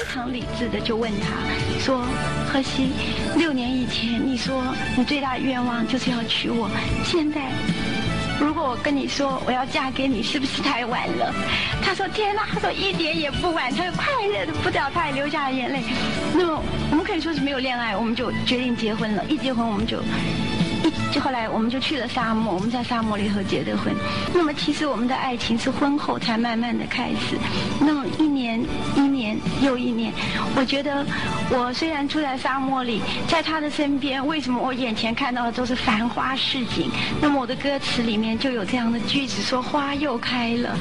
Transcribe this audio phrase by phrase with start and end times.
[0.00, 1.36] 非常理智的就问他
[1.78, 2.02] 说
[2.50, 2.90] ：“荷西，
[3.36, 6.70] 六年以前你说你最大的愿望就是要娶我，
[7.04, 7.52] 现在
[8.40, 11.34] 如果我跟你说我要嫁给你，是不是太晚了？”
[11.84, 15.82] 他说：“天哪！”他说：“一点也不晚。”他快乐的不知道，他也流下了眼泪。
[16.34, 19.22] 那么我们可以说是没有恋爱，我们就决定结婚了。
[19.26, 20.02] 一结婚我们就。
[21.12, 23.94] 就后来我们就去了沙漠，我们在沙漠里头结的婚。
[24.34, 27.36] 那么其实我们的爱情是婚后才慢慢的开始。
[27.80, 28.64] 那么一年
[28.96, 30.12] 一年又一年，
[30.56, 31.04] 我觉得
[31.50, 36.90] 我虽然住在沙漠里，在他的身边，为什么我眼前看到的都是繁花似锦？
[37.20, 40.78] 那么我的歌词里面就有这样的句子说：花又开了。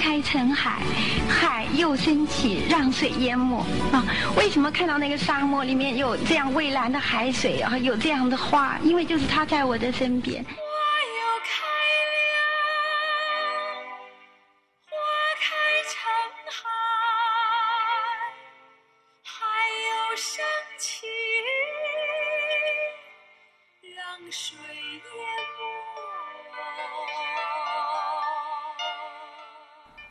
[0.00, 0.80] 开成海，
[1.28, 3.58] 海又升起，让水淹没
[3.92, 4.02] 啊！
[4.34, 7.76] 为什么看到那个沙漠里面有这样蔚蓝的海水啊？
[7.76, 10.42] 有这样的花，因为就是他在我的身边。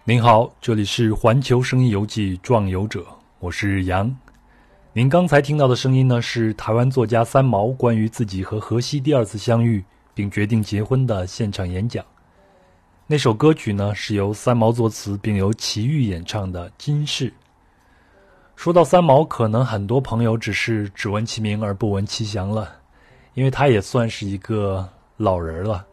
[0.09, 3.02] 您好，这里是环球声音游记《壮游者》，
[3.38, 4.11] 我是杨。
[4.91, 9.85] 您刚才听到的声音呢，是台湾作家三毛关于自己和荷西第二次相遇
[10.16, 12.03] 并决定结婚的现场演讲。
[13.05, 17.29] 那首歌曲呢，是由三毛作词并由齐豫演唱的《今世》。
[18.55, 22.67] 说到三毛，可能很多朋友只是只闻其名而不闻其详了，
[23.35, 25.85] 因为他也算是一个老人了。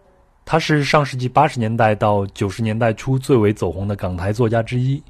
[0.48, 5.02] 他是上世纪八十年代到九十年代初最为走红的港台作家之一。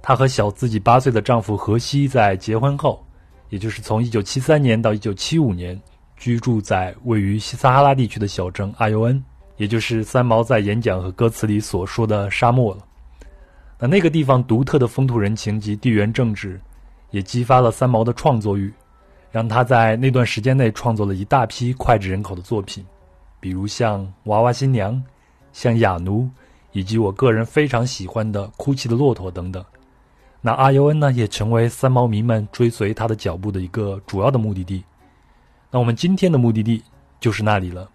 [0.00, 3.04] 他和小自己八岁的丈夫荷西在结婚后，
[3.48, 5.78] 也就是从一九七三年到一九七五年，
[6.16, 9.24] 居住在位于西撒哈拉地区的小镇阿尤恩，
[9.56, 12.84] 也就是三毛在演讲和歌词里所说的沙漠了。
[13.80, 16.60] 那那个地方独特的风土人情及地缘政治，
[17.10, 18.72] 也激发了三毛的创作欲，
[19.32, 22.84] 让他在那段时间内创作了一大批脍炙人口的作品。
[23.42, 25.02] 比如像娃娃新娘，
[25.52, 26.30] 像雅奴，
[26.70, 29.64] 以及我个人非常喜欢的哭泣的骆驼等等。
[30.40, 34.84] 那阿尤恩呢，也成为三毛迷们追随他的脚步的一个主要的目的地。
[35.72, 36.80] 那我们今天的目的地
[37.18, 37.90] 就是那里了。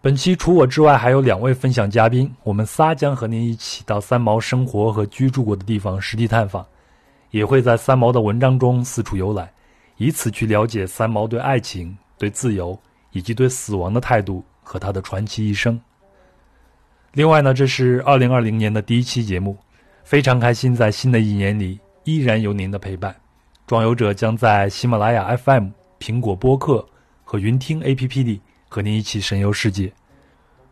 [0.00, 6.64] 本期除我之外，还有两位分享嘉宾，我们仨将和您一起到三毛生活和居住过的地方实地探访，
[7.32, 9.50] 也会在三毛的文章中四处游览，
[9.96, 12.78] 以此去了解三毛对爱情、对自由
[13.10, 14.44] 以及对死亡的态度。
[14.62, 15.80] 和他的传奇一生。
[17.12, 19.56] 另外呢，这是二零二零年的第一期节目，
[20.02, 23.14] 非常开心在新的一年里依然有您的陪伴。
[23.66, 25.68] 壮游者将在喜马拉雅 FM、
[26.00, 26.84] 苹果播客
[27.22, 29.92] 和云听 APP 里和您一起神游世界。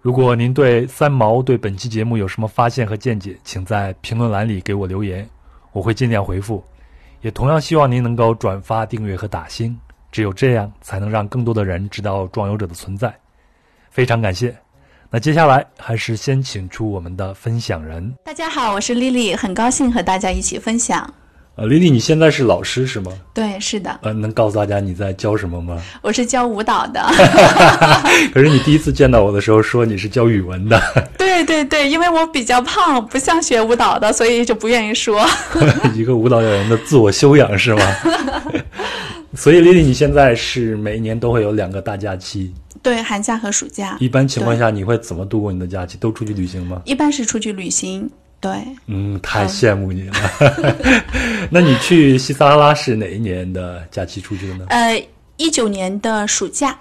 [0.00, 5.28] 如果您对三毛对本期节目有什么发现和见解，请在评论栏里给我留言，
[5.72, 6.64] 我会尽量回复。
[7.20, 9.78] 也同样希望您能够转发、订阅和打星，
[10.10, 13.14] 只有这样才能让更多的人知道壮游者的存在。
[13.90, 14.54] 非常感谢，
[15.10, 18.14] 那接下来还是先请出我们的分享人。
[18.24, 21.12] 大家好，我是丽丽，很高兴和大家一起分享。
[21.56, 23.10] 呃，丽丽，你现在是老师是吗？
[23.34, 23.98] 对，是的。
[24.02, 25.82] 呃，能告诉大家你在教什么吗？
[26.02, 27.04] 我是教舞蹈的。
[28.32, 30.80] 可是你第一次见到我的时候说你是教语文的。
[31.18, 35.26] 对对对，因为我比较胖，不像学舞蹈的，所以就不愿意说。
[35.96, 37.82] 一个舞蹈演员的自我修养是吗？
[39.34, 42.54] 所以丽丽，你现在是每一年都会有两个大假期。
[42.82, 43.96] 对，寒假和暑假。
[44.00, 45.98] 一般情况下，你会怎么度过你的假期？
[45.98, 46.80] 都出去旅行吗？
[46.86, 48.08] 一般是出去旅行。
[48.40, 48.50] 对。
[48.86, 50.14] 嗯，太羡慕你了。
[51.52, 54.64] 那你去西撒哈拉是哪一年的假期出去的呢？
[54.70, 56.74] 呃，一九年的暑假，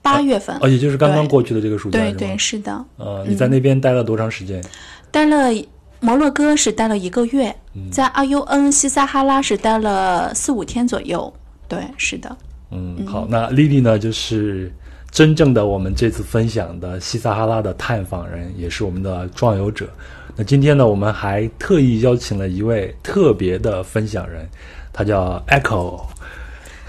[0.00, 0.56] 八月份。
[0.62, 2.00] 哦，也就是刚刚过去的这个暑假。
[2.00, 2.82] 对对，是的。
[2.96, 4.64] 呃，你在那边待了多长时间？
[5.10, 5.52] 待了
[6.00, 7.54] 摩洛哥是待了一个月，
[7.92, 11.30] 在阿尤恩西撒哈拉是待了四五天左右。
[11.68, 12.34] 对，是的。
[12.70, 14.72] 嗯，好，那丽丽呢，就是。
[15.10, 19.88] 真正的我们这次分享的西撒哈拉的探访人，也是我们的壮游者。
[20.34, 24.46] 那今天呢，我们还特意邀请了一位特别的分享人，
[24.92, 26.02] 他叫 Echo。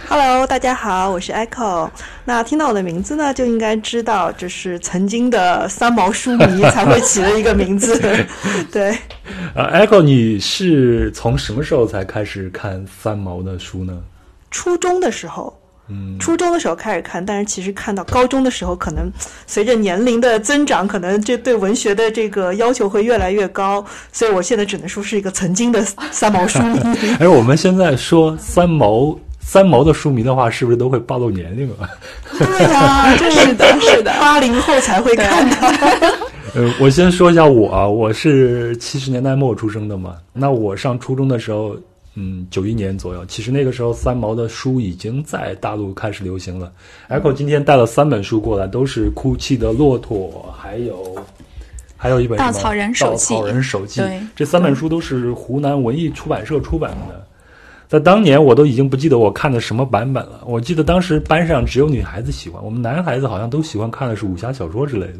[0.09, 1.89] Hello，大家好，我是 Echo。
[2.25, 7.97] 那听到我的名字呢，就应该知道这是曾经的三毛书迷才会起的一个名字。
[8.71, 8.91] 对。
[9.55, 14.01] 啊，Echo，你是从什么时候才开始看三毛的书呢？
[14.51, 15.57] 初中的时候。
[15.89, 19.09] 嗯，初中的时候开始看，但是其实看到高中的时候，可能
[19.45, 25.81] 随着年龄的增长，可能这对文学的这个要求会越来越高，所以我现在只能说是一个曾经的
[26.11, 26.79] 三毛书迷。
[27.19, 31.87] 哎，我们现在说三毛三毛的书迷的话，是不是都会暴露年龄啊？
[32.37, 35.55] 对呀，是的，是的，八零后才会看的。
[36.53, 41.77] 呃，我先说一下我，啊，我是七十年代末出生的嘛，那我上初中的时候。
[42.19, 43.23] 嗯，九一年左右。
[43.27, 46.71] 其实那个时候三毛的书已经在大陆开始流行了。
[47.09, 51.15] Echo 今天带了三本书过来，都是《哭泣的骆驼》，还有
[51.95, 53.35] 还有一本《稻草人手记》。
[53.37, 54.01] 稻草人手记，
[54.35, 57.23] 这三本书都是湖南文艺出版社出版的。
[57.87, 60.41] 在当年，我都已经不记得我看的什么版本了。
[60.45, 65.19] 我记得当时班上只有女孩子喜欢，我们男孩子好像都喜欢看的是武侠小说之类的。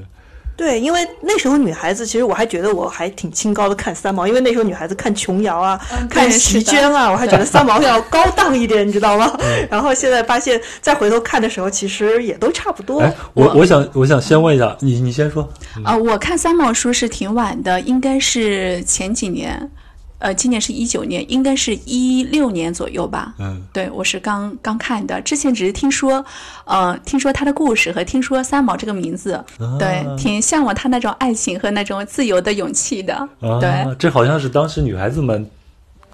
[0.58, 4.28] 对，因为那时候女孩子，其实我还觉得我还挺清高的，看三毛。
[4.28, 9.32] 因为那时候女孩子看琼瑶啊，看席绢啊，我还觉得三毛要高档一点，你知道吗？
[9.70, 13.04] 然后现在发现，再回头看的时候，其实也都差不多。
[13.36, 15.48] 我我想我想先问一下你，你先说。
[15.84, 19.70] 啊，我看三毛书是挺晚的，应该是前几年。
[20.20, 23.34] 呃，今年是一九年，应该是一六年左右吧。
[23.38, 26.26] 嗯，对，我是刚刚看的，之前只是听说，
[26.66, 29.44] 呃，听说他的故事和听说三毛这个名字，
[29.78, 33.30] 对，挺向往他那种爱情和那种自由的勇气的。
[33.62, 35.48] 对，这好像是当时女孩子们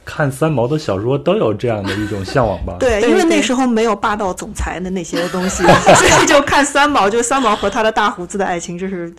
[0.03, 2.75] 看三毛的小说都有这样的一种向往吧？
[2.81, 5.63] 对，因为那时候没有霸道总裁的那些东西，
[5.95, 9.13] 所以就看三毛，就三毛和他的大胡子的爱情，就是。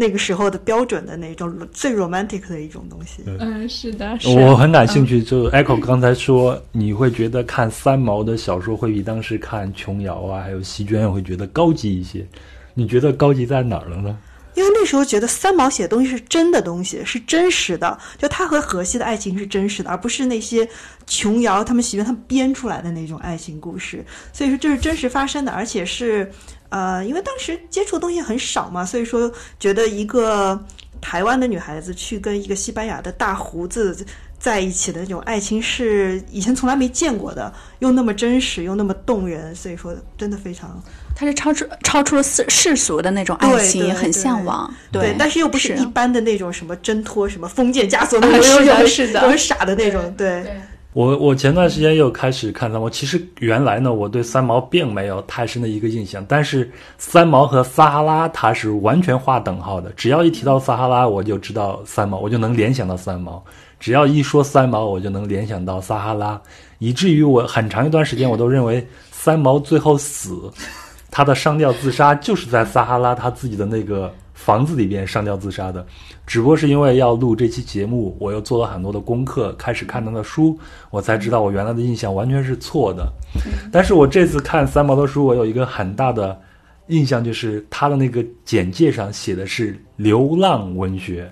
[0.00, 3.22] 那个时候的标准的那种最 romantic 的一种东西。
[3.26, 5.22] 嗯，是的，我很感兴趣。
[5.22, 12.26] 就 Echo 刚才说，你会觉得看三毛的小说会比当时看琼瑶啊，还有席绢会觉得高级一些。
[12.72, 14.16] 你觉得高级在哪儿了呢？
[14.54, 17.98] 因为那时候觉得三毛写的东西是真的东西，是真实的。
[18.16, 20.66] 就他和荷西的爱情是真实的，而不是那些
[21.06, 24.02] 琼瑶他们喜欢他们编出来的那种爱情故事。
[24.32, 26.30] 所以说，这是真实发生的，而且是。
[26.70, 30.58] 呃，因为当时接触的东西很少嘛，所以说觉得一个
[31.00, 34.04] 台湾的女孩子去跟一个西班牙的大胡子
[34.38, 40.82] 在一起的那种爱情是以前从来没见过的，又那么真实，又那么动人，所以说真的非常。
[41.14, 50.60] 它是超出超出了世世俗的那种爱情，很向往，对，但是又不是一般的那种什么挣脱、什么封建枷锁那种，是的， 是傻的那种，对。
[50.92, 59.90] 我我前段时间又开始看三毛，其实原来呢，我对三毛并没有太深的一个印象，但是三毛和撒哈拉它是完全划等号的。
[59.90, 63.40] 只要一提到撒哈拉，我就知道三毛，我就能联想到三毛；
[63.78, 66.40] 只要一说三毛，我就能联想到撒哈拉，
[66.78, 70.50] 以至于我很长一段时间我都认为三毛最后死，
[71.08, 74.12] 他的上吊自杀就是在撒哈拉他自己的那个。
[74.42, 75.84] 房子里边上吊自杀的，
[76.26, 80.58] 只不过是因为要录这期节目，我又做了很多的功课，开始看他的书，
[80.90, 83.06] 我才知道我原来的印象完全是错的。
[83.70, 86.40] 但是我这次看三毛的书，我有一个很大的
[86.86, 91.30] 印象，就是他的那个简介上写的是流浪文学，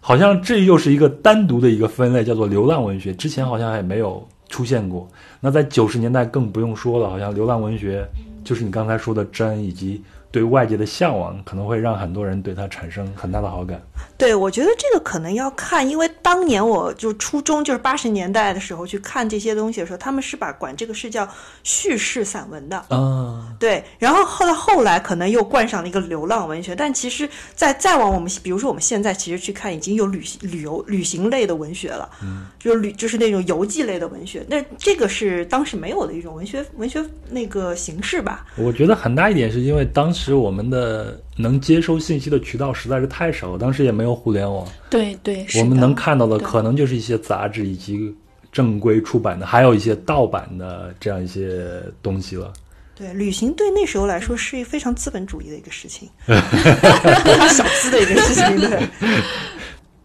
[0.00, 5.06] 好像这又是一个单独的一个分类，叫做流浪文学，之前好像还没有出现过。
[5.40, 8.08] 那在九十年代更不用说了，好像流浪文学
[8.42, 10.02] 就是你刚才说的真以及。
[10.30, 13.80] 对外界的向往可能会让很多人对他产生很大的好感。
[14.16, 21.28] 对，我觉得这个可能要看，因为当年我就初中就是八十年代的时候去看这些东西的时候，他们是把管这个是叫
[21.62, 22.76] 叙事散文的。
[22.88, 23.82] 啊，对。
[23.98, 34.44] 然后后来后来可能又冠上了一个流浪文学，但其实再再往我们比如说我们现在其实去看，已经有旅旅游旅行类的文学了，嗯，就是旅就是那种游记类的文学。
[34.48, 38.46] 那这个是当时没有的一种文学文学那个形式吧？
[38.56, 41.20] 我觉得很大一点是因为当时我们的。
[41.36, 44.68] 能接收信息的渠道实在是太少，当时也没有互联网。
[44.90, 48.14] 对对，我们能看到的可能就是一些杂志以及
[48.52, 52.52] 正规出版的，还有一些盗版的这样一些东西了。
[52.94, 56.34] 对，旅行对那时候来说是一非常资本主义的一个事情，非
[57.38, 58.60] 常小资的一个事情。
[58.60, 58.86] 对，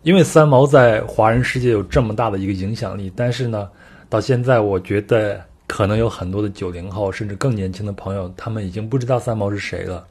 [0.03, 3.67] 因为三毛在华人世界有这么大的一个影响力，但是呢，
[4.07, 10.05] 到现在我觉得可能有很多的九零后甚至更年轻的朋友，他们已经不知道三毛是谁了。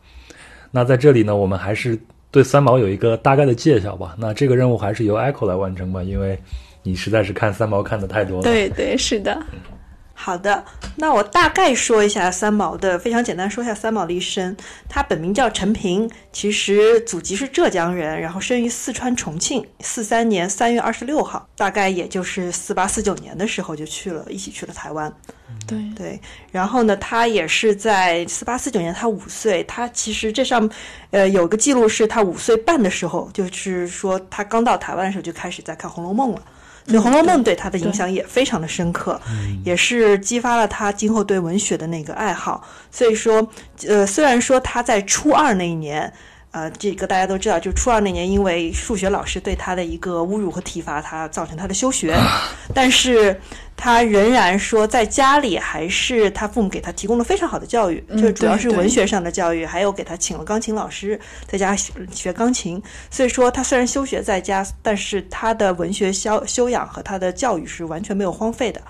[0.71, 1.99] 那在这里呢，我们还是
[2.31, 4.17] 对三毛有一个大概的介绍吧。
[4.19, 6.39] 那这个任务还是由 Echo 来完成吧，因为
[6.83, 8.43] 你实在是看三毛看的太多了。
[8.43, 9.41] 对对，是的。
[10.17, 10.65] 好的，
[10.97, 14.57] 那我大概说一下三毛的，非常简单说一下三毛的一生。
[14.89, 25.13] 他本名叫陈平，其实祖籍是浙江人，然后生于四川重庆，四三年三月二十六号，大概也就是四八四九年的时候就去了，一起去了台湾。
[25.67, 29.63] 对对，然后呢，他也是在四八四九年，他五岁。
[29.65, 30.69] 他其实这上，
[31.11, 36.43] 呃，有个记录是他五岁半的时候，就是说他刚到台湾的时候就开始在看《红楼梦》了。
[36.87, 39.21] 所以《红楼梦》对他的影响也非常的深刻，
[39.65, 42.63] 也是激发了他今后对文学的那个爱好。
[42.91, 43.47] 所以说，
[43.89, 46.13] 呃，虽然说他在初二那一年，
[46.51, 52.15] 呃，这个大家都知道，就初二那年，因为数学老师对他的一个侮辱和体罚，他造成他的休学。
[52.75, 53.41] 但是，
[53.77, 62.83] 他仍然说，在家里还是他父母给他提供了非常好的教育，就是主要是文学上的教育，还有给他请了钢琴老师，在家学钢琴。
[63.11, 68.81] 所以说，他虽然休学在家，但是他的文学修修养和他的教育是完全没有荒废的。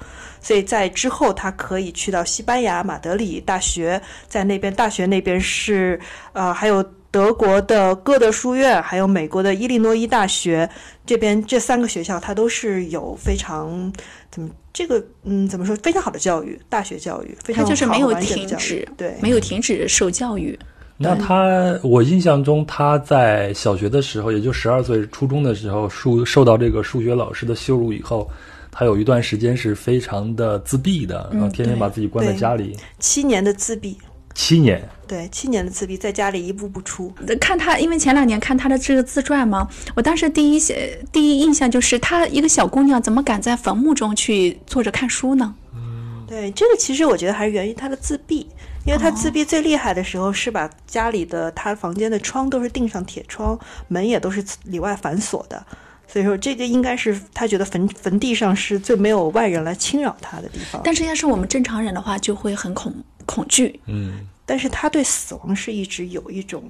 [0.41, 5.99] 所以在之后，他可以去到西班牙马德里大学，在那边大学那边是
[6.33, 6.85] 呃，还有。
[7.15, 10.69] 德国的哥德书院，还有美国的伊利诺伊大学，
[11.07, 13.93] 这边这三个学校，它都是有非常
[14.33, 20.59] 怎么这个嗯怎么说非常好的教育，大学教育非常就是没有停止，对，没有停止受教育。
[20.97, 28.29] 那他，我印象中他在小学的时候，也就十二岁，初中的时候，数受到这个数学老师的羞辱以后，
[28.73, 33.97] 他有一段时间是非常的自闭的，然后天天把自己关在家里，七年的自闭。
[34.35, 37.13] 七年，对，七年的自闭，在家里一步不出。
[37.41, 45.55] 看他，因为前两年看他的这个自传嘛，我当时第一写第一印象就是她一个小姑娘怎么敢在坟墓中去坐着看书呢？
[45.75, 48.49] 嗯，对，这个其实我觉得还是源于她的自闭，
[48.85, 55.65] 因为她自闭最厉害的时候是把家里的她房间的窗都是钉上铁窗，门也都是里外反锁的，
[56.09, 60.81] 所以说这个应该是她觉得坟坟地上是最没有外人来侵扰她的地方。
[60.83, 62.93] 但是要是我们正常人的话，就会很恐。
[63.27, 66.63] 恐惧，嗯，但是他对死亡是一直有一种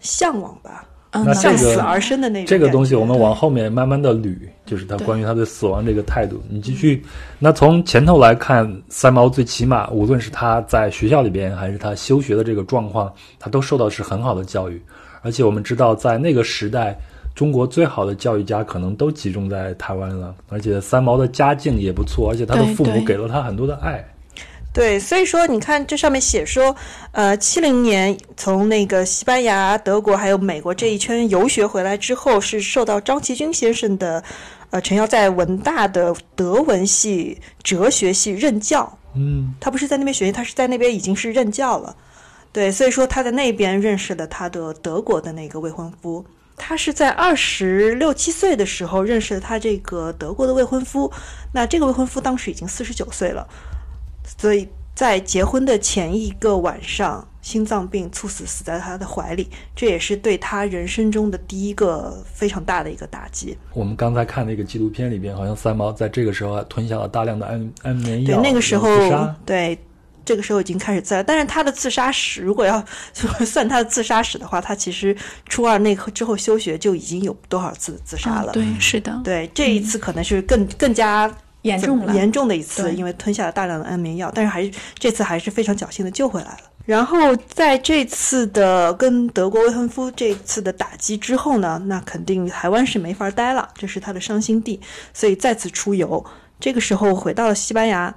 [0.00, 2.46] 向往吧，那向死而生的那种。
[2.46, 4.36] 这个东西我们往后面慢慢的捋，
[4.66, 6.42] 就是他关于他对死亡这个态度。
[6.48, 7.02] 你继续，
[7.38, 14.80] 那从前头来看，三毛最起码无论是他在学校里边，还是他休学的这个状况，他都受到是很好的教育。
[15.22, 16.96] 而且我们知道，在那个时代，
[17.34, 20.32] 中国最好的教育家可能都集中在台湾了。
[20.48, 23.94] 而且三毛的家境也不错，而且他的父母给了他很多的爱。
[23.94, 24.04] 对，
[25.00, 26.76] 所以说你看这上面写说，
[27.10, 34.22] 呃，七零年从那个西班牙、德国还有美国这一圈游学回来之后，是受到张其军先生的，
[34.70, 38.96] 呃，陈耀在文大的德文系、哲学系任教。
[39.16, 41.96] 嗯，他不是在那边学习，他是在那边已经是任教了。
[42.52, 46.24] 对，所以说他在那边认识了他的德国的那个未婚夫。
[46.56, 51.10] 他是在二十六七岁的时候认识了他这个德国的未婚夫。
[51.52, 53.46] 那这个未婚夫当时已经四十九岁了。
[54.36, 63.56] 所以在结婚的前一个晚上，心脏病猝死，死在他的怀里，这也是对他人生中的第一个非常大的一个打击。
[63.72, 68.88] 我们刚才看那个纪录片里边，好像三毛在这个时候吞下了大量的安安眠药，对那个时候，
[69.46, 69.78] 对
[70.24, 72.84] 这个时候已经开始自，但是他的自杀史，如果要
[73.46, 75.16] 算他的自杀史的话，他其实
[75.48, 78.52] 初二那之后休学就已经有多少次自杀了？
[78.52, 81.32] 对，是的，对这一次可能是更更加。
[81.68, 86.58] 严重了，严重的一次，因为吞下了大量的安眠药，但是还是这次还是非常侥幸的救回来了。
[86.84, 94.80] 然后在这次的跟德国未婚夫这次的打击之后呢，那肯定台湾是没法待了，这是他的伤心地，
[95.12, 96.24] 所以再次出游。
[96.58, 98.14] 这个时候回到了西班牙，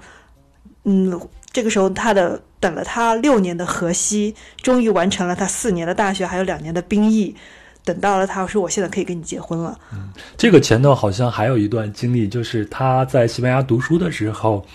[0.86, 1.20] 嗯，
[1.52, 7.36] 这个时候他的等了他六年的荷西，终于完成了他四年的大学还有两年的兵役。
[7.84, 9.78] 等到了他，说我现在可以跟你结婚了。
[9.94, 14.66] 嗯，这个前头好像还有一段经历，就是他在西班牙读书的时候。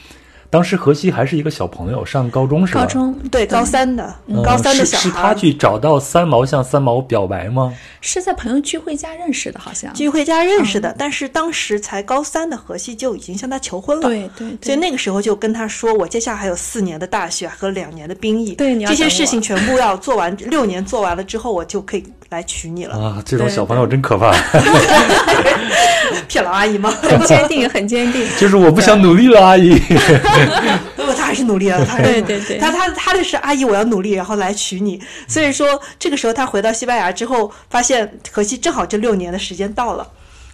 [0.50, 2.81] 当时荷西还是一个小朋友，上高中是吧？
[2.83, 5.03] 高中对高三的，高三的小孩。
[5.03, 7.73] 是他去找到三毛向三毛表白吗？
[8.00, 10.95] 是在朋友聚会家认识的，好像聚会家认识的。
[10.99, 14.09] 但是当时才高三的荷西就已经向他求婚了。
[14.09, 14.49] 对对。
[14.62, 24.33] 所以那个时候就跟他说：“我接下来还有四年的大学和两年的兵役，对，这些事情全部要做完，六年做完了之后，我就可以来娶你了。”啊，这种小朋友真可怕！
[26.29, 26.91] 骗老阿姨吗？
[27.03, 28.26] 很坚定，很坚定。
[28.38, 29.81] 就是我不想努力了，阿姨。
[30.97, 35.00] 不过他还是努力了，他对对对，他他他的是阿姨，我要努力，然后来娶你。
[35.28, 40.07] 所以说，这个时候他回到西班牙之后，发现荷西正好这六年的时间到了。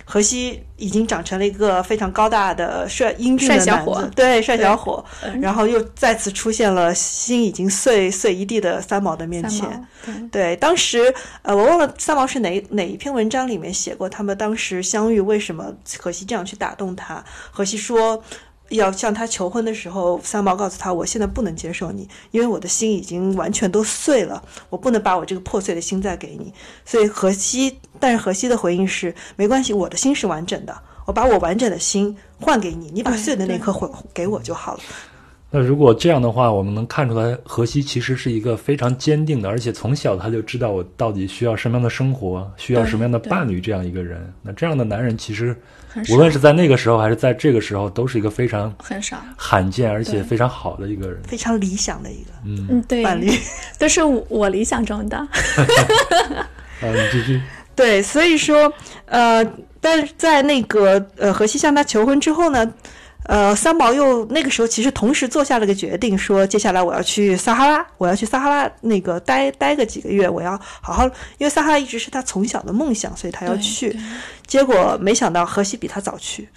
[0.04, 5.02] 荷西已经长成了一个非常高大的帅英俊的小伙，对帅小伙，
[5.40, 9.86] 然后又再次出现了心已经碎碎一地的三毛的面前。
[10.30, 17.24] 对，当时呃，我忘了三毛是哪哪一篇文章里面写过他们当时相遇，为什么荷西这样去打动他？
[17.50, 18.22] 荷西说。
[18.76, 26.52] 要向他求婚的时候，三毛告诉他：“我现在不能接受你，因为我的心已经完全都碎了，我不能把我这个破碎的心再给你。”
[26.84, 30.76] 所以荷西，但是荷西的回应是：“没关系，我的心是完整的，
[31.06, 34.80] 我把我完整的心换给你，你把碎的那颗还给我就好了。”
[35.54, 44.32] 那如果这样的话，我们能看出来，荷西其实是一个非常坚定的，而且从小他就知道我到底需要什么样的生活，需要什么样的伴侣这样一个人。
[44.40, 45.54] 那这样的男人其实，
[46.10, 53.30] 无论是在那个时候还是在这个时候，都是一个非常很少罕见而且非常好的一个人，非常理想的一个嗯对伴侣，
[53.78, 55.16] 都是我理想中的。
[56.80, 57.40] 啊，你继续。
[57.74, 58.72] 对，所以说，
[59.06, 59.44] 呃，
[59.80, 62.72] 但是在那个呃荷西向他求婚之后呢？
[63.24, 71.04] 呃，三毛又那个时候其实同时做下了个决定，说接下来我要去撒哈拉，我要去撒哈拉那个待待个几个月，我要好好，
[71.38, 73.96] 因为撒哈拉一直是他从小的梦想，所以他要去。
[74.46, 76.48] 结果没想到荷西比他早去，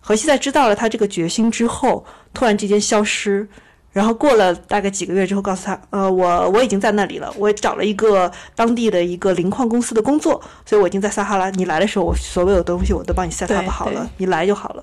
[0.00, 3.46] 荷西在知道了他这个决心之后，突然之间消失，
[3.92, 11.50] 然后过了大概几个月之后，告诉他，呃，我我已经在那里了，我找了一个当地的一个磷矿公司的工作，所以我已经在撒哈拉。
[11.50, 14.82] 你来的时候，我所有的东西我都帮你 set up 好了，你来就好了。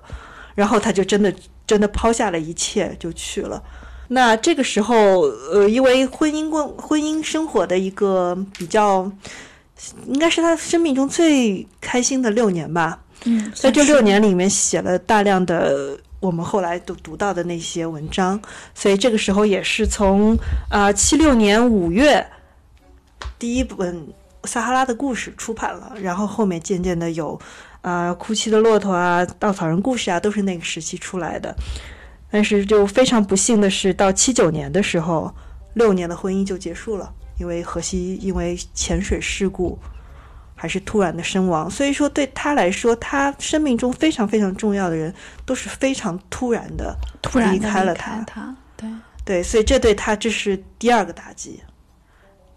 [0.61, 1.33] 然后他就真的
[1.65, 3.59] 真的抛下了一切就去了。
[4.09, 9.11] 那这个时候，呃，因为婚姻过婚姻生活的一个比较，
[10.05, 13.01] 应该是他生命中最开心的六年吧。
[13.23, 18.39] 嗯，在这六年里面写了大量的我们后来都读到的那些文章。
[18.75, 20.37] 所以这个时候也是从
[20.69, 22.23] 啊七六年五月
[23.39, 23.95] 第一本
[24.47, 27.39] 《撒哈拉的故事》出版了，然后后面渐渐的有。
[27.81, 31.55] 啊，哭泣的骆驼啊，稻草人故事啊，都是那个时期出来的。
[32.29, 35.33] 但是就非常不幸的是，到七九年的时候，
[35.73, 39.77] 六年的婚姻就结束了，因为荷西因为潜水事故，
[40.55, 41.69] 还是突然的身亡。
[41.69, 45.13] 所以说对他来说，他生命中非常非常重要的人，
[45.45, 48.23] 都是非常突然的突然离开了他。
[48.25, 48.89] 他，对
[49.25, 51.61] 对，所以这对他这是第二个打击。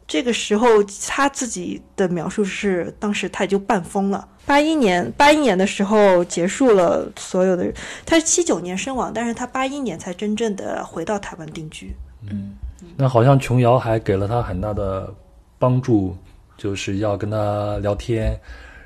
[0.07, 0.69] 这个时候
[1.09, 4.29] 他自己的描述是，当时他就半疯了。
[4.47, 7.73] 八一年，八一年的时候结束了所有的。
[8.05, 11.97] 他是七九年身亡，但是他八一年才真正的回到台湾定居。
[12.31, 12.53] 嗯，
[12.97, 15.11] 那好像琼瑶还给了他很大的
[15.59, 16.15] 帮助，
[16.59, 18.39] 就是要跟他聊天，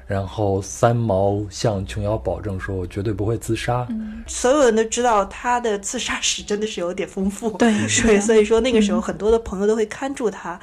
[0.06, 3.84] 然后三毛向琼瑶保证说，我绝对不会自杀。
[3.90, 7.50] 嗯，所有人都知道他的自杀史真的是有点丰富。
[7.58, 10.58] 对，所以，所以说那个时候很多的朋友都会看住他。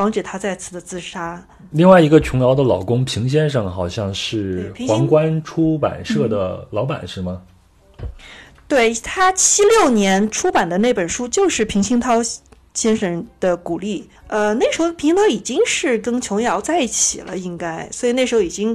[0.00, 1.46] 防止他再次的自杀。
[1.72, 7.42] 另外一个琼瑶的老公平先生好像是皇冠出版社的老板，是吗？
[8.66, 12.14] 对他七六年出版的那本书就是平鑫涛
[12.72, 14.08] 先生的鼓励。
[14.28, 18.74] 呃，那时候平鑫涛已经是跟琼瑶在一起了，应该，所以那时候已经。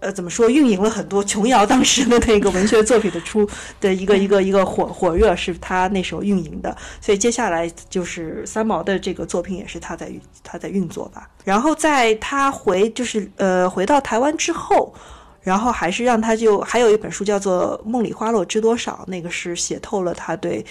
[0.00, 0.48] 呃，怎么说？
[0.48, 3.48] 运营了很多琼瑶当时的那个文学作品的出
[3.80, 6.76] 的一个一个一个火火热，是他那时候运营的。
[7.00, 10.08] 所以接下来就是三毛的这个作品，也是他在
[10.44, 11.28] 他在运作吧。
[11.44, 14.94] 然后在他回就是呃回到台湾之后，
[15.40, 20.64] 然后还是让他就还有一本书叫做《梦里花落知多少》，那个是写透了他对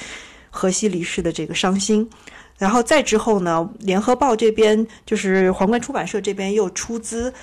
[0.50, 2.10] 荷西离世的这个伤心。
[2.58, 7.34] 然后再之后呢，《联合报》这边就是皇冠出版社这边又出资。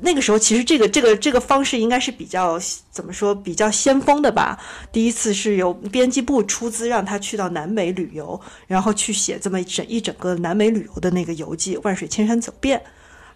[0.00, 4.58] 那个时候，其实这个这个这个方式应该是比较怎么说比较先锋的吧。
[4.90, 12.78] 第一次是由编辑部出资让他去到南美旅游，然后去写这么整一整个南美旅游的那个游记《万水千山走遍》，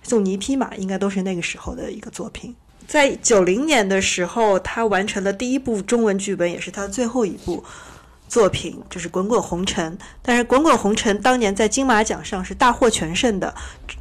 [0.03, 2.55] 送你一匹马，应该都是那个时候的一个作品。
[2.89, 7.63] 在九零年的时候，他完成了第一部中文剧本，也是他最后一部
[8.29, 9.97] 作品，就是《滚滚红尘》。
[10.23, 13.55] 但是《滚滚红尘》当年在金马奖上是大获全胜的，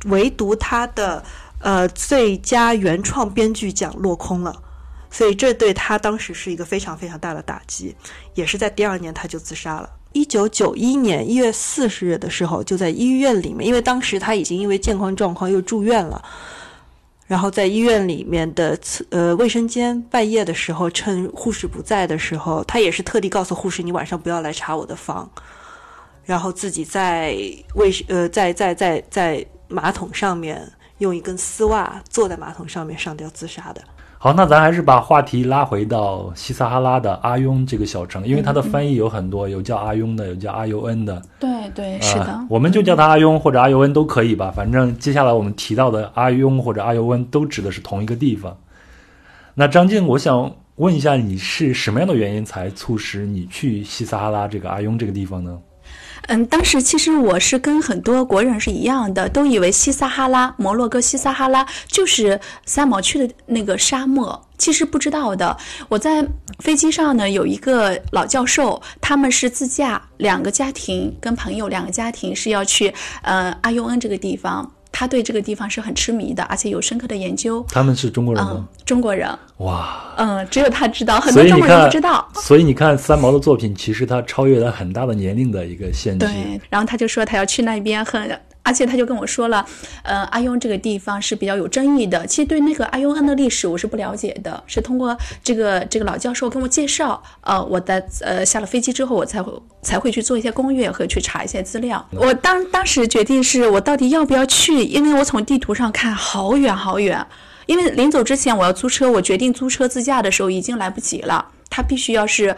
[0.05, 1.23] 唯独他的。
[1.59, 4.61] 呃，最佳原创编剧奖落空了，
[5.09, 7.95] 所以这对他当时是一个非常非常大的打击，
[8.35, 9.89] 也是在第二年他就自杀了。
[10.13, 16.23] 一九九一年一月四十日的时候，就在医院里面，因为当时他已经因为健康状况又住院了，
[17.25, 25.29] 然后在医院里面的呃卫生间，半夜的时候，趁护士不在的时候，他也是特地告诉护士，你晚上不要来查我的房，
[26.23, 27.35] 然后自己在
[27.73, 30.71] 卫呃在在在在马桶上面。
[30.99, 33.81] 用一根丝袜坐在马桶上面上吊自杀的。
[34.19, 41.21] 好，那咱还是把话题拉回到西撒哈拉的阿雍这个小城，因为它的翻译有很多，有叫阿雍的，有叫阿尤恩的。
[41.39, 42.39] 对对，是的。
[42.49, 48.57] 我们就叫它阿雍或者阿尤恩都可以吧，反正接下来我们提到的阿雍或者阿尤恩都指的是同一个地方。
[49.53, 55.59] 那张静，我想问一下，你是什么样的原因才促使你去西撒哈拉这个阿雍这个地方呢？
[56.27, 65.55] 嗯，当时其实我是跟很多国人是一样的，都以为西撒哈拉、摩洛哥西撒哈拉就是三毛去的那个沙漠，其实不知道的。
[65.87, 66.27] 我在
[66.59, 74.69] 飞机上呢，有一个老教授，他们是自驾，两个家庭跟朋友两个家庭是要去呃阿尤恩这个地方。
[74.91, 77.65] 他对这个地方是很痴迷的，而且有深刻的研究。
[77.69, 80.13] 他们是中国人嗯吗？，中国人，哇！
[80.17, 82.27] 嗯，只有他知道，很多中国人，不知道。
[82.35, 86.25] 所以你看三毛的作品，其实他超越了很大的年龄的一个限制。
[86.25, 88.39] 对，然后他就说他要去那边很。
[88.67, 89.65] 而且他就跟我说了，
[90.03, 92.27] 呃，阿雍这个地方是比较有争议的。
[92.27, 102.05] 其实对那个阿雍恩的历史我是不了解的，是通过这个这个老教授跟我介绍，呃，我在呃下了飞机之后，我才会才会去做一些攻略和去查一些资料。
[102.11, 107.25] 我当当时决定是我到底要不要去，因为我从地图上看好远好远，
[107.67, 111.53] 因为临走之前我要租车，我决定租车自驾的时候已经来不及了。
[111.69, 112.55] 他必须要是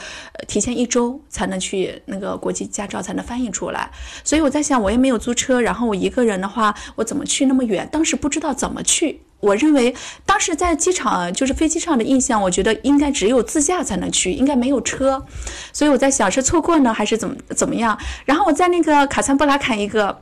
[0.47, 3.89] 提前一周才能去那个国际驾照才能翻译出来，
[4.23, 7.87] 所以我在想，我也没有租车，然后我一个人的话，我怎么去那么远？
[7.91, 9.21] 当时不知道怎么去。
[9.39, 9.95] 我认为
[10.25, 15.25] 当时在机场就是飞机上的印象，我觉得应该只有自驾才能去，应该没有车，
[15.71, 17.97] 所以我在想是错过呢还是怎么怎么样？
[18.25, 20.21] 然后我在那个卡萨布拉坎一个。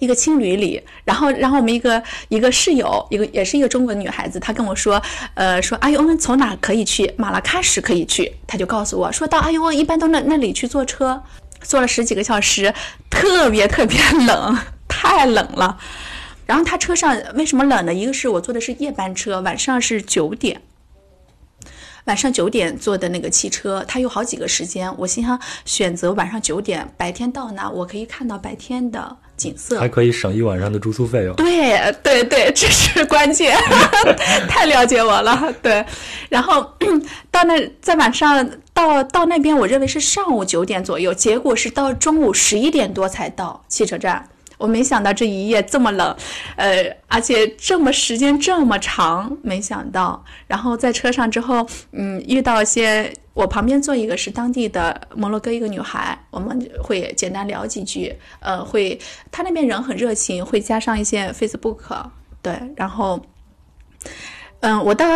[0.00, 5.00] 一个青旅里，然后，然后我们一个一个室友，一个也是一个中国女孩子，她跟我说，
[5.34, 7.14] 呃，说阿尤恩从哪可以去？
[7.16, 11.22] 马拉喀什可以去，她就告诉我说到阿尤恩一般都那那里去坐车，
[11.62, 12.74] 坐了十几个小时，
[13.08, 14.58] 特别特别 冷，
[14.88, 15.78] 太冷了。
[16.46, 17.94] 然后他车上为什么冷呢？
[17.94, 20.60] 一个是我坐的是夜班车，晚上是九点。
[22.06, 24.92] 晚上九点坐的那个汽车，它有好几个时间。
[24.96, 31.34] 我心想选择晚上九点，白天到那，我可以看到白天的景色，还可以省一晚上的住宿费用。
[31.36, 33.56] 对对对，这是关键，
[34.46, 35.52] 太了解我了。
[35.62, 35.82] 对，
[36.28, 36.70] 然后
[37.30, 44.28] 到那在晚上到到那边，我认为是上午九点左右，结果是到中午十一点多才到汽车站。
[44.60, 46.14] 我没想到这一夜这么冷，
[46.56, 50.22] 呃，而且这么时间这么长，没想到。
[50.46, 59.00] 然后在车上之后，嗯，遇到一些，我旁边坐一个是当地的摩洛哥一个女孩，我们会简单聊几句，呃，会，
[59.32, 61.78] 她那边人很热情，会加上一些 Facebook，
[62.42, 63.18] 对，然后，
[64.60, 65.06] 嗯，我到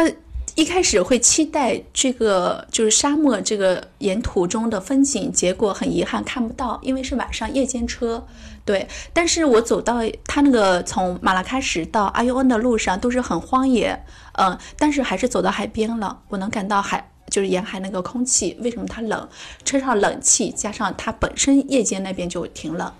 [0.55, 8.25] 一开始会期待这个就是沙漠这个沿途中的风景，结果很遗憾看不到，因为是晚上夜间车。
[8.65, 19.29] 对，但是我走到他那个从马拉喀什到阿尤恩的路上都是很荒野，嗯，但是还是走到海边了，我能感到海就是沿海那个空气，为什么它冷？
[19.65, 22.91] 车上冷气加上它本身夜间那边就挺冷。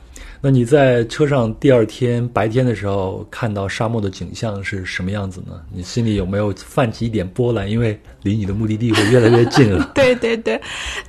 [0.47, 5.55] 那你在车上第二天白天的时候看到沙漠的景象是什么样子呢？
[5.73, 7.67] 你心里有没有泛起一点波澜？
[7.67, 9.83] 因为离你的目的地会越来越近了。
[9.97, 10.61] 对对对，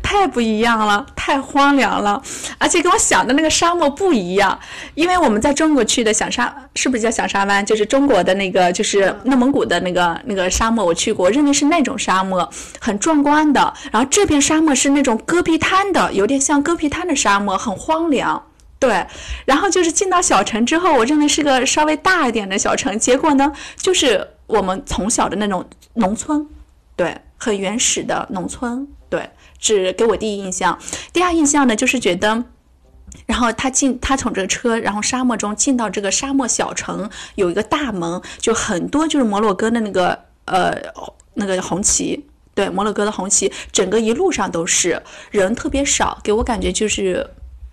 [0.01, 2.23] 太不一样了，太荒凉了，
[2.57, 4.57] 而且跟我想的那个沙漠不一样。
[4.93, 7.65] 因为我们在中国去的响沙，是不是叫响沙湾？
[7.65, 13.73] 就是中国的那个，就是内蒙古的那个那个沙漠，我去过，认为是那种沙漠，很壮观的。
[13.91, 18.41] 然后这片沙漠是那种戈壁滩的，有点像戈壁滩的沙漠，很荒凉。
[18.79, 19.05] 对，
[19.45, 26.45] 然后就是进到小城之后，我认为是个稍微大一点的小城，结果呢，就是我们从小的那种农村，
[26.95, 30.77] 对，很原始的农村，对，只给我第一印象。
[31.13, 32.43] 第二印象呢，就是觉得。
[33.25, 40.75] 然后他进，他从这个车，然后沙漠中进到这个沙漠小城，有一个大门，就很多就是摩洛哥的那个呃
[41.35, 47.25] 那个红旗，对，摩洛哥的红旗，整个一路上都是人特别少，给我感觉就是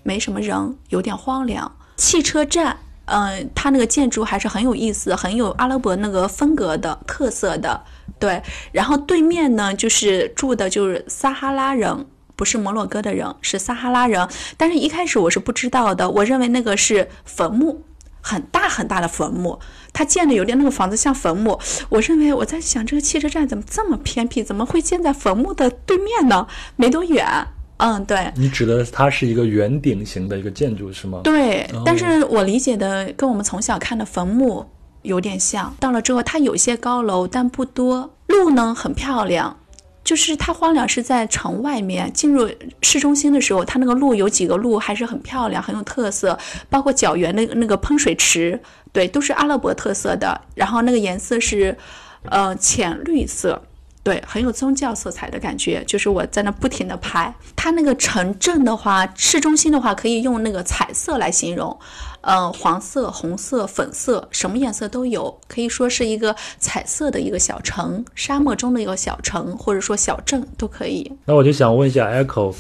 [0.02, 1.70] 没什么人，有点荒凉。
[1.96, 7.82] 汽车站，嗯、它那个建筑还是很有意思，很有阿拉伯那个风格的特色的，
[8.18, 8.42] 对。
[8.72, 12.06] 然后对面呢，就是住的就是撒哈拉人。
[12.34, 14.26] 不是摩洛哥的人，是撒哈拉人。
[14.56, 17.84] 但是一开始我是不知道的，我认为那个是坟墓，
[18.20, 19.60] 很大很大的坟墓。
[19.92, 21.60] 他建的有点那个房子像坟墓。
[21.90, 24.42] 我认为我在想，这个汽车站怎么这么偏僻？
[24.42, 26.48] 怎么会建在坟墓的对面呢？
[26.74, 27.46] 没多远。
[27.78, 28.32] 嗯，对。
[28.36, 31.20] 你指的它是一个圆顶型的一个建筑是吗？
[31.24, 34.64] 对，但是我理解的跟我们从小看的坟墓
[35.02, 35.74] 有点像。
[35.80, 38.14] 到了之后，它有些高楼，但不多。
[38.28, 39.56] 路呢很漂亮。
[40.04, 46.36] 就是它荒凉是在城外面，进入市中心的时候，它那个路有几个路还是很漂亮，很有特色，
[46.68, 48.60] 包括角园那个那个喷水池，
[48.92, 50.40] 对，都是阿拉伯特色的。
[50.56, 51.76] 然后那个颜色是，
[52.24, 53.62] 呃，浅绿色，
[54.04, 55.84] 对，很有宗教色彩的感觉。
[55.86, 61.78] 就是我在那不停的拍，它那个城镇的话，市中心的话可以用那个彩色来形容。
[62.22, 71.10] 嗯，黄色、红色、粉色，什么颜色都有，可以说是一个彩色的一个小城，沙漠中的一个小城，或者说小镇都可以。
[71.24, 72.54] 那我就想问一下 Echo，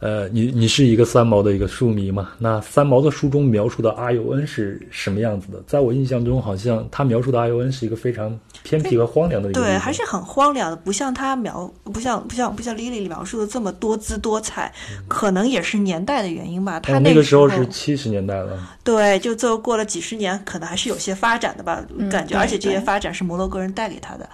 [0.00, 2.30] 呃，你你是一个三毛的一个书迷嘛？
[2.38, 5.60] 那三毛的书中描述的阿尤恩是什么样子的？
[5.66, 14.72] 在我印象中，好像他描述的阿尤恩是一个非常偏僻和荒凉的一个对，还是很荒凉的，不像他描，不像不像不像 Lily 描述的这么多姿多彩，
[15.08, 16.78] 可能也是年代的原因吧。
[16.78, 18.56] 他哦那个时候时是七十年代了。
[18.84, 24.28] 对，就最后过了几十年，可能还是有些发展的吧，感觉，而且这些发展是摩洛哥人带给他的。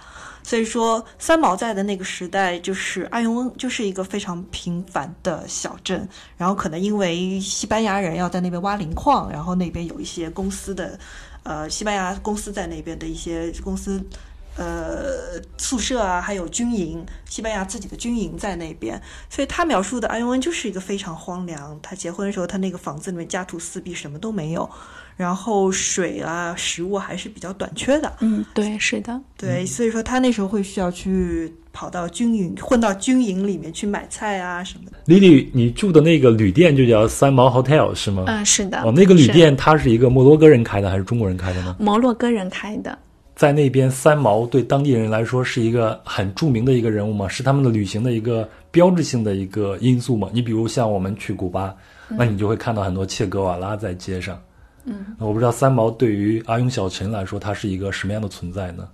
[0.45, 10.99] 所以说，三毛在的那个时代，就是阿尤恩就是一个非常平凡的小镇，然后可能因为西班牙人要在那边挖磷矿，然后那边有一些公司的，
[11.41, 13.99] 呃，西班牙公司在那边的一些公司。
[14.57, 21.77] 呃，宿舍啊，还有军营，西班牙自己的军营在那边，所以他描述的阿尤恩就是一个非常荒凉。
[21.83, 24.69] 他结婚的时候，他那个房子里面家徒四壁，什么都没有，
[25.15, 28.11] 然后水啊、食物还是比较短缺的。
[28.19, 34.97] 嗯，对，是的，对，所以说他那时候会需要去跑到军营，混到军营里面去买菜啊什么的。
[35.05, 38.25] 丽丽，你住的那个旅店就叫三毛 Hotel 是吗？
[38.27, 38.81] 嗯、是的。
[38.81, 41.75] 哦，那个旅店它是一个摩洛哥人开的还是中国人开的呢？
[41.79, 42.97] 摩洛哥人开的。
[43.35, 50.29] 在那边，三毛对当地人来说是一个很著名的一个人物嘛，是他们的旅行的一个标志性的一个因素嘛。
[50.33, 51.75] 你比如像我们去古巴，
[52.07, 54.39] 那你就会看到很多切格瓦拉在街上。
[54.85, 58.87] 嗯，我不知道三毛对于阿勇小陈来说，他是一个什么样的存在呢？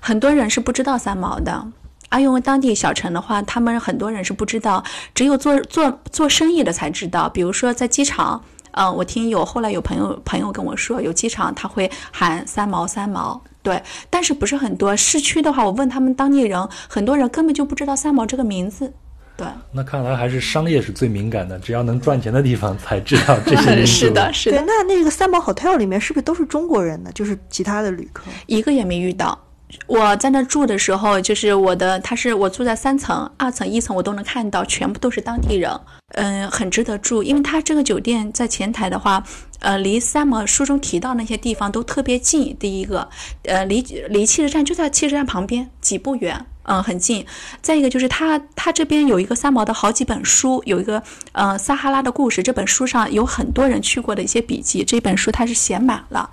[0.00, 1.66] 很多人是不知道三毛的。
[2.08, 4.82] 阿勇当地小陈的话，他们很多人是不知道，
[5.14, 7.28] 只有做做做生意的才知道。
[7.28, 14.96] 比如说在机场，嗯、我听有后来有朋友朋友跟我说，有机场他会喊三毛三毛，对，但是不是很多。
[14.96, 18.94] 市区的话，我问他们当地人，很多人根本就不知道三毛这个名字，
[19.38, 23.86] 对，那看来还是商业是最敏感的，只要能赚钱的地方才知道这些人。
[23.86, 27.10] 是的，是对，的，那那个三毛 hotel 里面是不是都是中国人呢？
[27.14, 28.24] 就是其他的旅客。
[28.46, 29.38] 一个也没遇到。
[29.86, 35.70] 我在那住的时候，就是我的，他是我住在三层、二层、一层，我都能看到，全部都是当地人，
[36.14, 39.22] 嗯，很值得住，因为他这个酒店在前台的话，
[39.60, 42.56] 呃，离三毛书中提到那些地方都特别近。
[42.58, 43.08] 第一个，
[43.44, 46.46] 呃，离离汽车站就在汽车站旁边，几步远。
[46.70, 47.24] 嗯，很近。
[47.62, 51.02] 再一个就是他，他这边有一个三毛的好几本书，有一个
[51.32, 56.28] 呃撒哈拉的故事，这本书上有很多人去过的一些笔记，这本书它是写满了。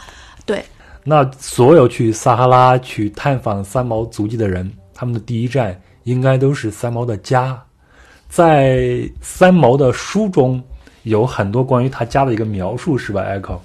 [0.46, 0.66] 对，
[1.08, 7.62] 那所有去撒哈拉去探访三毛足迹的人，他们的第一站应该都是三毛的家。
[8.28, 10.62] 在三毛的书中
[11.04, 13.60] 有很多关于他家的一个描述，是吧？Echo。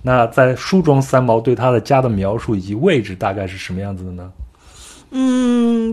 [0.00, 4.32] 那在书中，三毛对他的家的描述以及位置大概是什么样子的呢？
[5.10, 5.92] 嗯，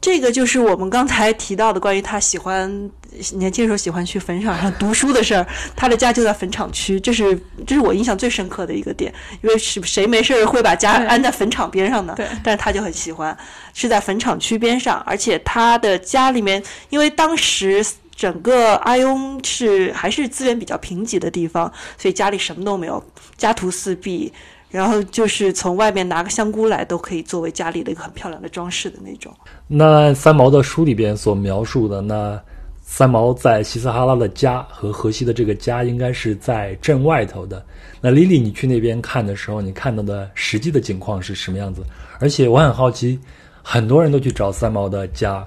[0.00, 2.90] 这个就是我们刚才提到的关于他喜欢
[3.34, 5.46] 年轻时候喜欢去坟场上读书的事儿。
[5.76, 12.14] 他的家就在坟场区，这是这是我印象最深刻的一个点，因为是谁没事儿会把家安在坟场边上呢？
[12.16, 13.36] 对但是他就很喜欢，
[13.74, 17.84] 是在坟场区边上，而且他的家里面，因为当时。
[18.16, 23.02] 整个阿雍是还是资源比较贫瘠的地方，所以家里什么都没有，
[23.38, 24.30] 家徒四壁，
[24.70, 29.34] 然后就是从外面拿个香菇来都可以作为家里的一个很漂亮的装饰的那种。
[29.66, 32.40] 那三毛的书里边所描述的，那
[32.80, 37.64] 三毛在西撒哈拉的家和河西的这个家应该是在镇外头的。
[38.00, 41.82] 那丽丽，你去那边看的时候，你看到的实际的情况是什么样子？
[42.18, 43.18] 而且我很好奇，
[43.62, 45.46] 很多人都去找三毛的家，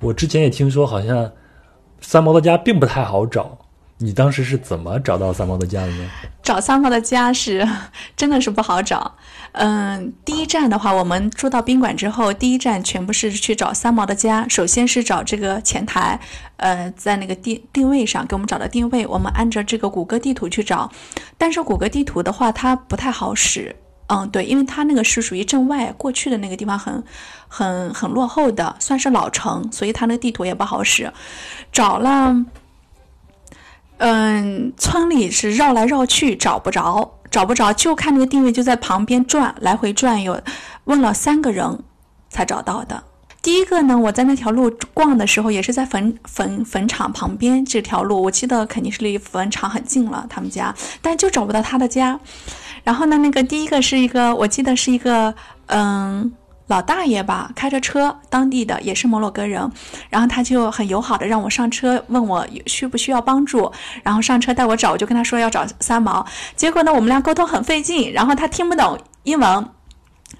[0.00, 1.30] 我之前也听说好像
[2.00, 3.58] 三毛的家并不太好找。
[4.02, 6.10] 你当时是怎么找到三毛的家的呢？
[6.42, 7.66] 找三毛的家是
[8.16, 9.14] 真的是不好找。
[9.52, 14.44] 嗯，第一站的话，我们住到宾馆之后，第一站全部是去找三毛的家。
[14.48, 16.18] 首先是找这个前台，
[16.56, 20.90] 呃，在那个定定位上给我们找的定位，我们按照这个谷歌地图去找。
[21.38, 23.76] 但是谷歌地图的话，它不太好使。
[24.08, 27.04] 嗯，对，因为它那个是属于镇外，过去的那个地方很、
[27.46, 31.12] 很、很落后的，算是老城，所以它那个地图也不好使。
[31.70, 32.34] 找了。
[33.98, 40.40] 嗯，村里是绕来绕去找不着，找不着，就看那个定位就在旁边转，来回转悠，
[40.84, 41.78] 问了三个人
[42.28, 43.04] 才找到的。
[43.40, 52.18] 第一个呢，我在那条路逛的时候，也是在坟坟坟场旁边这条路，我记得肯定是离坟场很近了，他们家，但就找不到他的家。
[52.84, 55.34] 然后呢，那个第一个是一个，我记得是一个，
[55.66, 56.32] 嗯。
[56.68, 59.70] 老大爷吧，开着车，当地的也是摩洛哥人，
[60.08, 63.70] 然后他就很友好的让我上车，问我需不需要帮助，
[64.02, 66.24] 然后上车带我找，我就跟他说要找三毛，
[66.56, 69.68] 结果呢我们俩沟通很费劲，然后他听不懂英文，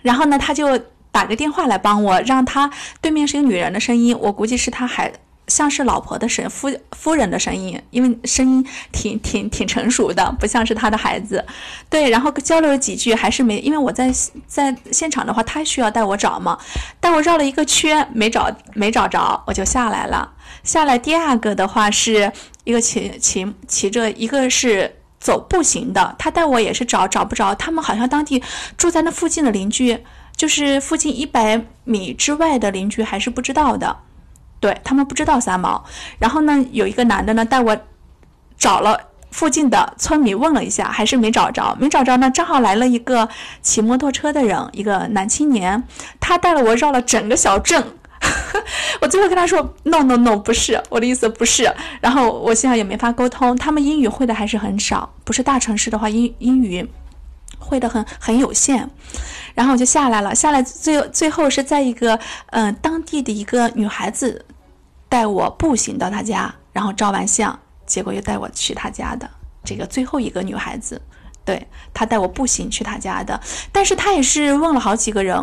[0.01, 0.79] 然后呢他就
[1.11, 5.13] 打个电话来帮我，让他对面是个女人的声音，我估计是他还
[5.53, 11.45] 像是老婆的声夫夫人的声音，因为声音挺挺挺成熟的，不像是他的孩子。
[11.91, 14.11] 对，然后交流了几句，还是没，因为我在
[14.47, 16.59] 在现场的话，他需要带我找嘛，
[16.99, 20.33] 带我绕了一个圈，没找没找着，我就下来了。
[20.65, 22.33] 下来第二个的话是
[22.65, 28.43] 一个骑骑骑着，一个是走步行的，他带我也是找找不着，他们好像当地
[28.79, 29.99] 住在那附近的邻居，
[30.35, 33.99] 就是附近一百米之外的邻居还是不知道的。
[34.63, 35.85] 对他们不知道三毛，
[36.21, 37.77] 然后呢，有一个男的呢带我
[38.57, 38.97] 找了
[39.33, 43.29] 附近的村民问了一下，还是没找着，没找着呢，正好来了一个
[43.61, 45.83] 骑摩托车的人，一个男青年，
[46.21, 47.85] 他带了我绕了整个小镇，
[49.03, 56.89] 我最后跟他说 no no no 不是，我的意思不是，然后我现在也没法沟通，他们英语会的还是很少，不是大城市的话英英语
[57.59, 58.89] 会的很很有限。
[59.55, 62.19] 然后我就下来了，下来最最后是在一个
[62.51, 64.47] 嗯当地的一个女孩子
[65.13, 69.29] 带我步行到她家，然后照完相，结果又带我去她家的
[69.63, 71.03] 这个最后一个女孩子，
[71.45, 73.39] 对她带我步行去她家的，
[73.71, 75.37] 但是她也是问了好几个人。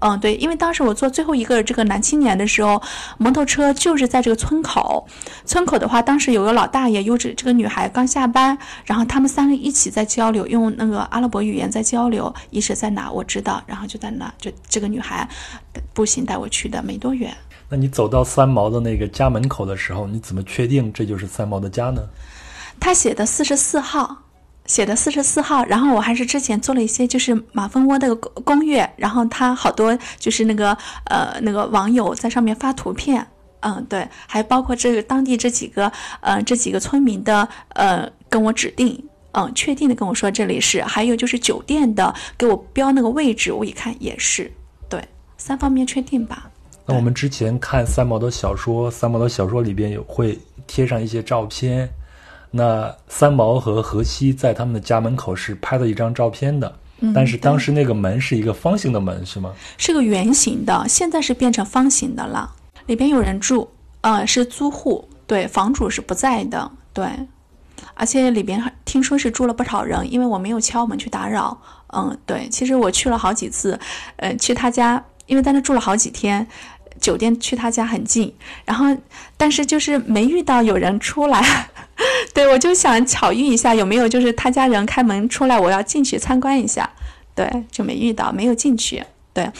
[0.00, 2.82] 嗯，对，因为当时我坐最后一个这个男青年的时候，
[3.18, 5.06] 摩托车就是在这个村口。
[5.46, 12.34] 村口的话，当时有个老大爷，又是这个女孩刚下班，然后他们三个一起在交流，用那个阿拉伯语言在交流。
[12.50, 15.26] 一直在哪我知道，然后就在那，就这个女孩
[15.94, 17.34] 步行带我去的，没多远。
[17.74, 22.08] 那你走到三毛的那个家门口的时候，你怎么确定这就是三毛的家呢？
[22.78, 24.18] 他写的四十四号。
[24.66, 30.74] 写的四十四号，然后我还是之前做了一些就是马蜂窝的攻略，然后他好多就是那个
[31.10, 33.26] 呃那个网友在上面发图片，
[33.60, 44.50] 嗯对，还包括这个当地这几个呃这几个村民的呃跟我指定，嗯确定的跟我说这里是，还有就是酒店的给我标那个位置，我一看也是，
[44.88, 45.06] 对，
[45.36, 46.50] 三方面确定吧。
[46.86, 51.88] 那我们之前看三毛的小说，三毛的小说里边有会贴上一些照片。
[52.50, 56.72] 那三毛和荷西在他们的家门口是拍了一张照片的，
[57.14, 59.52] 但是当时那个门是一个方形的门，是吗？
[59.76, 62.52] 是个圆形的，现在是变成方形的了。
[62.86, 63.68] 里边有人住，
[64.02, 67.08] 呃，是租户，对，房主是不在的，对。
[67.94, 71.56] 而且里边听说是住了不少人，因为我没有敲门去打扰。
[71.88, 73.78] 嗯，对，其实我去了好几次，
[74.16, 76.46] 呃，去他家，因为在那住了好几天，
[77.04, 78.86] 酒店去他家很近，然后
[79.36, 81.68] 但是就是没遇到有人出来。
[82.32, 86.88] 对，我就想巧遇一下，有没有就是他家人开门出来，我要进去参观一下。
[87.34, 89.04] 对，就没遇到，没有进去。
[89.34, 89.50] 对，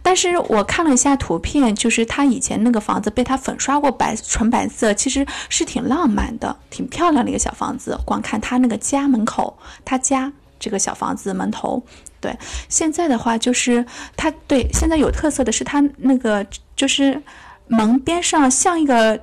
[0.00, 7.98] 但是我看了一下图片，就是他以前那个房子被他粉刷过白，纯白色，其实是挺浪漫的，挺漂亮的一个小房子。
[8.06, 11.82] 光看他那个家门口，他家这个小房子门头，
[12.22, 12.34] 对，
[12.70, 13.84] 现在的话就是
[14.16, 17.22] 它对现在有特色的是它那个就是
[17.66, 19.20] 门边上像一个。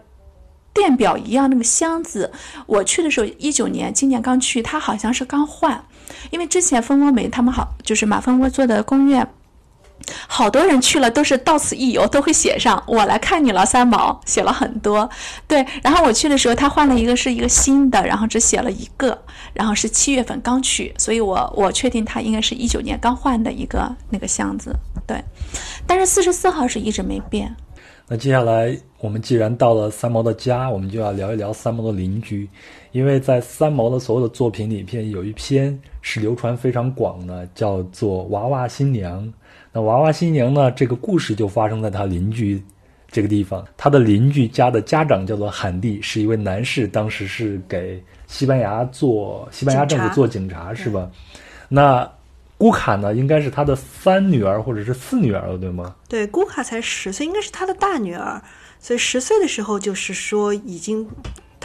[0.71, 2.31] 电表一样那个箱子，
[2.67, 5.83] 我去的时候一九年，今年刚去，它好像是刚换，
[6.29, 9.25] 因为之前蜂窝煤他们好就是马蜂窝做的工业，
[10.27, 15.07] 好多人去了都是到此一游，都会写上我来看你了三毛，写了很多。
[15.47, 19.17] 对，然后我去的时候他换了一个是一个新的，然后只写了一个，
[19.53, 24.75] 然后是七月份刚去，所以我我确定他应该是一九年刚换的一个那个箱子。
[25.05, 25.23] 对，
[25.85, 27.55] 但是四十四号是一直没变。
[28.07, 32.49] 那接下来，我们既然到了三毛的家，我们就要聊一聊三毛的邻居，
[32.91, 39.23] 因为在三毛的所有的作品里边，有一篇是流传非常广的，叫做《娃娃新娘》。
[39.79, 42.61] 那娃娃新娘呢，这个故事就发生在他邻居
[43.09, 43.65] 这个地方。
[43.77, 51.09] 他的邻居家的家长叫做罕蒂，是一位男士，当时是给西班牙做西班牙政府做警察，是吧？
[51.69, 52.11] 那。
[52.57, 55.95] 姑卡呢，应该是他的三女儿或者是四女儿了，对吗？
[56.09, 58.41] 对，姑卡才十岁，应该是他的大女儿。
[58.81, 61.07] 所以十岁的时候，就是说已经，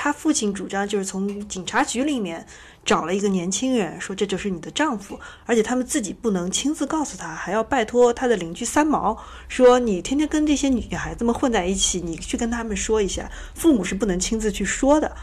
[0.04, 2.46] 他父亲主张就是从警察局里面
[2.84, 9.16] 找了一个年轻人，说这就是你的丈夫，而且他们自己不能亲自告诉他，还要拜托他的邻居三毛，
[9.48, 15.16] 说你天天跟这些女孩子们混在一起，你去跟他们说一下，父母是不能亲自去说的。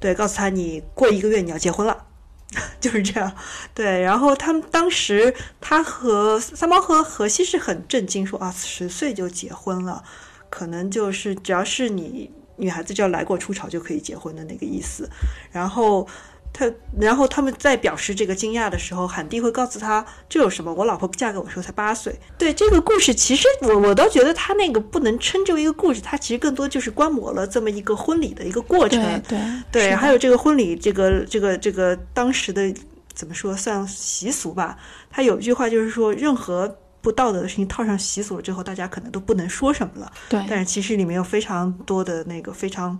[0.00, 2.06] 对，告诉他你过一个月你要结婚了。
[2.80, 3.30] 就是这样，
[3.74, 4.00] 对。
[4.00, 10.02] 然后他们当时，他和三毛和荷西是很震惊，说啊，十岁就结婚了，
[10.48, 12.30] 可能就是只要是你
[12.62, 15.08] 女孩子，只要来过初潮就可以结婚的那个意思。
[15.50, 16.08] 然后。
[16.54, 16.70] 他，
[17.00, 20.70] 然后他们在表示这个惊讶的时候，喊弟会告诉他这有什么？
[20.74, 22.14] 我老婆嫁给我时候才八岁。
[22.36, 29.00] 对这个故事，其实我我倒觉得他那个不能称之为一个故事，他其实更多就是观摩了这么一个婚礼的一个过程。
[29.26, 29.38] 对
[29.72, 32.70] 对，还有这个婚礼，这个这个这个当时的
[33.14, 34.76] 怎么说算习俗吧？
[35.10, 40.10] 他有一句话就是说，任何不道德的事情套上习俗了之后，大家可能都不能说什么了。
[40.30, 42.98] 对，但是其实里面有非常多的那个非常。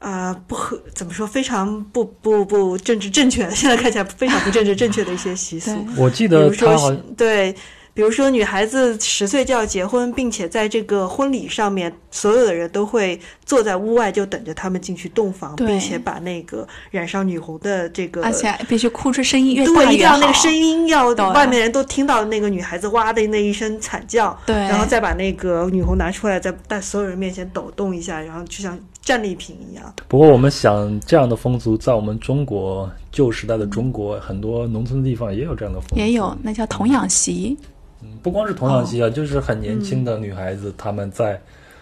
[0.00, 1.26] 啊，不合怎么说？
[1.26, 5.76] 非常不不不政治正确， 现在看起来非常不政治正确的一些习俗。
[5.96, 7.52] 我记得他好对。
[7.98, 19.92] 比如说，女孩子十岁就要结婚，并且在这个婚礼上面，所有的人都会坐在屋外，就等着他们进去洞房，并且把那个染上女红的这个，而且必须哭出声音越大越好。
[19.92, 29.92] 一定要那个声音要外面人都听到那个女孩子哇的那一声惨叫，对，然后再把那个女红拿出来，在在所有人面前抖动一下，然后就像战利品一样。
[30.06, 37.58] 不过我们想，这样的风俗在我们中国旧时代的中国，很多农村地方也有这样的风俗，也有，那叫童养媳。
[38.02, 41.40] 嗯，不光是童养媳啊，就是很年轻的女孩子，她们在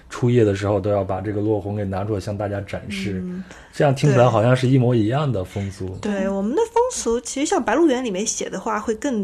[0.08, 3.22] 初夜的时候都要把这个落红给拿出来向大家展示。
[3.72, 5.98] 这样听起来好像是一模一样的风俗。
[6.00, 9.22] 对，我们的风俗其实像《白鹿原》里面写的话，会更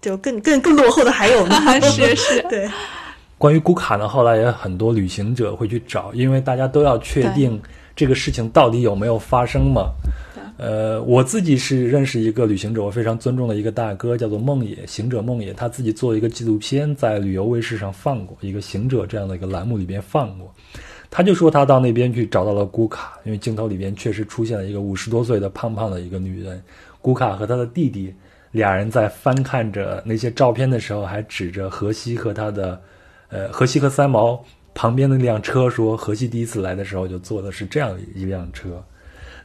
[0.00, 1.54] 就更更更落后的还有呢。
[1.82, 2.68] 是是， 对。
[3.38, 7.60] 关于古卡呢，后来也很多旅行者会去找，因为大家都要确定
[7.94, 9.90] 这个事情到底有没有发生嘛。
[10.58, 20.54] 呃，我自己是认识一个旅行者，我非常尊重的一个大哥，叫做梦野行者梦野，他自己做一个纪录片，在旅游卫视上放过一个行者这样的一个栏目里边放过。
[21.10, 26.62] 他就说他到那边去找到了古卡，因为镜头里边确实出现了一个五十多岁的胖胖的一个女人。
[27.00, 28.14] 古卡和他的弟弟
[28.50, 32.80] 俩人在翻看着那些照片的时候，还指着河西和他的
[33.30, 34.42] 呃河西和三毛
[34.74, 38.80] 旁边的那辆车说，河西第一次来的时候就坐的是这样一辆车，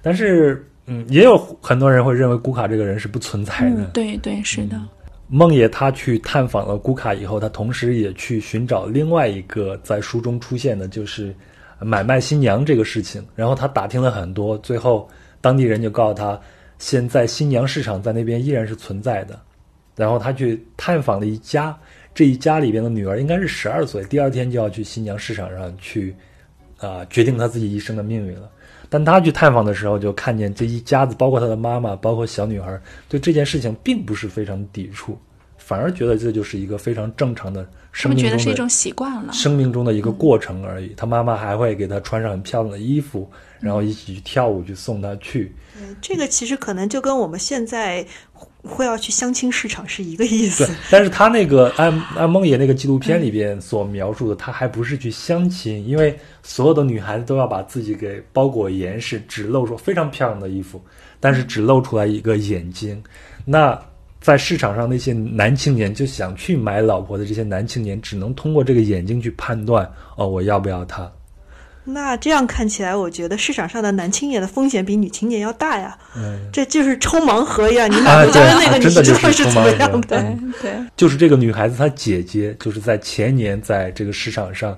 [0.01, 0.63] 但是。
[0.89, 3.85] 嗯，也有很多人会认为古卡这个人是不存在的。
[3.93, 4.81] 对对，是的。
[5.27, 11.35] 梦野他去探访了古卡以后，他同时也去寻找另外一个在书中出现的，就是
[11.81, 13.21] 买卖新娘这个事情。
[13.35, 15.05] 然后他打听了很多，最后
[15.41, 16.39] 当地人就告诉他，
[16.79, 19.38] 现在新娘市场在那边依然是存在的。
[19.97, 21.77] 然后他去探访了一家，
[22.15, 26.15] 这一家里边的女儿应该是十二岁，第二天就要去新娘市场上去，
[26.77, 28.49] 啊，决定他自己一生的命运了。
[28.89, 32.79] 但他去探访的时候，就看见这一家子，包括他的妈妈，包括小女孩，
[33.09, 35.17] 对这件事情并不是非常抵触，
[35.57, 40.93] 反而觉得这就是一个非常正常的生命中的是一种习惯了，生命中的一个过程而已。
[40.95, 43.29] 他妈妈还会给他穿上很漂亮的衣服，
[43.59, 45.55] 然后一起去跳舞，去送他去。
[46.01, 48.05] 这个其实可能就跟我们现在。
[48.63, 60.81] 会要去相亲市场是一个意思，但是他那个按按梦野那个纪录片里边所描述的，他还不是去相亲，因为所有的女孩子都要把自己给包裹严实，只露出非常漂亮的衣服，
[61.19, 63.01] 但是只露出来一个眼睛。
[63.45, 63.79] 那
[64.19, 71.09] 在市场上那些男青年就想去买老婆的这些男青年，只能通过这个眼睛去判断哦，我要不要她。
[71.89, 75.97] 那这样看起来，我觉得市场上的男青年的风险比女青年要大呀。
[76.17, 77.89] 嗯，这就是抽盲盒一样！
[77.89, 80.21] 你买不来那个，你知道是怎么样的？
[80.61, 84.77] 对，就是这个女孩子她姐姐，就是在前年在这个市场上，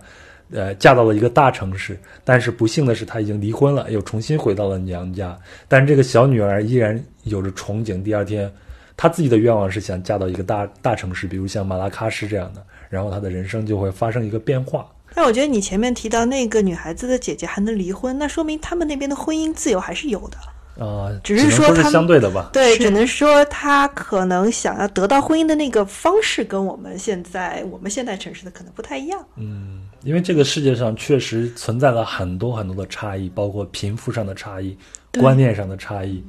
[0.52, 5.36] 呃，嫁到了一个大城市，但是不幸的是她已经离婚了，又重新回到了娘家。
[5.68, 8.52] 但是这个小女儿依然有着憧憬，第二天，
[8.96, 14.86] 她自己的愿望是想嫁到一个大大城市，比如像马拉喀什这样的，然后她的人生就会发生一个变化。
[15.16, 20.38] 但我觉得你前面提到那个女孩子的姐姐还能离婚，那说明他们那边的婚姻自由还是有的。
[20.78, 22.52] 呃，只是说他相对的吧？
[22.54, 29.20] 对，只能说他可能想要得到婚姻的那个方式跟我们现在我们现代城市的可能不太一样。
[29.36, 34.78] 嗯，因为这个世界上确实存在了很多很多的差异，包括贫富上的差异、
[35.20, 36.24] 观念上的差异。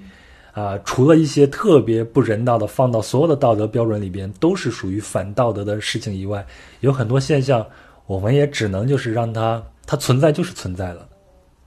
[0.50, 6.44] 啊，除了一些特别不人道的放到所有的道德标准里边都是属于反道德的事情以外，
[6.80, 7.64] 有很多现象。
[8.10, 11.08] 我们也只能就是让它它存在就是存在了，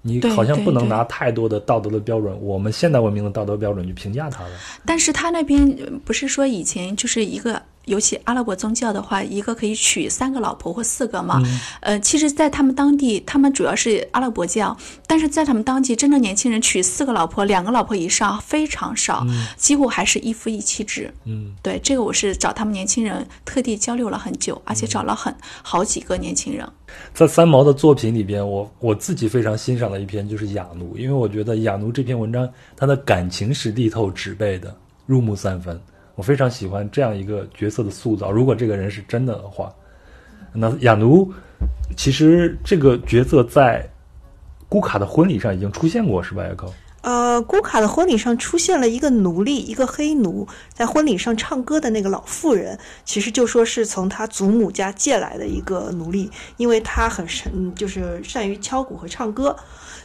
[0.02, 4.50] 你好像不能拿太多的道德的标准，我们现代文明的道德标准去评价它了。
[4.86, 5.74] 但是他那边
[6.04, 7.62] 不是说以前就是一个。
[7.86, 11.41] 尤其阿拉伯宗教的话，一个可以娶三个老婆或四个嘛。
[11.81, 14.75] 呃，其实，在他们当地，他们主要是阿拉伯教，
[15.05, 19.25] 但是在他们当地，真正年轻人娶四个老婆、两个老婆以上非常少，
[19.57, 21.13] 几乎还是一夫一妻制。
[21.25, 26.67] 嗯，对，这个我是找他们年轻人特地交流了很久，而且找了很好几个年轻人。
[27.13, 34.75] 在三毛的作品里边，我我自己非常欣赏的一篇就是《雅奴》，因为我觉得《雅奴》这篇文章，他的感情是力透纸背的，
[35.05, 35.79] 入木三分。
[36.16, 38.32] 我非常喜欢这样一个角色的塑造。
[38.32, 39.74] 如果这个人是真的的话，
[40.53, 41.32] 那雅奴
[41.97, 43.88] 其实这个角色在
[44.70, 46.43] 古卡的婚礼上已经出现过，是吧？
[46.43, 46.72] 艾克？
[47.01, 59.53] 呃，古卡的婚礼上出现了一个奴隶，一个黑奴，在婚礼上唱歌的那个老妇人，其实就说是从他祖母家借来的一个奴隶，因为他很善，就是善于敲鼓和唱歌。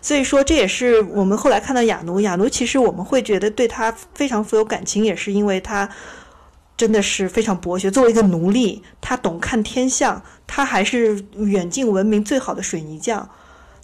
[0.01, 2.21] 所以说，这也是我们后来看到雅奴。
[2.21, 5.89] 雅奴其实我们会觉得对他非常富有感情，也是因为他
[6.77, 7.91] 真的是非常博学。
[7.91, 13.29] 作为一个奴隶，他懂看天象，他还是远近闻名最好的水泥匠。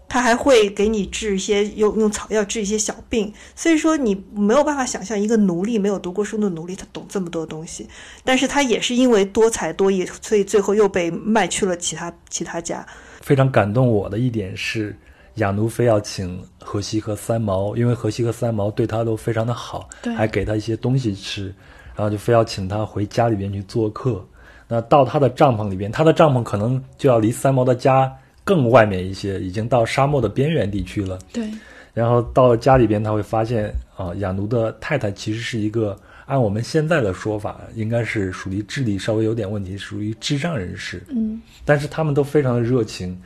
[0.06, 7.88] 他还会给你治一些用用草药治一些小病，所以说你没有办法想象一个奴隶没有读过书的奴隶他懂这么多东西，
[8.22, 12.86] 但是他也是因为多才多艺，所以最后又被卖去了其他其他家。
[13.22, 14.94] 非常感动我的一点是，
[15.36, 21.46] 雅奴非要请荷西和三毛，因为荷西和三毛对他都非常的好，还给他一些东西吃，
[21.94, 24.24] 然后就非要请他回家里边去做客。
[24.68, 28.12] 那到他的帐篷里边，他的帐篷可能就要离三毛的家。
[28.46, 31.18] 更外面一些，已经到沙漠的边缘地区了。
[31.32, 31.48] 对，
[31.94, 41.02] 然后到了家里边，他会发现啊，亚奴的太太其实是一个按我们现在的说法，应该是属于智力稍微有点问题，属于智障人士。
[41.08, 43.18] 嗯，但是他们都非常的热情，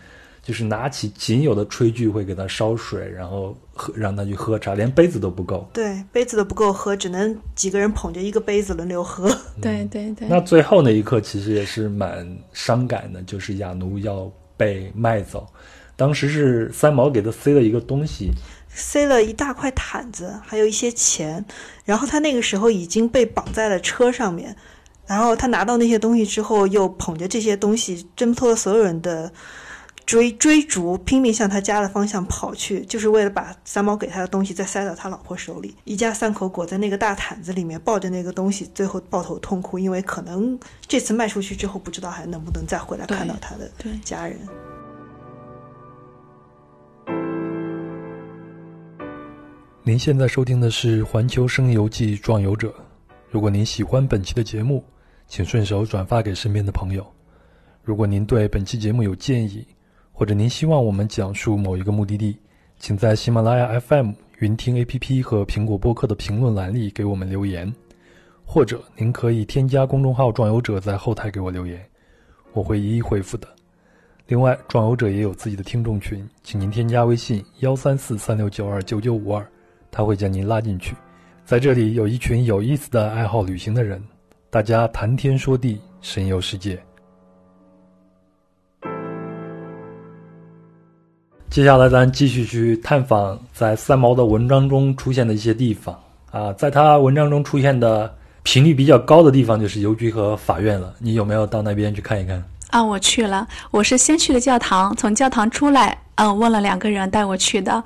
[0.49, 5.69] 就是拿起仅有的炊具会给他烧水，然后喝让他去喝茶，连杯子都不够。
[5.75, 9.29] 对，杯子都不够喝，只能几个人捧着一个杯子轮流喝。
[9.61, 10.27] 对对对。
[10.27, 14.29] 那最后那一刻其实也是蛮伤感的，就是雅奴要。
[14.59, 15.47] 被卖走，
[15.95, 18.33] 当时是三毛给他塞了一个东西，
[18.69, 21.45] 塞了一大块毯子，还有一些钱。
[21.85, 24.57] 然后他那个时候已经被绑在了车上面，
[25.07, 29.33] 然后他拿到那些东西之后，又捧着这些东西挣脱了所有人的
[30.09, 35.77] 追追逐，拼命向他家的方向跑去，就是为了把三毛给他的东西再塞到他老婆手里。
[35.85, 43.71] 一家三口裹在那个大毯子里面，抱着那个东西，最后抱头痛哭，因为可能这次卖出去之后，不知道还能不能再回来看到他的
[44.03, 44.39] 家人。
[49.83, 52.69] 您现在收听的是《环球声游记·壮游者》。
[53.29, 54.83] 如果您喜欢本期的节目，
[55.27, 57.07] 请顺手转发给身边的朋友。
[57.83, 59.67] 如果您对本期节目有建议，
[60.19, 62.37] 或者您希望我们讲述某一个目的地，
[62.81, 64.11] 请在喜马拉雅 FM、
[64.41, 67.73] 云听 APP 和苹果播客的评论栏里给我们留言，
[68.45, 71.81] 或者您可以添加公众号“壮游者”在后台给我留言，
[72.53, 73.47] 我会一一回复的。
[74.27, 79.47] 另外，壮游者也有自己的听众群，请您添加微信幺三四三六九二九九五二。
[79.89, 80.97] 他会将您拉进去，
[81.45, 84.03] 在这里有一群有意思的爱好旅行的人，
[84.51, 86.77] 大家谈天说地，神游世界。
[91.51, 95.99] 接下来，咱继续去探访在三毛的文章中出现的一些地方
[96.31, 100.95] 啊，在他文章中出现的频率比较高的地方就是邮局和法院了。
[100.99, 102.43] 你有没有到那边去看一看？
[102.71, 107.83] 啊，我去了，我是先去的教堂，从教堂出来，嗯，问了两个人带我去的。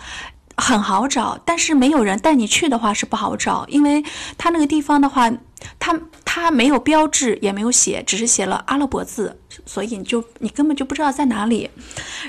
[0.57, 4.05] 很好找，但是没有人带你去的话是不好找，因为
[4.36, 5.30] 他那个地方的话，
[5.78, 11.70] 他他没有标志，也没有写，只是写了阿拉伯字，所以你就你根本就不知道在哪里。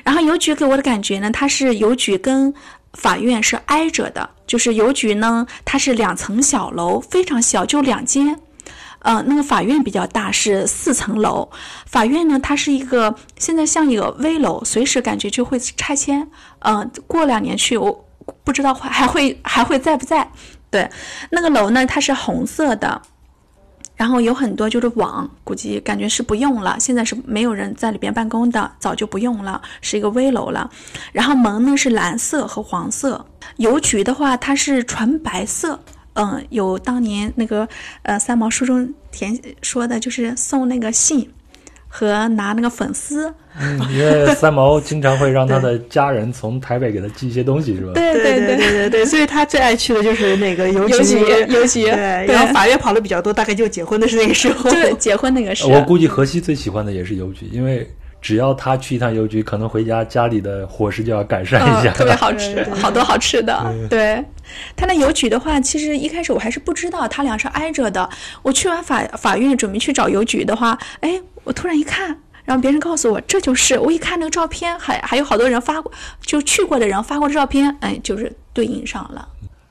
[0.04, 2.54] 然后邮局给我的感觉呢，它是邮局跟
[2.94, 8.40] 法院是挨着的，就是邮局呢它是两层小楼，非常小，就两间。
[9.00, 11.52] 呃，那个法院比较大，是四层楼。
[11.86, 16.30] 法院呢，它是一个现在像一个危楼，随时感觉就会拆迁。
[16.60, 18.06] 嗯，过两年去我。
[18.44, 20.28] 不知道还还会还会在不在？
[20.70, 20.90] 对，
[21.30, 23.02] 那个楼呢，它是红色的，
[23.96, 30.70] 然后有很多就是网，估计感觉是不用了，现在是没有人在里边办公的，早就不用了，是一个危楼了。
[31.12, 33.24] 然后门呢是蓝色和黄色，
[33.58, 35.80] 邮局的话它是纯白色，
[36.14, 37.68] 嗯，有当年那个
[38.02, 41.32] 呃三毛书中填说的就是送那个信。
[41.96, 47.92] 和拿那个粉丝，嗯，因为三毛经常会让他的家人从台北给他寄一些东西，是吧？
[47.94, 51.20] 对对对对对对，所以他最爱去的就是那个邮局，
[51.50, 51.84] 邮局。
[51.84, 55.70] 对，然后法院跑的比较多，大概就结婚的是那个时候，对，结婚那个时候。
[55.70, 57.88] 我估计荷西最喜欢的也是邮局，因为。
[58.24, 63.62] 只要他去一趟邮局，可能回家家里的伙食就要改善一下，特别好吃，好多好吃的。
[63.90, 64.24] 对，
[64.78, 68.10] 他那邮局的话，其实一开始我还是不知道他俩是挨着的。
[68.42, 73.78] 我去完法法院，准备去找邮局的话，哎，我突然一看，然后别人告诉我这就是。
[73.78, 79.28] 我一看那个照片，还还有好多人发过，就去过的人发过照片，哎，就是对应上了。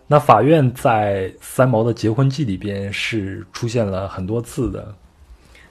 [0.08, 4.94] 那法院在三毛的结婚记里边是出现了很多次的，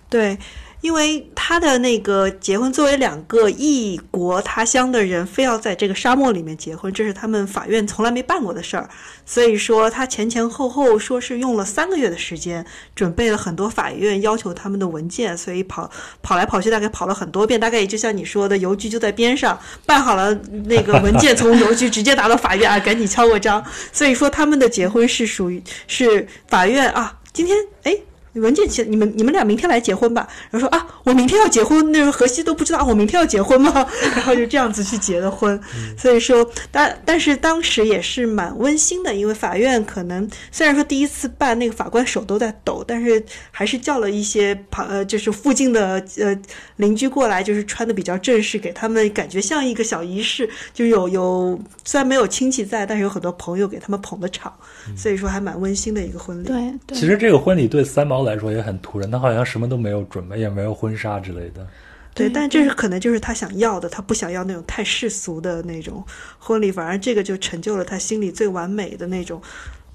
[0.10, 0.36] 对。
[0.82, 8.90] 因为他的那个结婚，作为两个异国他乡的人，非要在这个沙漠里面结婚，这是他们法院从来没办过的事儿。
[9.24, 12.66] 所以说，他前前后后说是用了三个月的时间，
[12.96, 15.90] 准备了很多法院要求他们的文件，所以跑
[16.24, 17.60] 跑来跑去，大概跑了很多遍。
[17.60, 20.34] 大概也就像你说的，邮局就在边上，办好了
[20.66, 23.64] 那个文件，从邮局直接拿到法院啊，赶紧敲个章。
[23.94, 27.96] 所以说，他们的结婚是属于是法院啊，今天哎。
[28.34, 30.28] 文件写你们你们俩明天来结婚吧。
[30.50, 33.86] 然后说啊，我明天要结婚，那时候荷西都不知道我明天要结婚吗？
[34.16, 35.60] 然后就这样子去结的婚。
[35.98, 46.38] 所以说，但但是当时也是蛮温馨的，因为法院可能虽然说第一次办那个法官手都在抖，但是还是叫了一些旁呃就是附近的呃
[46.78, 54.54] 邻居过来，就是穿的比较正式，给他们感觉像一个小仪式，就有有虽然没有亲戚在，但是有很多朋友给他们捧的场，
[54.96, 56.48] 所以说还蛮温馨的一个婚礼。
[56.48, 61.66] 对对，其实这个婚礼对三毛来说也很突然，他好像什么都没有准备，也没有婚纱之类的。
[62.14, 66.04] 对，但这是可能就是他想要的，他不想要那种太世俗的那种
[66.38, 69.42] 婚礼，反而这个就成就了他心里最完美的那种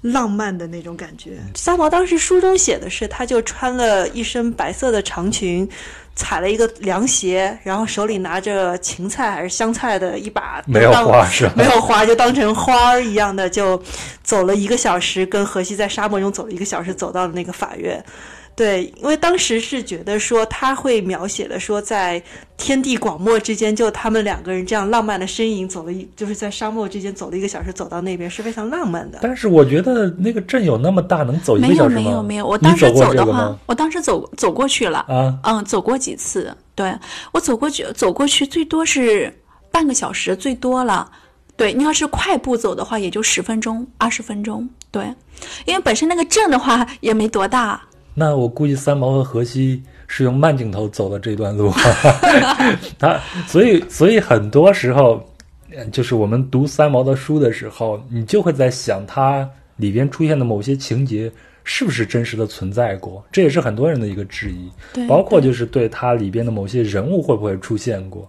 [0.01, 1.37] 浪漫的那种感觉。
[1.53, 5.69] 三毛当时书中写的是，他就穿了一身白色的长裙，
[6.17, 13.81] 踩了一个凉鞋，然后手里拿着芹菜还是香菜的一把，没有当花是吧没有花，就当成花儿一样的，就
[14.23, 18.03] 走了一个小时，跟荷西在沙漠中走了一个小时，走到了那个法院。
[18.57, 22.19] 对，因为当时是觉得说他会描写的说，在
[22.57, 29.19] 天地广漠之间，就他们两个人这样浪漫的身影走了一，就是在沙漠之间走了一个小时，走到那边是非常浪漫的。
[29.21, 32.01] 但是我觉得那个镇有那么大，能走一没有个小时吗？
[32.01, 33.55] 没有没有，我当时走的话？
[33.67, 36.91] 我当时走走过去了，啊，嗯，走过几次，对
[37.33, 39.31] 我走过去走过去最多是
[39.71, 41.07] 半个小时，最多了。
[41.55, 44.67] 对你要是快步走的话，也就十分钟、二十分钟。
[44.89, 45.03] 对，
[45.65, 47.81] 因为本身那个镇的话也没多大，
[48.19, 51.71] 那我估计三毛和荷西是用慢镜头走的这段路，
[52.97, 55.23] 他所以所以很多时候，
[55.69, 61.31] 呃就是我们读三毛的书的时候，你就会在想他里边出现的某些情节
[61.63, 64.67] 是不是真实的存在过，这也是很多人的一个质疑，
[65.07, 68.27] 包括就是对他里边的某些人物会不会出现过。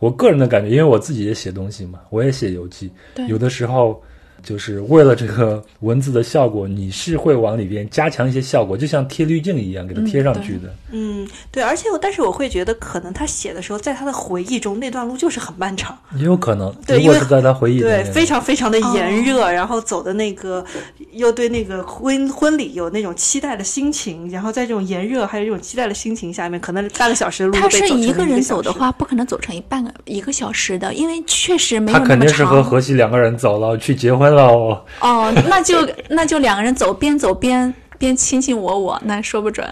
[0.00, 2.90] 我个人的感觉，因为我自己也写东西嘛，我也写游记，
[3.28, 4.02] 有的时候
[4.42, 10.74] 就是为了这个文字的效果，你是会往里边加强一些效果，就像贴滤镜一样给它贴上去的。
[10.92, 15.96] 嗯，对，而且我但是我会觉得，可能他写的时候，在他的回忆中，那段路就是很漫长。
[16.16, 20.64] 也有可能，对因为如果是在他回忆里对，非常非常的炎哦热，然后走的那个
[21.12, 32.64] 又对那个婚婚礼有那种期待的心情，然后在这种炎热还有这种期待的心情下面，可能半个小时的路他是一个人，走的话，不可能走成一半个一个小时的，因为确实没有他那么肯定是和长。
[32.64, 34.84] 荷西两个人走了，去结婚了哦。
[35.00, 39.66] 哦，那就那就两个人走，边走边边亲亲我我，那说不准，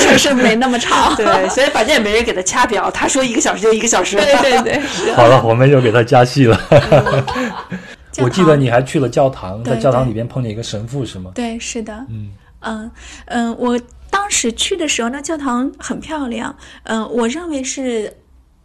[0.00, 1.14] 是不是没那么长？
[1.16, 4.16] 对，所以反正也没人给他掐表，他说一个小时就一个小时。
[4.16, 6.60] 对对对，好了，我们又给他加戏了。
[8.18, 11.32] 我记得你还去了教堂，在教堂里边碰见一个神父是吗？
[11.34, 12.90] 对，是的，嗯嗯
[13.26, 18.16] 嗯，我当时去的时候，那教堂很漂亮，嗯，我认为是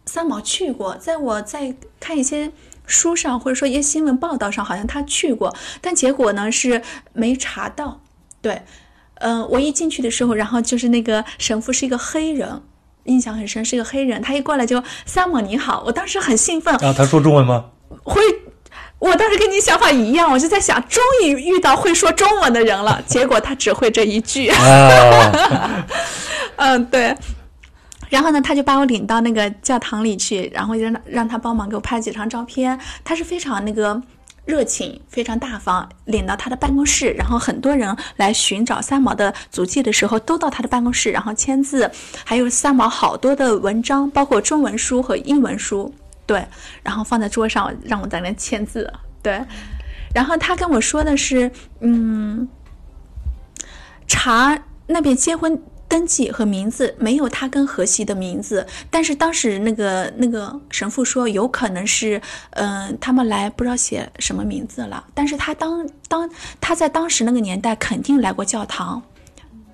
[0.06, 2.50] 三毛去过，在我在看一些
[2.86, 8.00] 书上或者说一些新闻报道上，好像他去过，但结果呢是没查到。
[8.40, 8.62] 对，
[9.14, 12.62] 嗯，我一进去的时候，然后就是那个神父是一个黑人。
[13.04, 14.22] 印象很深，是一个黑人。
[14.22, 17.64] 他一过来就“萨姆你好”，我当时很兴奋，啊，他说中文吗？
[18.04, 18.22] 会，
[19.00, 23.02] 我当时跟你想法一样，我就在想，终于遇到会说中文的人了。
[23.04, 25.86] 结果他只会这一句，啊，
[26.58, 27.16] 嗯，对。
[28.12, 32.78] 然后呢，他就把我领到那个教堂里去，然后让他让他帮忙给我拍几张照片。
[33.02, 33.98] 他是非常那个
[34.44, 41.90] 热情，非常大方，领到他的办公室，然后很多人来寻找三毛的足迹的时候，都到他的办公室，然后签字，
[42.22, 45.90] 还有三毛好多的文章，包括中文书和英文书，
[46.26, 46.44] 对，
[46.82, 48.92] 然后放在桌上让我在那签字，
[49.22, 49.40] 对。
[50.14, 51.50] 然后他跟我说的是，
[51.80, 52.46] 嗯，
[54.06, 55.58] 查那边结婚
[55.92, 62.18] 登记和名字没有他跟荷西的名字，但是当时那个那个神父说有可能是，
[62.52, 66.30] 嗯、他们来不知道写什么名字了，但是他当当
[66.62, 69.02] 他在当时那个年代肯定来过教堂。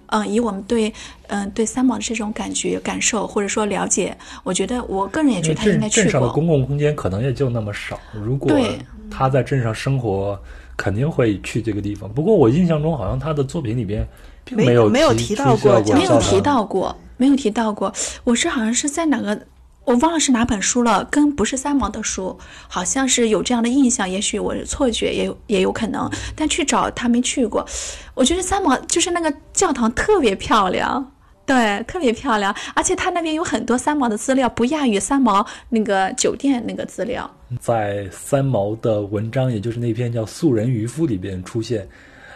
[0.08, 0.92] 嗯，以我们对
[1.28, 6.02] 嗯、对三毛的这种感觉、感受或者说了解，我觉得我个人也觉得他应该去过。
[6.02, 10.36] 镇上的公共空间可能也就那么少，如果对他在镇上生活，
[10.76, 12.10] 肯定会去这个地方。
[12.12, 14.08] 不过我印象中好像他的作品里边
[14.56, 17.92] 并有没没有提提到过没有提到过，没有提到过。
[18.24, 19.38] 我是好像是在哪个，
[19.84, 26.10] 我忘了是哪本书了，跟不是三毛的书，好像是有这样的印象，也许我是错觉，也有也有可能。
[26.36, 27.66] 但去找他没去过，
[28.14, 31.12] 我觉得三毛就是那个教堂特别漂亮。
[31.46, 37.28] 对，特别漂亮，而且他那边有很多三毛的资料，不亚于三毛那个酒店那个资料。
[37.58, 41.88] 在三毛的文章，也就是那篇叫《素人渔夫》里边出现。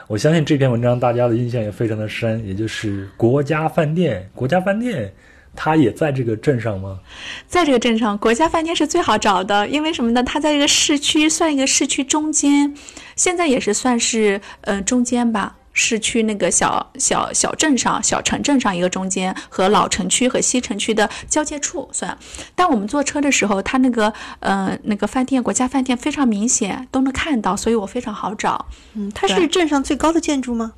[0.09, 4.29] 我相信这篇文章大家的印象也非常的深，也就是国家饭店。
[4.35, 5.13] 国家饭店，
[5.55, 6.99] 它也在这个镇上吗？
[7.47, 10.23] 在这个镇上，国家饭店是最好找的，因为什么呢？
[10.23, 12.75] 它在一个市区，算一个市区中间，
[13.17, 15.57] 现在也是算是呃中间吧。
[15.73, 22.17] 是去那个小小小镇上、小城镇上一个中间和老城区和西城区的交界处算。
[22.55, 28.67] 但我们坐车的时候，它那个呃那个饭店国家饭店非常明显，都能看到，所以我非常好找。
[28.95, 30.73] 嗯，它是镇上最高的建筑吗？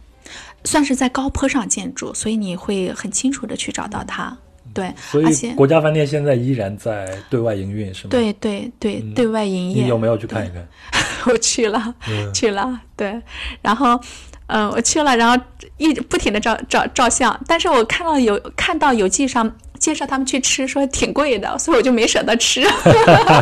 [0.65, 4.37] 算是在高坡上建筑，所以你会很清楚的去找到它。
[4.73, 9.83] 对，所以而且国家饭店现在依然在对外营运，是吗？，对对对、对外营业。
[9.83, 10.67] 你有没有去看一看？
[11.27, 11.95] 我去了，
[12.33, 13.21] 去了，对，
[13.63, 14.01] 然后，
[14.47, 15.43] 嗯、我去了，然后
[15.79, 22.63] 一直不停的照照照相，但是我看到有看到有记上介绍他们去吃，说挺贵的，所以我就没舍得吃。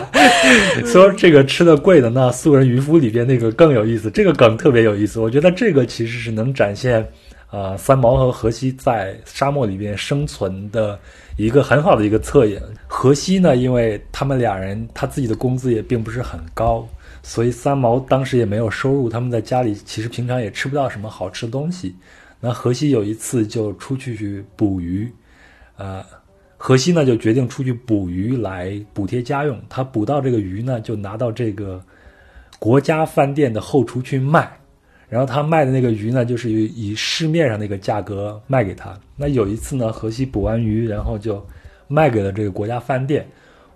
[0.87, 5.21] 说这个吃的贵的，那素人渔夫里边那个更有意思，这个梗特别有意思。
[5.21, 7.07] 我觉得这个其实是能展现，
[7.51, 10.99] 呃，三毛和荷西在沙漠里边生存的
[11.37, 12.61] 一个很好的一个侧影。
[12.87, 16.87] 荷西呢，因为他们俩人他自己的工资也并不是很高，
[17.23, 21.95] 所以三毛当时也没有收入，他们在家里其实平常也吃不到什么好吃的东西。
[22.41, 25.09] 那荷西有一次就出去去捕鱼，
[25.77, 26.05] 呃，
[26.57, 29.61] 荷西呢就决定出去捕鱼来补贴家用。
[29.69, 31.81] 他捕到这个鱼呢，就拿到这个
[32.59, 34.51] 国家饭店的后厨去卖。
[35.09, 38.99] 然后他卖的那个鱼呢，就是以市面上那个价格卖给他。
[39.15, 41.47] 那有一次呢，荷西捕完鱼，然后就
[41.87, 43.25] 卖给了这个国家饭店。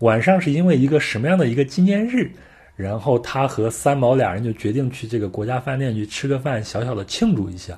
[0.01, 2.31] 晚上是因为一个什么样的一个纪念日，
[2.77, 7.77] 然后他和三毛俩人就决定去这个国家饭店去吃个饭，小小的庆祝一下。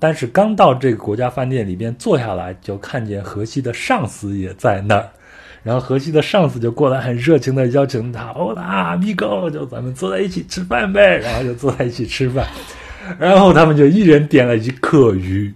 [0.00, 5.08] 但是刚到这个国家饭店里边坐下来，就看见荷西的上司也在那儿，
[5.62, 12.44] 然后荷西的上司就过来很热情的邀请他，欧拉米狗，就咱们坐在一起吃饭呗，然后就坐在一起吃饭，
[13.20, 15.54] 然后他们就一人点了一客鱼，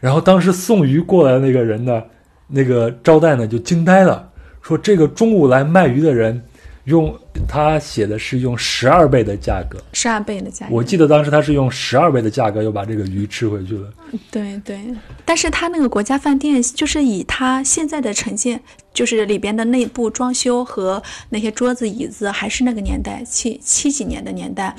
[0.00, 2.02] 然后当时送鱼过来的那个人呢，
[2.46, 6.40] 那个招待呢就惊呆了，说这个中午来卖鱼的人。
[6.84, 7.16] 用
[7.46, 13.88] 他写的是用十二倍的价格，十二倍的价格，我记得当时他是用十二倍的价格又把这个鱼吃回去了。
[14.30, 14.80] 对对，
[15.24, 18.60] 但是他那个国家饭店就是以他现在的呈现，
[18.92, 24.74] 就是里边的内部装修和那些桌子椅子，还是那个年代七七几年的年代，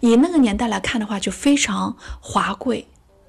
[0.00, 2.86] 以那个年代来看的话，就非常华贵。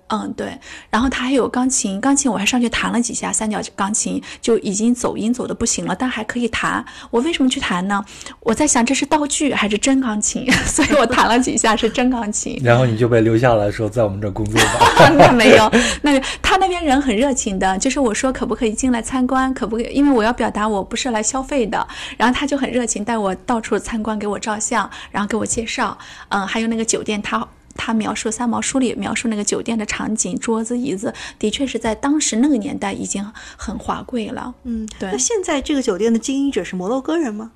[0.09, 0.57] 嗯，对，
[0.89, 6.85] 然后他还有钢琴，钢琴我还上去弹了几下，三角钢琴就已经走音走的不行了，但还可以弹。
[7.11, 8.03] 我为什么去弹呢？
[8.39, 12.57] 我在想这是道具还是真钢琴， 所以我弹了几下是真钢琴。
[12.63, 15.11] 然后你就被留下来说在我们这儿工作吧。
[15.17, 15.69] 那没有，
[16.01, 19.93] 那个他那边人很热情的，就是我说可不可以进来参观，可不可以？
[19.93, 21.85] 因为我要表达我不是来消费的，
[22.15, 25.97] 然后他就很热情，带我到处参观，给我照相，然后给我介绍，
[26.29, 27.45] 嗯，还有那个酒店，他。
[27.77, 33.25] 他描述三毛书里描述那个酒店的场景，桌子椅子，的确是在当时那个年代已经
[33.55, 34.53] 很华贵了。
[34.63, 37.51] 嗯，对那现在这个酒店的经营者是摩洛哥人吗？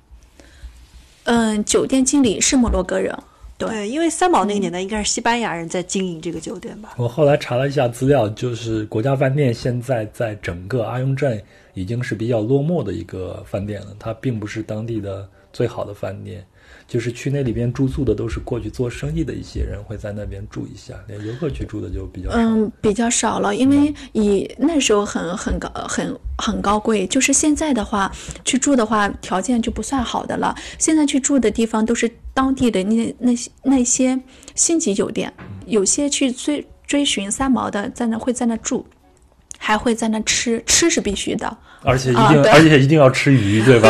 [1.24, 3.16] 嗯，酒店经理是摩洛哥人，
[3.58, 6.94] 对对，因为三毛那个年代应该是西班牙人在经营这个酒店吧？
[6.96, 11.40] 我后来查了一下资料，就是国家饭店现在在整个阿雍镇
[11.74, 16.44] 已经是比较落寞的一个饭店了，它并不是当地的最好的饭店。
[16.92, 22.36] 就是去那里边住宿的都是过去做生意的一些人会在那边住一下，连游客去住的就比较少。
[22.36, 28.12] 嗯，比较少了，因为以那时候很很高很很高贵，就是现在的话
[28.44, 30.54] 去住的话条件就不算好的了。
[30.78, 34.20] 现在去住的地方都是当地的那那些那些
[34.54, 35.32] 星级酒店，
[35.64, 38.84] 有些去追追寻三毛的在那会在那住，
[39.64, 41.56] 还会在那吃，吃是必须的。
[41.84, 43.88] 而且一定，啊而且一定要吃鱼，对吧？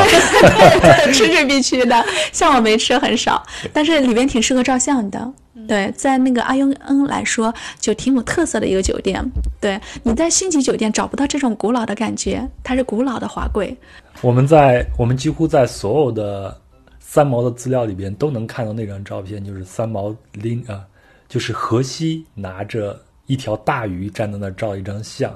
[1.13, 3.43] 吃是必须的， 像我没吃很少，
[3.73, 5.33] 但是里边挺适合照相的。
[5.67, 9.25] 对，在那个阿雍恩来说，就挺有特色的一个酒店。
[9.61, 13.75] 对，你在星级酒店找不到这种古老的感觉，它是古老的华贵。
[14.21, 16.55] 我们在我们几乎在所有的
[17.01, 20.81] 三毛的资料里边都能看到那张照片，就是三毛拎啊，
[21.29, 25.31] 就是荷西拿着一条大鱼站在那儿照一张相。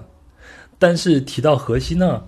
[0.79, 2.23] 但是提到荷西呢，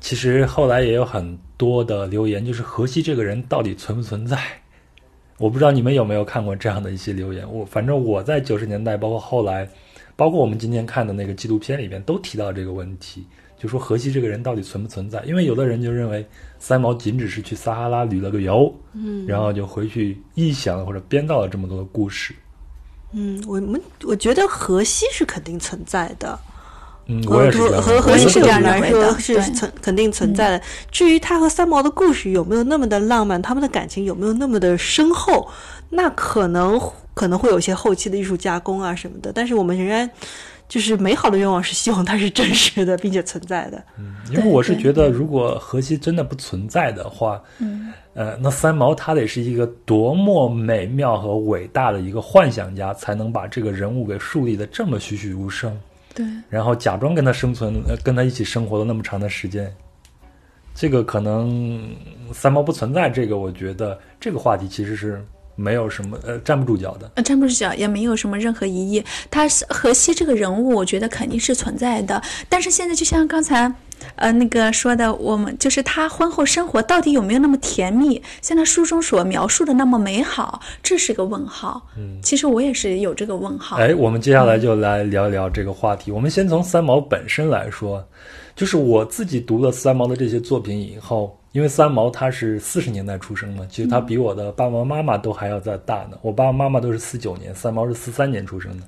[0.00, 4.38] 其实后来也有很多的留言，就是荷西这个人到底存不存在？
[5.38, 7.50] 我不知道你们有没有看过这样的一些留言。
[7.50, 9.66] 我反正我在九十年代，包括后来，
[10.14, 13.26] 包括我们今天看的那个纪录片里边，都提到这个问题，
[13.58, 15.22] 就说荷西这个人到底存不存在？
[15.24, 16.22] 因为有的人就认为
[16.58, 22.34] 三毛仅只是去撒哈拉旅了个游，嗯，然后就回去臆想或者编造了这么多的故事。
[23.12, 26.38] 嗯，我们我觉得荷西是肯定存在的。
[27.10, 30.62] 嗯，我也是和和西是这样来说是存肯定存在的。
[30.92, 35.48] 至于他和三毛的故事有没有那么的浪漫，他们的感情有没有那么的深厚，
[35.88, 36.80] 那可能
[37.14, 39.32] 可能会有一些后期的艺术加工啊什么的。
[39.32, 40.08] 但是我们仍然
[40.68, 43.82] 就是美好的愿望是希望它是真实的，并且存在的。
[43.98, 55.76] 嗯因为我是觉得，如果荷西真的不存在的话，嗯，呃，那三毛他得是一个多么美妙和伟大的一个幻想家，才能把这个人物给树立的这么栩栩如生，
[56.14, 59.72] 对，然后假装跟他生存，跟他一起生活了那么长的时间。
[60.74, 61.94] 这个可能
[62.32, 65.24] 三毛不存在，这个我觉得这个话题其实是
[65.60, 67.10] 没有什么呃站不住脚的。
[67.16, 69.04] 呃，站不住脚，也没有什么任何疑义。
[69.30, 72.20] 他是荷西这个人物，我觉得肯定是存在的。
[72.48, 73.72] 但是现在就像刚才，
[74.16, 81.86] 呃，那个说的，我们就是他婚后生活到底有没有那么甜蜜，像他书中所描述的那么美好，这是个问号。
[81.96, 83.76] 嗯，其实我也是有这个问号。
[83.76, 86.10] 哎，我们接下来就来聊一聊这个话题。
[86.10, 88.02] 我们先从三毛本身来说，
[88.56, 96.16] 就是我自己读了三毛的这些作品以后，因为三毛他是四十年代出生嘛，其实他比我的爸爸妈妈都还要再大呢。
[96.22, 98.84] 我爸爸妈妈都是四九年，三毛是四三年出生的。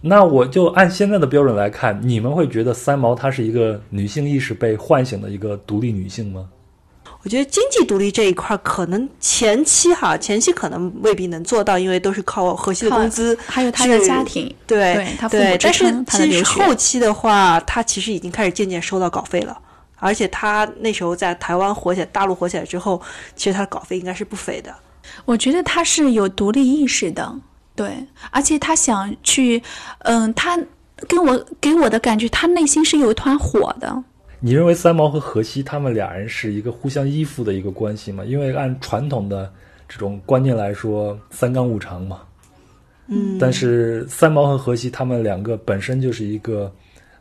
[0.00, 6.48] 那我就按现在的标准来看，你们会觉得三毛她是一个女性意识被唤醒的一个独立女性吗？
[7.22, 19.58] 我觉得经济独立这一块，可能前期哈，前期可能未必能做到，因为都是靠荷西的工资，还有他的家庭，对对他父母但是其实后期的话，他其实已经开始渐渐收到稿费了，
[20.00, 23.00] 而且他那时候在台湾火起来，大陆火起来之后，
[23.36, 24.74] 其实他的稿费应该是不菲的。
[25.24, 27.32] 我觉得他是有独立意识的，
[27.76, 27.94] 对，
[28.30, 29.62] 而且他想去，
[30.00, 30.58] 嗯，他
[31.08, 34.02] 跟我给我的感觉，他内心是有一团火的。
[34.38, 38.24] 你认为三毛和荷西他们俩人是一个互相依附的一个关系吗？
[38.24, 39.52] 因为按传统的
[39.86, 42.20] 这种观念来说，三纲五常嘛。
[43.08, 46.72] 嗯，但是三毛和荷西他们两个本身就是一个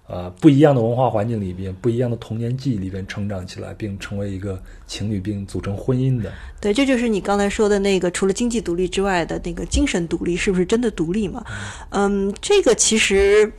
[0.10, 6.32] 呃不一样的文化环境里边，不一样的童年记忆里边成长起来，并成为一个情侣，并组成婚姻的。
[6.60, 11.46] 对，这就是你刚才说的那个，除了经济独立之外的那个精神独立，是不是真的独立嘛？
[11.92, 13.54] 嗯，这个其实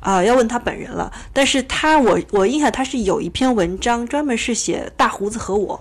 [0.00, 1.12] 啊、要问他本人了。
[1.32, 5.78] 但是他，我我印象他是有一篇文章专门是写大胡子和我，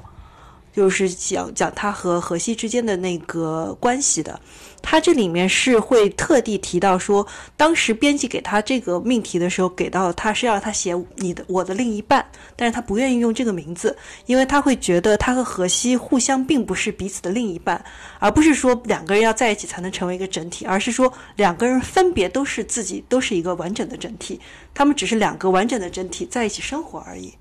[0.73, 4.39] 就是讲讲他和荷西之间的那个关系的。
[4.81, 7.25] 他这里面是会特地提到说，
[7.55, 12.25] 当时编辑给他这个命题的时候，给到他是要他写你的我的另一半，
[12.55, 17.83] 但是他不愿意用这个名字，因为他会觉得他和荷西互相并不是彼此的另一半，
[18.19, 24.39] 而不是说两个人要在一起才能成为一个整体，而是说两个人分别都是自己，都是一个完整的整体，
[24.73, 27.33] 他们只是两个完整的整体在一起生活而已。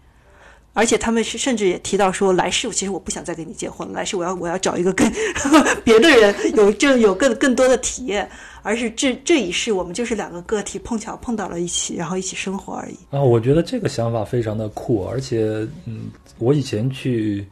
[0.79, 5.13] 而且他们是甚至也提到说，来世其实我不想再跟你结婚了，来世我要我要找一个跟
[5.83, 8.31] 别的人有这有更更多的体验，
[8.63, 12.97] 而是这这一世我们就是两个个体碰巧碰到了一起，然后一起生活而已。
[13.11, 16.03] 啊，我觉得这个想法非常的酷，而且，嗯，
[16.39, 17.45] 我以前去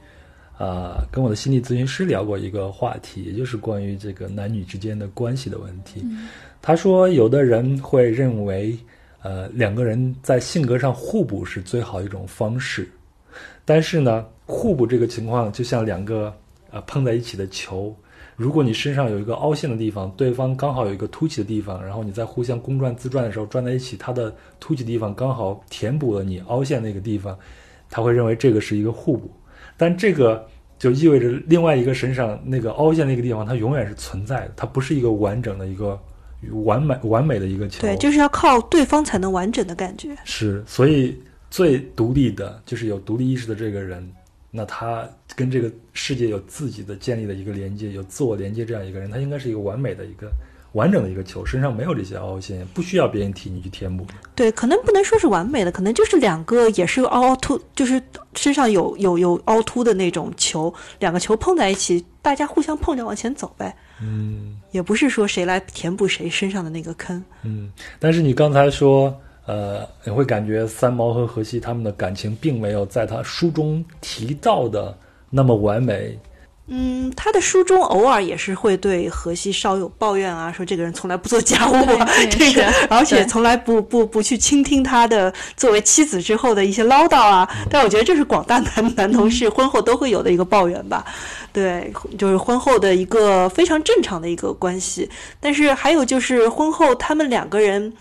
[0.56, 6.02] 啊、跟我的心理咨询师聊过一个话题，也就是关于这个男女之间的关系的问题。
[6.62, 8.78] 他说，有的人会认为，
[9.22, 12.88] 呃，两个人在性格上互补是最好一种方式，
[13.66, 16.32] 但是呢，互补这个情况就像两个
[16.70, 17.94] 呃碰在一起的球，
[18.36, 27.36] 如果你身上有一个凹陷的地方，对方刚好有一个凸起的地方，然后你在互相公转自转的时候转在一起，它的凸起地方刚好填补了你凹陷那个地方，
[27.90, 29.30] 他会认为这个是一个互补，
[29.76, 30.46] 但这个
[30.78, 35.98] 就意味着另外一个身上那个凹陷那个地方，它永远是存在的，它不是一个完整的一个
[36.64, 37.80] 完美完美的一个球。
[37.80, 40.14] 对，就是要靠对方才能完整的感觉。
[40.24, 41.18] 是，所以
[41.57, 44.07] 最独立的，就是有独立意识的这个人，
[44.50, 50.30] 那他跟这个世界有自己的建立的一个连接，有自我连接这样一个人，他应该是一个完美的一个
[50.72, 54.07] 完整的一个球，身上没有这些凹陷，不需要别人替你去填补。
[54.34, 58.02] 对，可能不能说是完美的，可能就是两个也是凹凸，就是
[58.34, 63.74] 身上有有有凹凸的那种球，两个球碰在一起，大家互相碰着往前走呗。
[64.02, 67.24] 嗯也不是说谁来填补谁身上的那个坑。
[67.44, 74.97] 嗯，但是你刚才说，呃，你会感觉三毛和荷西他们的感情并没有在他书中提到的
[75.30, 76.18] 那么完美。
[76.68, 81.74] 嗯，他的书中偶尔也是会对荷西稍有抱怨啊，说这个人从来不做家务
[82.28, 87.49] 这个，而且从来不不不去倾听他的作为妻子之后的一些唠叨啊。
[87.70, 91.07] 但我觉得这是广大男男同事婚后都会有的一个抱怨吧。
[91.53, 95.09] 对，就是婚后的一个非常正常的一个关系。
[95.38, 97.92] 但是还有就是婚后他们两个人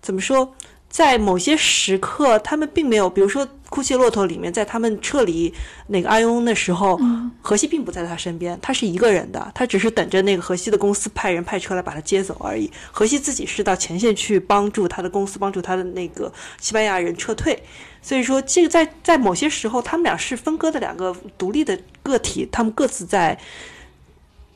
[0.00, 0.50] 怎么说？
[0.94, 5.52] 在某些时刻，他们并没有，比如说《哭泣骆驼》里面，在他们撤离
[5.88, 6.96] 那个阿雍的时候，
[7.42, 12.70] 荷西并不在他身边，他是一个人的，他只是等着那个荷西的公司派人派车来把他接走而已。
[12.92, 17.60] 荷西自己是到前线去帮助他的公司，帮助他的那个西班牙人撤退。
[18.00, 23.36] 所以说，这个在在某些时候，他们俩是分割的两个独立的个体，他们各自在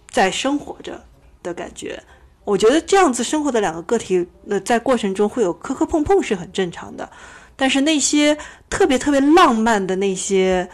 [0.09, 1.03] 在生活着
[1.43, 2.01] 的感觉。
[2.49, 7.07] 我觉得这样子生活的两个个体，那在过程中会有磕磕碰碰是很正常的。
[7.57, 8.35] 但是那些
[8.71, 10.67] 特别特别浪漫的那些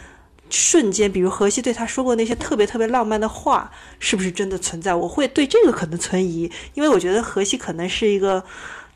[0.49, 3.69] 瞬间，比如荷西对他说过那些特别特别浪漫的话，
[3.99, 4.95] 是不是真的存在？
[4.95, 8.41] 我会对这个可能存疑，因为我觉得荷西可能是一个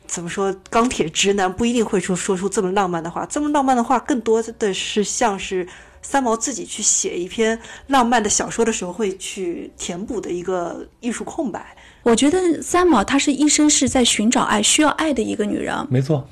[0.06, 3.26] 怎么说钢铁直男，不一定会说说出这么浪漫的话。
[3.26, 5.68] 这么浪漫的话，更多的是像是
[6.00, 11.76] 三毛自己去写一篇浪漫的小说的时候会去填补的一个艺术空白。
[12.02, 15.86] 我觉得三毛她是一生是在寻找爱、需要爱的一个女人。
[15.90, 16.28] 没错。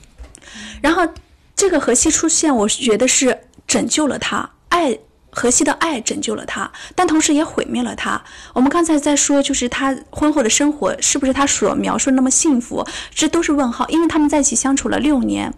[0.80, 1.06] 然后
[1.54, 4.98] 这个荷西出现，我觉得是拯救了她，爱
[5.30, 8.20] 荷西的爱拯救了她，但同时也毁灭了她。
[8.54, 12.86] 我们刚才在说，就是她婚后的生活是不是她所描述那么幸福？
[13.14, 15.52] 这都是问号，因为他们在一起相处了六年，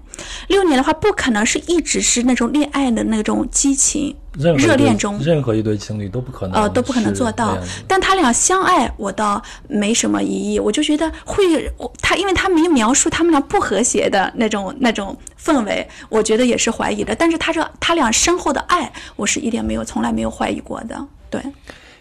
[0.48, 4.16] 六年的话不可能是一直是那种恋爱的那种激情。
[4.38, 7.58] 热恋中，任何一对情侣都不可能，呃，都不可能做到。
[7.88, 10.60] 但他俩相爱，我倒没什么疑义。
[10.60, 11.42] 我就觉得会，
[12.00, 17.14] 他因为他没描述他们俩不和谐的那种那种氛围，我觉得也是怀疑的。
[17.14, 20.96] 但是他这他俩深厚的爱，我是一点没有，从来没有怀疑过的。
[21.28, 21.42] 对，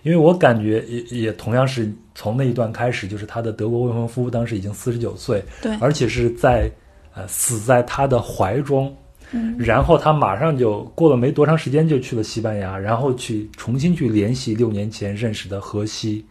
[0.04, 6.70] 因为我感觉也也同样是从那一段开始，就是他的德国未婚夫当时已经四十九岁，对，而且是在
[7.16, 8.96] 呃死在他的怀中。
[9.58, 16.26] 然后他马上就过了没多长时间就去了西班牙，然后去重新去联系六年前认识的荷西，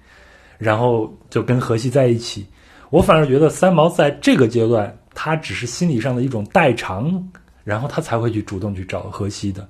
[0.58, 2.46] 然后就跟荷西在一起。
[2.90, 7.22] 我反而觉得三毛在这个阶段，他只是心理上的一种代偿，
[7.62, 9.68] 然后他才会去主动去找荷西的。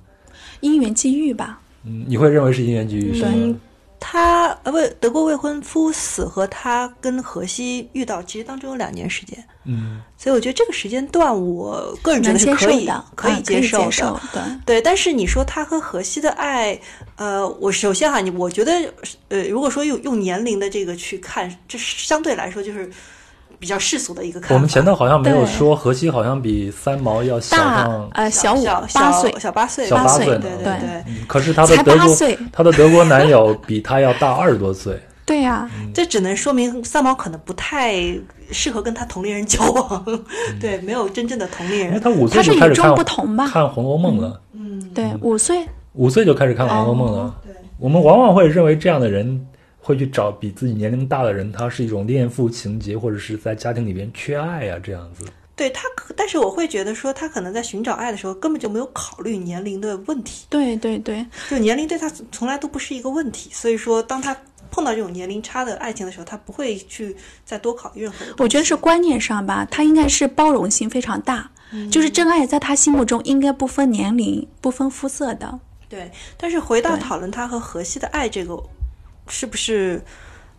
[0.61, 1.59] 因缘际遇吧。
[1.85, 3.55] 嗯，你会认为是因缘际遇是吗？
[3.99, 9.43] 他呃不，德国未婚夫死和他跟荷西遇到，其实当中有两年时间。
[9.65, 14.21] 嗯，所以我觉得这个时间段，我个人觉得是可以可以接受的。
[14.33, 16.79] 对对，但是你说他和荷西的爱，
[17.17, 18.71] 呃，我首先哈，你我觉得，
[19.27, 22.89] 呃，如果说用用年龄的这个去看，这相对来说就是。
[23.59, 24.55] 比较世俗的一个看法。
[24.55, 31.03] 我们前头好像没有说荷西好像比三毛要小上呃小五八岁小八岁小八岁对对对。
[31.27, 32.15] 可是他的德国
[32.51, 34.99] 他的德国男友比他要大二十多岁。
[35.29, 37.93] 对呀，这只能说明三毛可能不太
[38.49, 40.03] 适合跟他同龄人交往。
[40.59, 42.01] 对，没有真正的同龄人。
[42.01, 44.41] 他五岁就开始看看《红楼梦》了。
[44.53, 47.35] 嗯，对，五岁五岁就开始看《红楼梦》了。
[47.45, 49.45] 对，我们往往会认为这样的人。
[49.79, 55.25] 会去找比自己年龄大的人，他是一种恋父情节，或者是在家庭里边缺爱啊，这样子。
[55.55, 60.45] 对他，但是我会觉得说，他可能在寻找爱的时候，根本就没有考虑年龄的问题。
[60.49, 63.49] 对对对，就年龄对他从来都不是一个问题。
[63.51, 64.33] 所以说，当他
[64.71, 67.13] 碰到这种年龄差的爱情的时候，他不会去
[67.43, 68.17] 再多考虑任何。
[68.37, 71.51] 我觉得是观念上吧，他应该是包容性非常大，
[71.91, 75.59] 就是真爱在他心目中应该不分年龄、不分肤色的。
[75.89, 78.57] 对，但是回到讨论他和荷西的爱这个。
[79.29, 80.03] 是不是，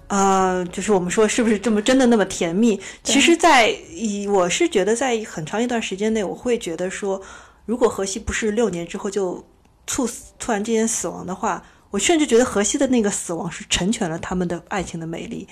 [0.06, 2.80] 呃，就是我们说是不是这么真的那么甜蜜？
[3.02, 7.20] 其实，在以我是觉得，在很长一段时间内，我会觉得说，
[7.66, 9.44] 如果荷西不是六年之后就
[9.86, 15.46] 猝死，突然之间死亡的话，我甚至觉得荷西的那个死亡是成全了他们的爱情的美丽。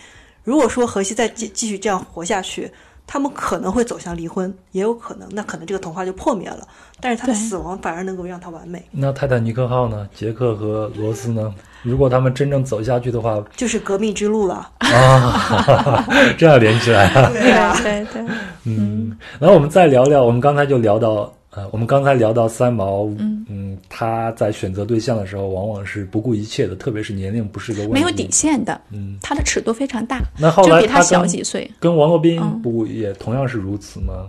[0.45, 2.71] 如果说荷西再继继续这样活下去。
[3.09, 6.59] 他们可能会走向离婚，也有可能，那可能这个童话就破灭了。
[7.00, 8.84] 但是他的死亡反而能够让他完美。
[8.90, 10.06] 那泰坦尼克号呢？
[10.14, 11.54] 杰克和罗斯呢？
[11.82, 16.04] 如果他们真正走下去的话，就是革命之路了 啊！
[16.36, 17.30] 这样连起来啊？
[17.32, 18.22] 对啊，对对。
[18.64, 21.32] 嗯，然后我们再聊聊，我们刚才就聊到。
[21.51, 23.44] 呃，我们刚才聊到三毛，嗯。
[23.51, 30.20] 嗯，他在选择对象的时候，往往是不顾一切的，特别是年龄不是个问题，没有底线的，嗯，他的尺度非常大。
[30.38, 34.26] 那后来他小几岁，跟王洛宾不也同样是如此吗？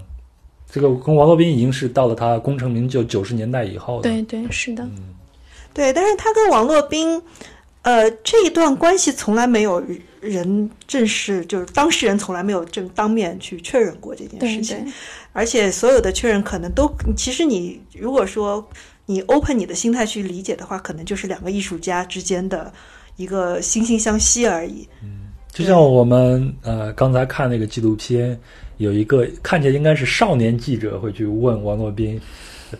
[0.72, 5.14] 这个跟王洛宾已经是到了他功成名就九十年代以后，对对是的，嗯，
[5.74, 7.22] 对，但是他跟王洛宾，
[7.82, 9.84] 呃，这一段关系从来没有
[10.22, 14.92] 人正式，就是当事人从来没有正当面去确认过这件事情。
[15.32, 18.68] 而且所有的确认可能都，其实你如果说
[19.06, 22.72] 你 open 你的心态去理解的话，可能就是两个艺术家之间的
[23.16, 24.88] 一个惺惺相惜而已。
[25.04, 28.38] 嗯，就像我们呃刚才看那个纪录片，
[28.78, 32.20] 有一个看起来应该是少年记者会去问王洛宾，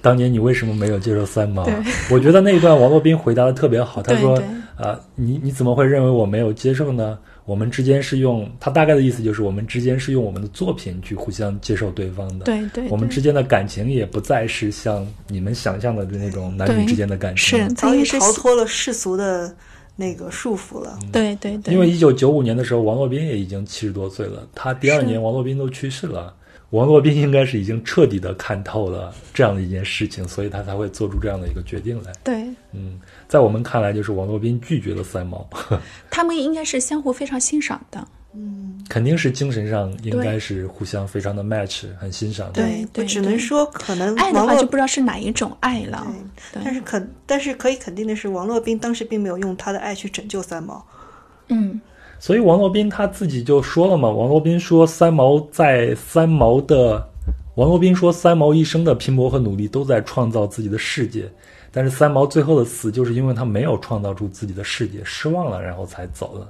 [0.02, 1.70] 当年你为什么没有接受三毛？
[2.12, 4.42] 我觉得那一段王洛宾回答的特别好，他说
[4.76, 7.18] 啊，你你怎么会认为我没有接受呢？
[7.50, 12.46] 我们之间是用他大概的意思就是我们之间是用我们的作品去互相接受对方的。
[12.46, 17.58] 对对，我们之间的感情也不再是像你们想象的那种男女之间的感情。
[17.58, 19.52] 是，早已逃脱了世俗的
[19.96, 21.00] 那个束缚了。
[21.12, 21.74] 对对对。
[21.74, 26.32] 因为一九九五年的时候，王洛宾也已经七十多岁了，他第二年王洛宾都去世了。
[26.72, 32.12] 王洛宾应该是已经彻底的看透了这样的一件事情，所以他才会做出这样的一个决定来。
[32.24, 35.50] 对，嗯，在我们看来，就是王洛宾拒绝了三毛。
[36.12, 38.08] 他们应该是相互非常欣赏的。
[38.36, 42.62] 嗯，肯定是精神上应该是互相非常的 match，很欣赏的。
[42.62, 46.06] 对，对只能说可能爱的话就不知道是哪一种爱了。
[46.54, 50.86] 对，但是可但是可以肯定的是，王洛宾当时并没有用他的爱去拯救三毛。
[51.48, 51.82] 嗯。
[52.20, 57.08] 所以王洛宾他自己就说了嘛，王洛宾说三毛在三毛的，
[57.56, 61.32] 王洛宾说三毛一生的拼搏和努力都在创造自己的世界，
[61.72, 66.48] 但是三毛最后的死就是因为他没有创造出自己的世界，失望了，然后才走了。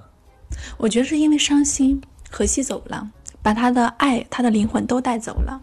[0.77, 2.01] 我觉得是因为伤心，
[2.31, 3.07] 荷西走了，
[3.43, 5.61] 把他的爱、他的灵魂都带走了。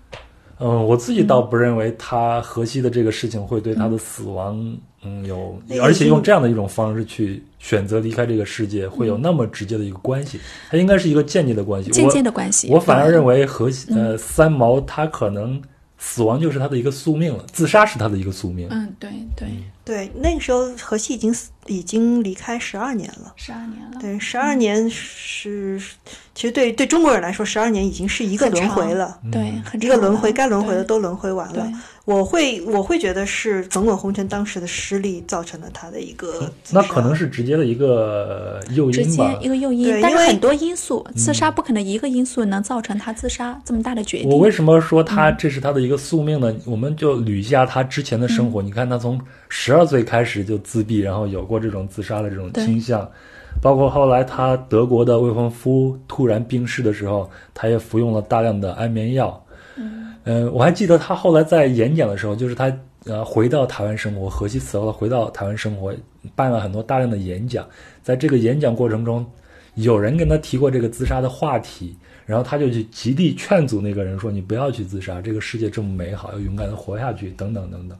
[0.58, 4.56] 嗯，我自己倒不认为他荷西的这个事情会对他的死亡，
[5.06, 10.40] 嗯，有，而且用这样的一种方式去选择离开这个世界，会有那么直接的一个关系。
[10.68, 12.68] 它应该是一个间接的关系，间接的关系。
[12.70, 15.62] 我反而认为荷西，呃，三毛他可能
[15.98, 18.66] 死亡就是他的一个宿命了，自杀是他的一个宿命。
[18.70, 19.48] 嗯，对对
[19.84, 23.98] 对，那个时候荷西已经死，已经离开十二年了，十二年了。
[24.00, 25.80] 对，十二年是。
[26.34, 29.18] 其实对对中国人来说，十二年已经是一个轮回了。
[29.32, 31.66] 对，一个轮回，该轮回的都轮回完了。
[32.06, 36.48] 我会我会觉得是《滚滚红尘》当时的失利造成了他的一个。
[36.70, 39.36] 那可能是直接的一个诱因吧。
[39.42, 44.30] 一个诱因，但是很多因素，自杀不可能一个因素能造成他自杀这么大的决定。
[44.30, 46.54] 我为什么说他这是他的一个宿命呢？
[46.64, 48.62] 我们就捋一下他之前的生活。
[48.62, 53.10] 你看，他从十二岁开始就自闭，然后有过这种自杀的这种倾向。
[53.60, 59.42] 包括后来他德国的未婚夫突然病逝的时候，他也服用了大量的安眠药。
[60.26, 62.70] 嗯，我还记得他后来在演讲的时候，就是他
[63.04, 65.94] 呃回到台湾生活，荷西死后回到台湾生活，
[66.34, 67.64] 办了很多大量的演讲。
[68.02, 69.24] 在这个演讲过程中，
[69.76, 71.96] 有人跟他提过这个自杀的话题，
[72.26, 77.96] 然后他就去极力劝阻那个人说：“你不要去自杀，这个世界这么美好，要勇敢的活下去，等等等等。”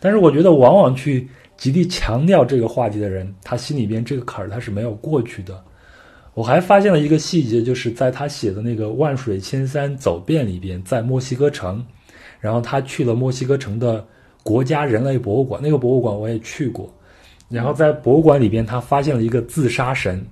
[0.00, 1.28] 但是我觉得，往往去。
[1.58, 5.58] 极力强调这个话题的人，他心里边这个坎儿他是没有过去的。
[6.36, 11.82] 我还发现了一个细节，就是在他写的那个《万水千山走遍》里边，在墨西哥城，
[12.38, 14.06] 然后他去了墨西哥城的
[14.42, 16.94] 国家人类博物馆，那个博物馆我也去过。
[17.48, 20.22] 然后在博物馆里边，他发现了一个自杀神。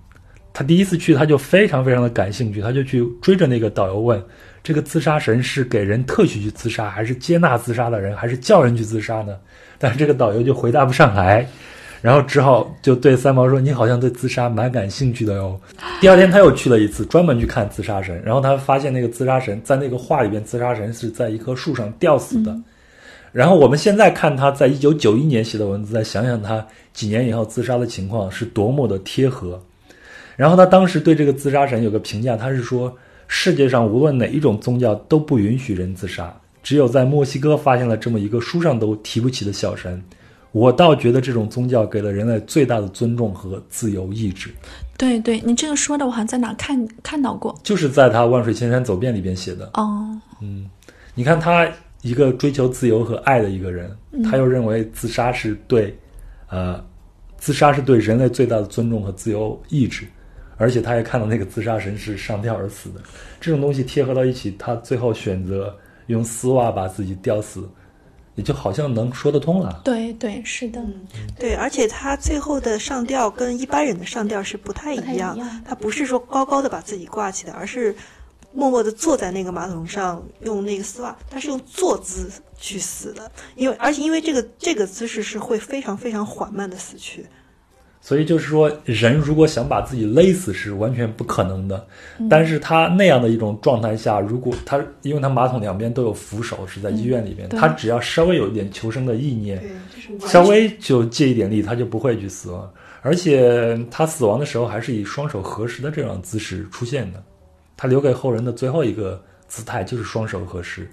[0.53, 4.23] 他第一次去，他就非常非常的感兴趣，他就去追着那个导游问：
[4.63, 9.39] 这个自杀神是给人特许去自杀，还是接纳自杀的人，还是叫人去自杀呢？
[9.79, 11.49] 但是这个导游就回答不上来，
[12.05, 15.59] 然后只好就对三毛说：“你好像对自杀蛮感兴趣的哟。”
[16.03, 18.23] 第二天他又去了一次，专门去看自杀神。
[18.23, 22.55] 然后他发现那个自杀神在那个画里边，自杀神是在一棵树上吊死的。
[23.33, 29.59] 然后我们现在看他在一九九一年写的文字，再想想他几年以后自杀的情况是多么的贴合。
[30.37, 32.95] 然后他当时对这个自杀神有个评价，他是说
[33.29, 36.31] ：“世界上无论哪一种宗教都不允许人自杀。”
[36.63, 40.03] 只有在墨西哥发现了这么一个书上都提不起的小神，
[40.55, 44.49] 我倒觉得这种宗教给了人类最大的尊重和自由意志。
[44.97, 49.69] 对对，你这个说的我好像在哪看看到过，就是在他《万水千山走遍》里边写的。
[49.75, 50.71] 哦，嗯，
[51.17, 51.69] 你看他
[52.03, 53.91] 一个追求自由和爱的一个人，
[54.23, 55.93] 他又认为自杀是对，
[56.49, 56.81] 呃，
[57.37, 60.07] 自杀是对人类最大的尊重和自由意志，
[60.57, 63.01] 而且他也看到那个自杀神是上吊而死的，
[63.41, 65.77] 这种东西贴合到一起，他最后选择。
[66.09, 67.67] 用丝袜把自己吊死，
[68.35, 69.81] 也就好像能说得通了。
[69.85, 70.83] 对对，是的，
[71.39, 77.95] 对，而且他最后的上吊跟一般人的上吊是不太一样，他不是说高高的把自己挂起来，而是
[78.53, 87.27] 默默的坐在那个马桶上，用那个丝袜，他是用坐姿去死的，因为而且因为这个这个姿势是会非常非常缓慢的死去。
[88.07, 91.87] 所以就是说，人如果想把自己勒死是完全不可能的。
[92.29, 99.59] 但是他那样的一种状态下，如果他因为他马桶两边都有扶手，是在医院里面，他只要稍微有一点求生的意念，
[100.21, 102.71] 稍微就借一点力，他就不会去死亡。
[103.01, 107.23] 而且他死亡的时候还是以双手合十的这种姿势出现的。
[107.75, 110.87] 他留给后人的最后一个姿态就是双手合十。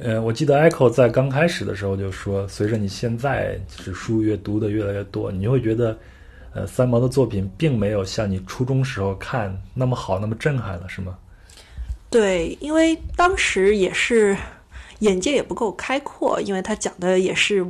[0.00, 5.94] 呃，我记得 Echo 在刚开始的时候就说，随着你现在就是书越读的越来越多，你就会觉得。
[6.54, 11.16] 呃，三毛的作品并没有像你初中时候看那么好，那么震撼了，是吗？
[12.10, 14.36] 对，因为当时也是
[15.00, 17.64] 眼界也不够开阔，因为他讲的也是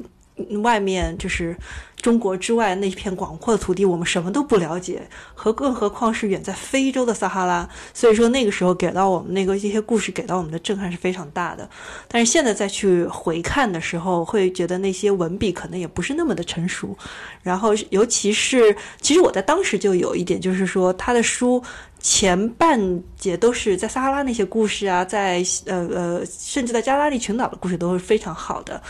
[0.63, 1.57] 外面就是
[2.01, 5.03] 中国之外那片广阔的土地，我们什么都不了解，
[5.35, 7.69] 和更何况是远在非洲的撒哈拉。
[7.93, 11.69] 所以说那个时候给到我们那个一些故事给到我们的震撼是非常大的。
[12.07, 16.97] 但是现在再去回看的时候，会觉得那些文笔可能也不是那么的成熟。
[17.43, 21.63] 然后尤其是，其实我在当时就有一点，就是说他的书
[22.01, 28.81] 前半节都是在撒哈拉那些故事啊，在呃呃，甚至在加拉利群岛的故事都是非常好的。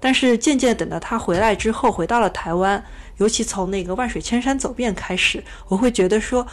[0.00, 2.82] 但是渐渐等到他回来之后，回到了台湾，
[3.16, 6.46] 尤其从那个万水千山走遍开始，我会觉得说，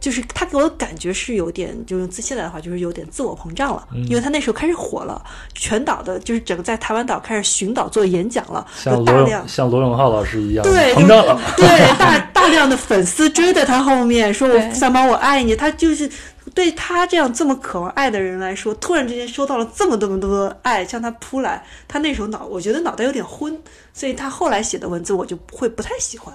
[0.00, 5.22] 就是他给我的感觉是有点，就用自现在的话，就是有点自我膨胀了，因为他那时候开始火了，
[5.54, 11.66] 全岛的，就是整个在台湾岛开始巡岛做演讲了，像大量像罗永浩老师一样对膨胀了，对
[11.96, 16.10] 大大量的粉丝追在他后面，说我三毛我爱你，他就是。
[16.54, 23.58] 对他这样这么渴望爱的人来说，突然之间收到了这么多么多的爱向他扑来，他那时候脑，我觉得脑袋有点昏，
[23.92, 26.34] 所以他后来写的文字我就会不太喜欢。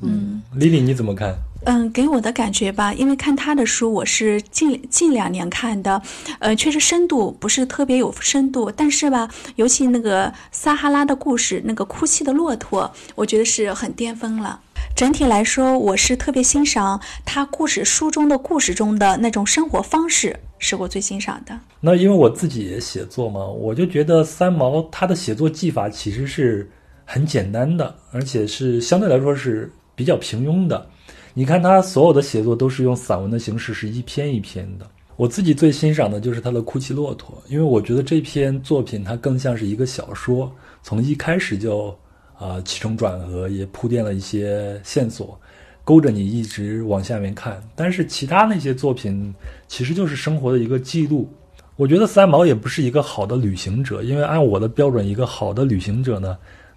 [0.00, 1.34] 嗯，丽丽你怎么看？
[1.66, 6.02] 嗯，给我的感觉吧，因为看他的书，我是近近两年看的，
[6.40, 14.60] 呃，确实深度不是特别有深度，但是吧，尤其那个撒哈拉的故事，那个哭泣的骆驼，我觉得是很巅峰了。
[14.94, 21.58] 整体来说，我是特别欣赏他故事书中的故事中的那种生活方式，是我最欣赏的。
[21.80, 26.70] 那因为我自己也写作嘛，我就觉得三毛他的写作技法其实是
[27.04, 30.86] 很简单的，而且是相对来说是比较平庸的。
[31.34, 34.88] 你看他所有的写作都是用散文的形式，是一篇一篇的。
[35.16, 40.52] 我自己最欣赏的就是他的《哭泣骆驼》，因为我觉得这篇作品它更像是一个小说，
[40.84, 41.96] 从一开始就
[42.44, 45.40] 啊起承转合，也铺垫了一些线索，
[45.82, 47.62] 勾着你一直往下面看。
[47.74, 49.34] 但是其他那些作品
[49.66, 51.32] 其实就是生活的一个记录。
[51.76, 56.36] 我觉得三毛也不是一个好的旅行者，因为按我的标准，一个好的旅行者呢。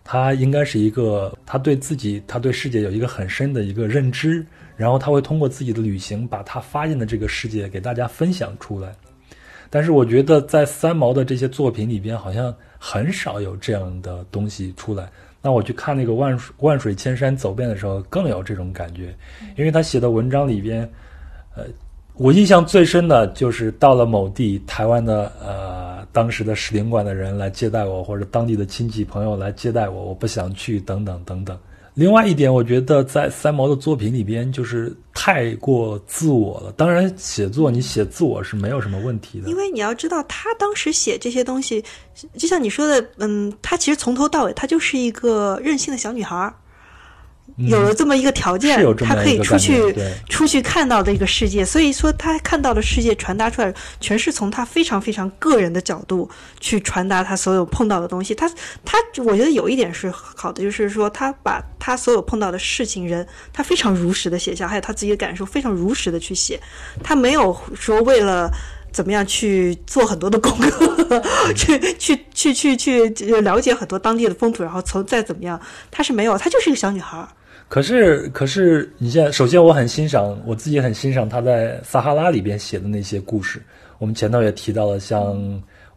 [0.09, 4.45] 他应该是一个，他对自己，他对世界有一个很深的一个认知，
[4.77, 8.95] 然后他会通过自己的旅行，把他发现的这个世界给大家分享出来。
[9.69, 15.11] 但是我觉得在三毛的这些作品里边，好像很少有这样的东西出来。
[15.41, 19.15] 那我去看那个万万水千山走遍的时候，更有这种感觉，
[19.57, 20.89] 因为他写的文章里边，
[21.55, 21.63] 呃。
[22.19, 31.55] 我印象最深的就是到了某地，台湾的呃当时的使领馆的人来接待我，或者当地的亲戚朋友来接待我，我不想去，等等等等。
[31.97, 36.71] 另外一点，我觉得在三毛的作品里边，就是太过自我了。
[36.73, 41.83] 当然，写作你写自我是没有什么问题的，因为你要知道，他当时写这些东西，
[42.37, 46.53] 就像你说的，嗯，他其实从头到尾，他就是一个任性的小女孩儿。
[47.57, 49.95] 有了这么一个条件，他可以出去
[50.29, 51.65] 出去看到的一个世界。
[51.65, 56.29] 所以说，他看到的世界传达出来，全是从他非常非常个人的角度
[56.59, 58.35] 去传达他所有碰到的东西。
[58.35, 58.47] 他
[58.85, 66.59] 他，我觉得有一点是好的，就是说他把他所有碰到的事情、人，他非常如实的写下，还有他自己的感受，非常如实的去写。
[67.03, 68.51] 他没有说为了
[68.91, 71.23] 怎么样去做很多的功课，
[71.57, 75.59] 去去去去去了解很多当地的风土，然后从再怎么样，
[75.89, 77.27] 他是没有，他就是一个小女孩。
[77.69, 83.61] 可是，可是，你现在首先我很欣赏，我自己很欣赏他在撒哈拉里边写的那些故事。
[83.97, 85.35] 我们前头也提到了，像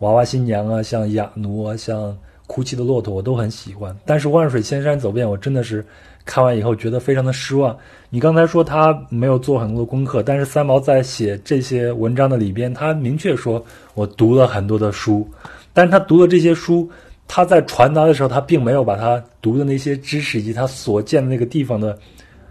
[0.00, 2.16] 娃娃新娘啊，像雅奴啊，像
[2.48, 3.96] 哭泣的骆驼，我都很喜欢。
[4.04, 5.84] 但是万水千山走遍，我真的是
[6.24, 7.76] 看完以后觉得非常的失望。
[8.08, 13.64] 你刚才说他没有做很多的功课，但是三毛在写这些文章的里边，他明确说
[13.94, 15.24] 我读了很多的书，
[15.72, 16.90] 但是他读了这些书。
[17.32, 21.96] 他在传达的时候，他并没有把他读的那些知识以及他所见的那个地方的，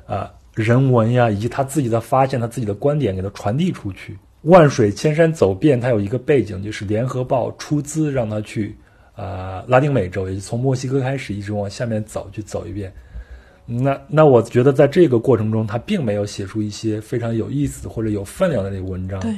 [0.08, 4.18] 啊人文呀，以及他自己的发现、他自己的观点给他传递出去。
[4.44, 8.74] 万水千山走遍，他有一个背景，就是联合报出资让他去
[9.18, 12.90] 啊拉丁美洲，也就从墨西哥开始一直往下面走，去走一遍。
[13.66, 19.20] 那那我觉得在这个过程中，他并没有写出一些非常有意思或者有分量的那个文章。
[19.20, 19.30] 对，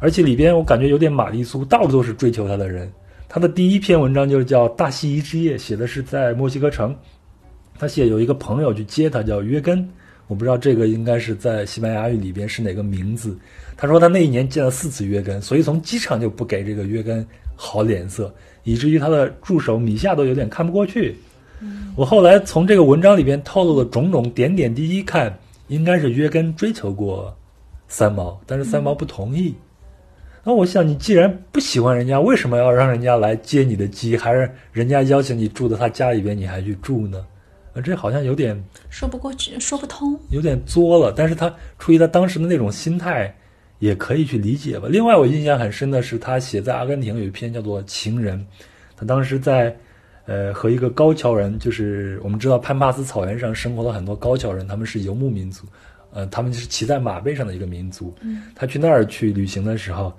[0.00, 2.92] 而且里边我感觉有点玛丽苏，到处都是追求他的人。
[3.34, 6.94] 他的第一篇文章就是叫《大西夷之夜》，写的是在墨西哥城，
[7.78, 9.88] 他写有一个朋友去接他，叫约根，
[10.26, 13.34] 我不知道这个应该是在西班牙语里边是哪个名字。
[13.74, 17.26] 他说他那一年见了四次约根，所以从机场就不给这个约根
[17.56, 18.30] 好脸色，
[18.64, 21.16] 以至于他的助手米夏都有点看不过去。
[21.96, 25.34] 我后来从这个文章里边透露的种种点点滴滴看，
[25.68, 27.34] 应该是约根追求过
[27.88, 29.54] 三毛，但是三毛不同意。
[30.44, 34.16] 那我想，你既然不喜欢人家，为什么要让人家来接你的机？
[34.16, 37.24] 还是人家邀请你住到他家里边，你还去住呢？
[37.74, 38.60] 啊，这好像有点
[38.90, 41.14] 说不过去，说不通，有点作了。
[41.16, 43.34] 但是他出于他当时的那种心态，
[43.78, 44.88] 也可以去理解吧。
[44.90, 48.38] 另外，我印象很深的是，他写在阿根廷有一篇叫做《情人》，
[48.96, 49.74] 他当时在
[50.26, 55.64] 呃，和一个高桥人，就是我们知道潘帕斯草原上生活了很多高桥人，他们是游牧民族，
[56.12, 58.14] 呃，他们是骑在马背上的一个民族。
[58.20, 60.12] 嗯，他去那儿去旅行的时候，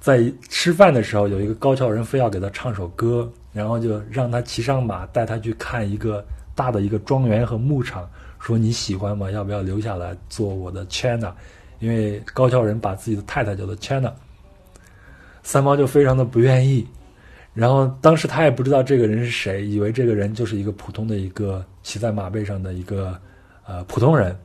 [0.00, 8.08] 在吃饭的时候，有一个高桥人非要给他唱首歌，然后就让他骑上马，带他去看一个大的一个庄园和牧场，
[8.38, 9.30] 说你喜欢吗？
[9.30, 11.34] 要不要留下来做我的 China？
[11.80, 14.12] 因为高桥人把自己的太太叫做 China，
[15.42, 16.86] 三毛就非常的不愿意。
[17.54, 23.18] 然后当时他也不知道这个人是谁，以为这个人就是一个普通的一个骑在马背上的一个
[23.66, 24.36] 呃普通人。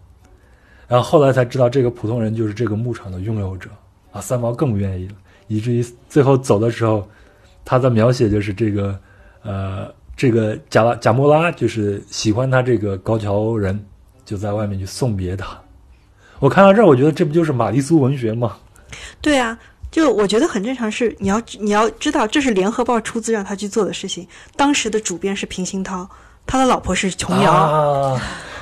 [0.88, 3.70] 然后后来才知道，这个普通人就是这个牧场的拥有者
[4.12, 4.20] 啊。
[4.20, 5.16] 三毛更不愿意了，
[5.56, 7.08] 以至于最后走的时候，
[7.64, 9.00] 他的描写就是这个
[9.44, 13.78] 呃这个贾拉贾莫拉就是喜欢他这个高桥人，
[14.26, 15.48] 就在外面去送别他。
[16.40, 18.58] 我看到这儿，我觉得这不就是玛丽苏文学吗？
[19.22, 19.58] 对啊。
[19.94, 24.28] 就我觉得很正常，是你要你要知道，这是联合报出资让他去做的事情。
[24.56, 26.10] 当时的主编是平鑫涛，
[26.48, 28.20] 他的老婆是琼瑶，啊，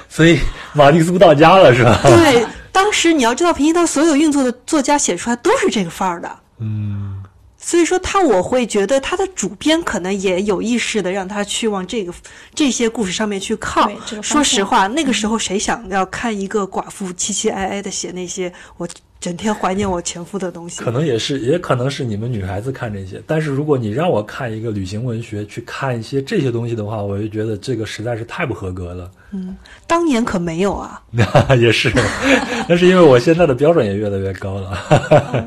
[0.10, 0.38] 所以
[0.74, 1.98] 玛丽苏到家了是吧？
[2.04, 6.30] 对，当时你要知道，平鑫涛所有运作的作家写出来都是这个范儿的。
[6.62, 7.22] 嗯，
[7.58, 12.14] 所以说他我会觉得他的主编可能也有意识的让他去往这个
[12.56, 13.92] 这些故事上面去靠。
[14.22, 18.88] 说实话，那个时候谁想要看一个寡妇凄凄哀哀的写那些我。
[19.22, 23.22] 整天怀念我前夫的东西，可能也是，也可能是你们女孩子看这些。
[23.28, 29.12] 但是如果你让我看一个旅行文学，去看一些这些东西的话，我就觉得这个实在是太不合格了。
[29.30, 29.56] 嗯，
[29.86, 31.00] 当年可没有啊。
[31.62, 31.94] 也是，
[32.68, 34.76] 那是因为我现在的标准也越来越高了。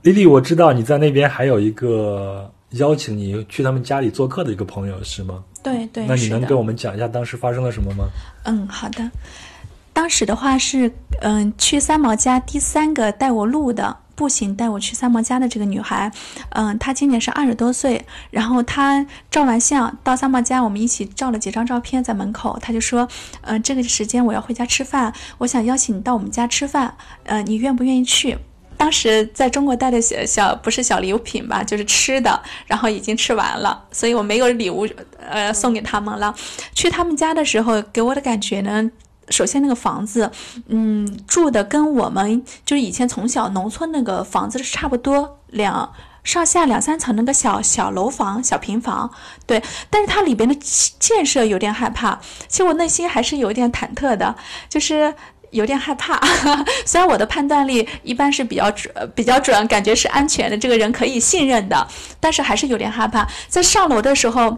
[0.03, 5.44] 丽丽，我知道你在那边还有一个邀请你去他们家里做客的一个朋友，是吗？
[5.61, 6.07] 对对。
[6.07, 8.06] 那你能跟我们讲一下当时发生了什么吗？
[8.44, 9.11] 嗯，好的。
[9.94, 16.11] 当时的话是，嗯，去三毛家第三个带我路的，步行带我去三毛家的这个女孩，
[16.52, 18.03] 嗯，她今年是二十多岁。
[18.32, 22.57] 然后她照完相到三毛家，我们一起照了几张照片在门口。
[22.60, 23.07] 她就说，
[23.41, 26.95] 嗯，这个时间我要回家吃饭，我想邀请你到我们家吃饭，
[27.26, 28.36] 呃，你愿不愿意去？
[28.82, 34.88] 当时在中国带的小小不是小礼品吧，就是吃的，然后已经吃完了，所以我没有礼物，
[35.20, 36.34] 呃，送给他们了。
[36.74, 38.90] 去他们家的时候，给我的感觉呢？
[39.30, 40.32] 首先，那个房子，
[40.66, 45.94] 嗯，住的跟我们就是以前从小农村那个房子是差不多，两
[46.24, 49.12] 上下两三层那个小小楼房、小平房，
[49.45, 49.62] 对。
[49.91, 50.56] 但是它里边的
[50.98, 54.36] 建设有点害怕，其实我内心还是有点忐忑的，
[54.68, 55.14] 就是
[55.52, 56.19] 有点害怕。
[56.86, 61.88] 虽然我的判断力一般是比较准、比较准，感觉是安全的，这个人可以信任的，
[62.19, 63.28] 但是还是有点害怕。
[63.48, 64.57] 在上楼的时候。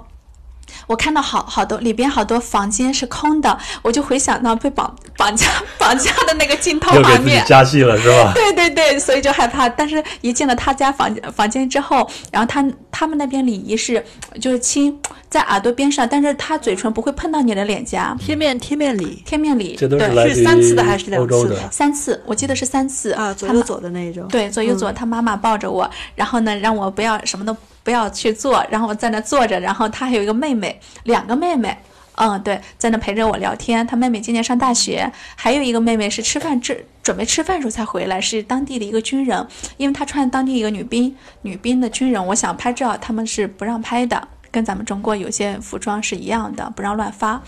[0.87, 5.47] 我看到好好多里边好多房间是空的，我就回想到被绑绑架
[5.77, 8.31] 绑架的那个镜头 画面，加戏了是吧？
[8.33, 9.67] 对对对，所以就害怕。
[9.69, 14.03] 但是一进了他家房房间之后，然后他他们那边礼仪是
[14.41, 14.99] 就是亲
[15.29, 21.71] 在耳朵边上，但是他嘴唇不会碰到你的脸颊，贴面贴面礼，贴面礼，这都是是三次的还是两次的？
[21.71, 24.27] 三次，我记得是三次啊，左右左的那种。
[24.27, 27.55] 对，左右左，他妈妈抱着我，然后呢让我不要什么都。
[27.83, 31.77] 不要去做，然后在那坐着，然后他还有一个妹妹，两个妹妹，
[32.15, 33.85] 嗯，对，在那陪着我聊天。
[33.85, 39.45] 他妹妹今年上大学，还有一个妹妹是吃饭吃准备吃饭时候才回来，是当地的一个军人，
[39.77, 44.27] 因为他穿当地一个女兵，女兵的军人，我想拍照，他们是不让拍的。
[44.53, 47.41] 跟咱们中国有些服装是一样的，不让乱发，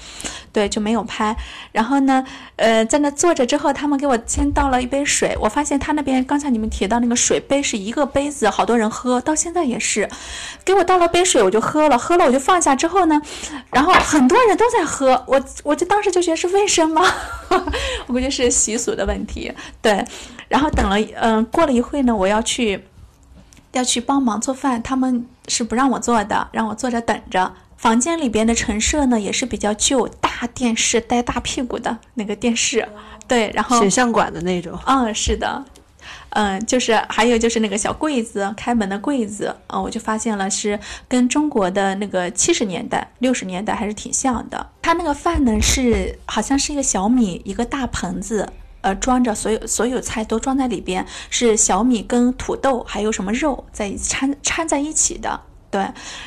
[0.52, 1.38] 对，就没有拍。
[1.72, 2.26] 然后呢，
[2.56, 5.38] 呃，在那坐着之后，他们给我先倒了一杯水。
[5.40, 10.10] 我发现他那边刚才你们提到那个水杯是一个杯子，好多人喝，到现在也是。
[10.66, 13.22] 给我倒了杯水，我就喝了，喝了我就放下之后呢，
[13.70, 17.06] 然后很多人都在喝，我我就当时就觉得是为什么？
[18.08, 19.54] 我估计是习俗的问题。
[19.80, 20.04] 对，
[20.48, 22.84] 然后等了，嗯，过了一会呢，我要去。
[23.76, 27.54] 要去帮忙做饭，他们是不让我做的，让我坐着等着。
[27.78, 32.88] 房间里边的陈设呢也是比较旧，大电视带大屁股的那个电视，
[33.28, 34.80] 对，然后显像管的那种。
[34.86, 35.64] 嗯，是的，
[36.30, 44.66] 嗯，就是还有就是那个小柜子，开门的柜子，嗯，我就发现了是跟中国的那个七十年代、六十年代还是挺像的。
[44.82, 48.50] 他那个饭呢是好像是一个小米一个大盆子。
[48.86, 55.42] 呃，装着所有所有菜都装在里边，是小米跟土豆还有什么肉在掺掺在一起的，
[55.72, 55.84] 对。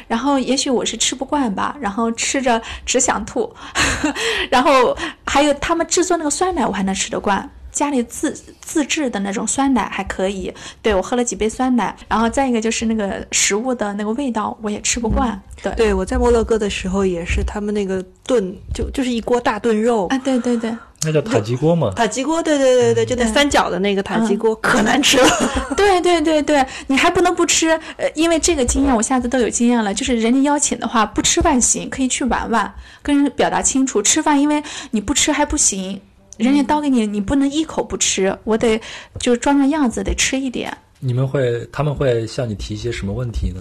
[0.08, 3.54] 然后也许我是吃不惯吧，然后吃着只想吐。
[4.50, 10.52] 然后还有他们制作那个酸奶，我还能吃得惯，家里自自制的那种酸奶还可以。
[10.82, 15.40] 对我喝了几杯酸奶，然后再一个就是那个食物的那个味道，我也吃不惯。
[15.62, 20.76] 对，对我在摩洛哥的时候也是，他们那个炖就就是一锅大炖肉啊，对对对。
[21.02, 21.92] 那叫塔吉锅嘛？
[21.94, 25.28] 塔吉锅，对对对对，就那三角的那个塔吉锅，可难吃了。
[25.76, 34.02] 对对对对，你还不能不吃，呃，因为这个经验我下次都有经验了，就是人家邀请的话，不吃饭行，可以去玩玩，跟人表达清楚。
[34.02, 34.60] 吃饭，因为
[34.90, 36.00] 你不吃还不行，
[36.36, 38.80] 人家刀给你，你不能一口不吃，我得
[39.20, 40.76] 就装装样子，得吃一点。
[41.00, 43.60] 你们会，他们会向你提一些什么问题呢？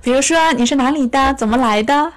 [0.00, 2.12] 比如说你是哪里的，怎么来的？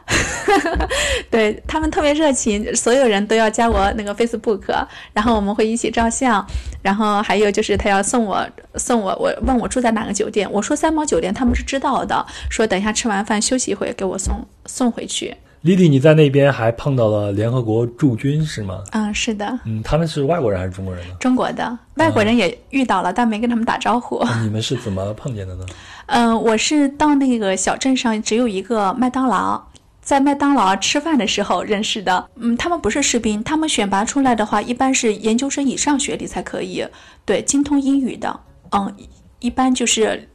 [1.32, 6.46] 对他们特别热情，所有人都要加我那个 Facebook，然后我们会一起照相，
[6.82, 15.36] 然后还有就是他要送我送我，我问我住在哪个酒店，我说三毛酒店，他们是知道的，说等一下吃完饭休息一会给我送送回去。
[15.62, 18.84] 丽丽，你在那边还碰到了联合国驻军是吗？
[18.94, 19.60] 嗯，是的。
[19.66, 21.14] 嗯，他们是外国人还是中国人呢？
[21.20, 24.24] 中国的外国人也遇到了，但没跟他们打招呼。
[24.42, 25.66] 你们是怎么碰见的呢？
[26.08, 29.62] 嗯， 我是到那个小镇上只有一个麦当劳，
[30.02, 32.28] 在麦当劳吃饭的时候认识的。
[32.38, 36.84] 嗯，他们不是士兵，他们选拔出来的话，一般是研究生以上学历才可以。
[37.24, 38.40] 对，精通英语的，
[38.72, 38.92] 嗯，
[39.38, 40.28] 一般就是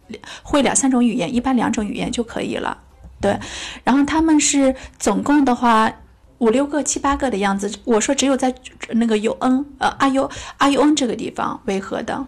[0.45, 2.79] 会两三种语言，一般两种语言就可以了。
[3.21, 3.39] 对，
[3.83, 5.91] 然后他们是总共的话
[6.39, 7.71] 五六个、七八个的样子。
[7.85, 8.55] 我说只有在
[8.91, 12.25] 那个 U N 呃 R U R U N 这个地方维和的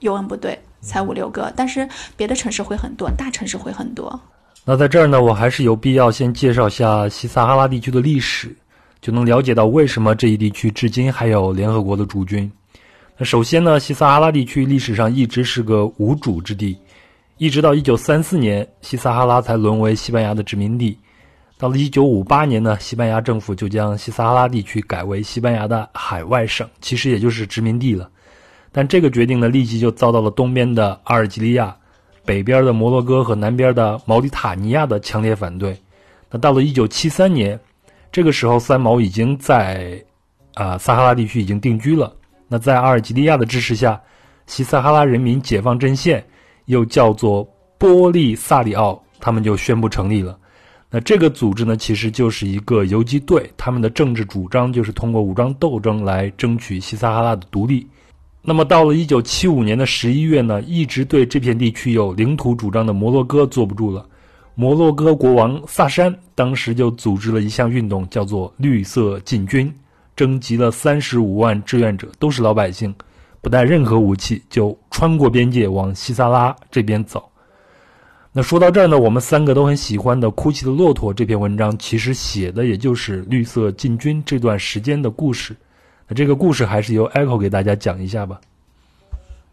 [0.00, 4.20] U N 不对，才五六个，但是别的城市会很多，大城市会很多。
[4.64, 8.54] 那在这儿呢，我还是有必要先介绍下西撒哈拉地区的历史，
[9.00, 12.50] 就能了解到为什么这一地区至今还有联合国的驻军。
[13.16, 16.76] 那首先呢，西撒哈拉地区历史上一直是个无主之地。
[17.38, 20.98] 一直到一九三四年，西撒哈拉才沦为西班牙的殖民地。
[21.58, 28.08] 到了一九五八年呢，西班牙政府就将西撒哈拉地区改为西班牙的海外省，其实也就是殖民地了。
[28.72, 31.76] 但这个决定呢，立即就遭到了东边的阿尔及利亚、
[32.24, 35.78] 北边的摩洛哥和南边的毛里塔尼亚的强烈反对。
[36.30, 37.58] 那到了一九七三年，
[38.10, 40.02] 这个时候三毛已经在
[40.54, 42.14] 啊撒哈拉地区已经定居了。
[42.48, 44.00] 那在阿尔及利亚的支持下，
[44.46, 46.24] 西撒哈拉人民解放阵线。
[46.66, 47.42] 又叫做
[47.78, 50.38] 波利萨里奥，他们就宣布成立了。
[50.88, 57.86] 那这个组织呢，其实就是一个游击队，他们的政治主张就是通过武装斗争来争取西撒哈拉的独立。
[58.40, 64.06] 那么到了一九七五年的十一月呢，一直对这片地区有领土主张的摩洛哥坐不住了。
[64.54, 69.70] 摩洛哥国王萨珊当时就组织了一项运动，叫做“绿色进军”，
[70.14, 72.94] 征集了三十五万志愿者，都是老百姓。
[73.46, 77.30] 不带任何武器就穿过边界往西撒拉这边走。
[78.32, 85.54] 那说到这儿呢，我们三个都很喜欢的《哭泣的骆驼》这篇文章，其实写的也就是绿色进军这段时间的故事。
[86.08, 88.40] 那这个故事还是由 Echo 给大家讲一下吧。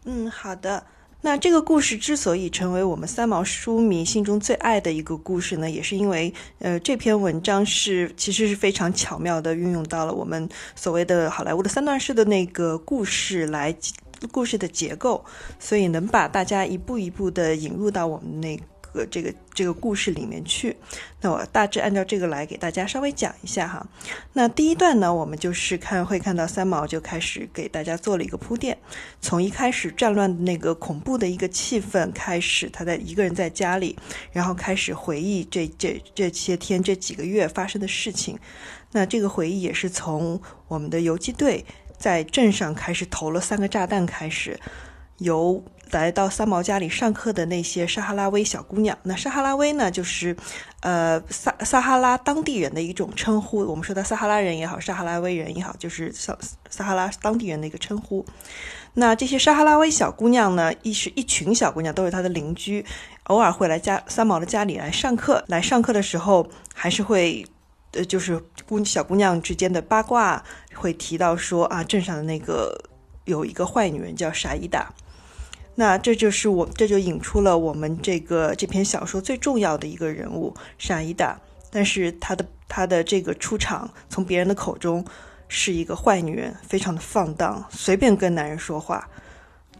[0.06, 0.82] 嗯，好的。
[1.24, 10.46] 那这个故事之所以成为我们三毛书迷心中最爱的一个故事呢，也是因为，呃，这篇文章是其实是非常巧妙的运用到了我们
[10.76, 13.74] 所谓的好莱坞的三段式的那个故事来
[14.30, 15.24] 故事的结构，
[15.58, 18.60] 所以能把大家一步一步的引入到我们那。
[18.94, 20.74] 个这个这个故事里面去，
[21.20, 23.84] 那我大致按照这个来给大家稍微讲一下哈。
[24.32, 28.78] 那第一段呢，我们就是看会看到三毛就开始给大家做了一个铺垫，
[29.20, 33.98] 从一开始战乱的那个恐怖的一个气氛开始，他在一个人在家里，
[34.32, 38.38] 然后开始回忆这这这些天这几个月发生的事情。
[38.92, 41.64] 那这个回忆也是从我们的游击队
[41.98, 44.58] 在镇上开始投了三个炸弹开始，
[45.18, 45.64] 由。
[45.90, 50.36] 来到三毛家里上课的那些撒哈拉威小姑娘，那撒哈拉威呢，就是，
[50.80, 53.58] 呃，撒撒哈拉当地人的一种称呼。
[53.60, 56.36] 我们说的撒哈拉人也好，撒哈拉威人也好，就是撒
[56.68, 58.24] 撒哈拉当地人的一个称呼。
[58.94, 62.84] 那这些撒哈拉威小姑娘呢，一是一群小姑娘，都是他的邻居，
[63.24, 65.44] 偶尔会来家三毛的家里来上课。
[65.48, 67.44] 来上课的时候，还是会，
[67.92, 70.42] 呃，就是姑小姑娘之间的八卦，
[70.74, 72.76] 会提到说啊，镇上的那个
[73.24, 74.92] 有一个坏女人叫沙伊达。
[75.76, 81.40] 那这就是我，这就引出了我们这个这篇小说最重要的一个人物沙伊达。
[81.70, 85.04] 但是他的他的这个出场，从别人的口中
[85.48, 89.08] 是一个坏女人，非常的放荡，随便跟男人说话。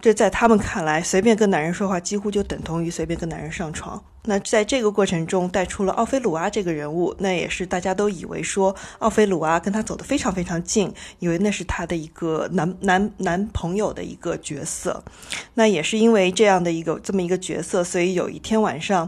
[0.01, 4.03] 这在他们看来，随便跟男人说话，几乎就等同于随便跟男人上床。
[4.27, 15.05] 那在这个过程中带出了奥菲鲁阿这个人物，那也是大家都以为说奥菲鲁阿跟他走得非常非常近，以为那是他的一个男男男朋友的一个角色。
[15.53, 19.07] 那也是因为这样的一个这么一个角色，所以有一天晚上，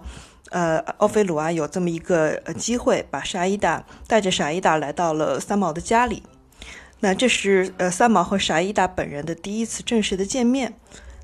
[0.50, 6.22] 呃，奥菲鲁阿有这么一个呃机会，把沙伊达带着沙伊达来到了三毛的家里。
[7.00, 10.74] 那这是呃三毛和沙伊达本人的第一次正式的见面。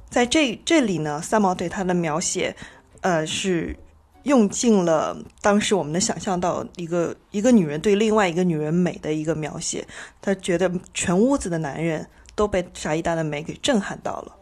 [0.09, 2.57] 在这这里呢，三毛对他的描写。
[3.03, 3.77] 呃，是
[4.23, 9.87] 用尽了当时我们能想象到一个一个女人对另外一个女人美的一个描写。
[10.21, 14.37] 他觉得全屋子的男人都被沙伊达的美给震撼到了。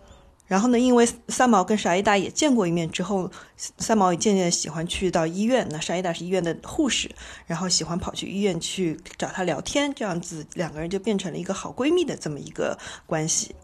[0.46, 5.64] 然后呢，因为三毛跟沙伊达也见过一面之后，三毛也渐渐喜欢去到医院。
[5.70, 7.08] 那沙伊达是医院的护士，
[7.46, 12.76] 然后喜欢跑去医院去找他聊天，这样子两个人就变成了一个好闺蜜的这么一个
[13.06, 13.54] 关系。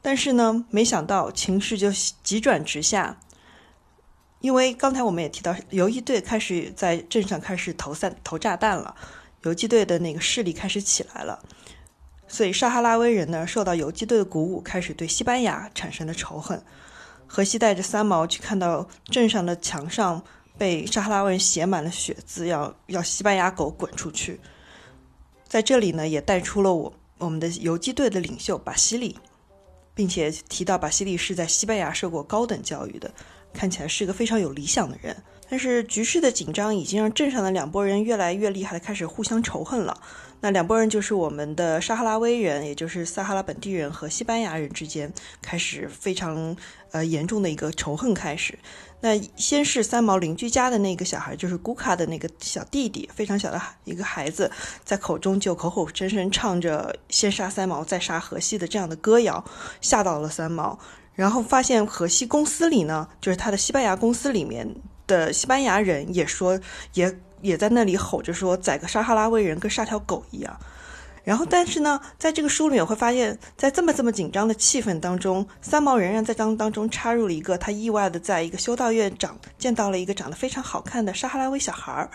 [0.00, 1.90] 但是呢，没想到情势就
[2.22, 3.18] 急转直下，
[4.40, 8.94] 因为刚才我们也提到，游击队开始在镇上开始投散投炸弹了，
[9.42, 11.42] 游击队的那个势力开始起来了。
[12.26, 16.62] 所以撒哈拉威人呢，受到游击队的鼓舞，开始对西班牙产生了仇恨。
[17.26, 20.22] 荷西带着三毛去看到镇上的墙上
[20.56, 24.40] 被撒哈拉威人写满了血字，要要西班牙狗滚出去。
[25.46, 29.18] 在这里呢，也带出了我我们的游击队的领袖巴西利，
[29.94, 33.12] 并且提到巴西利是在西班牙受过高等教育的，
[33.52, 35.16] 看起来是一个非常有理想的人。
[35.48, 40.00] 但是局势的紧张已经让镇上的两拨人越来越厉害的开始互相仇恨了。
[40.42, 45.12] 那两拨人就是我们的撒哈拉威人，也就是撒哈拉本地人和西班牙人之间
[45.42, 46.56] 开始非常
[46.92, 48.56] 呃严重的一个仇恨开始。
[49.00, 54.48] 那先是三毛邻居家的那个小孩，就是古卡的那个小弟弟，非常小的一个孩子，
[54.84, 59.44] 在口中就口口声声唱着“先杀三毛，再杀荷西”的这样的歌谣，
[59.80, 60.78] 吓到了三毛。
[61.20, 64.66] 然后发现荷西公司里呢，就是他的西班牙公司里面。
[65.10, 66.56] 的西班牙人也说，
[66.94, 70.56] 也也在那里吼着说，宰个撒哈拉威人跟杀条狗一样。
[71.24, 82.08] 然后，但是呢，在这个书里面会发现，在这么这么紧张的气氛当中，三毛仍然在当当中插入了一个他意外的在一个修道院长见到了一个长得非常好看的撒哈拉威小孩儿。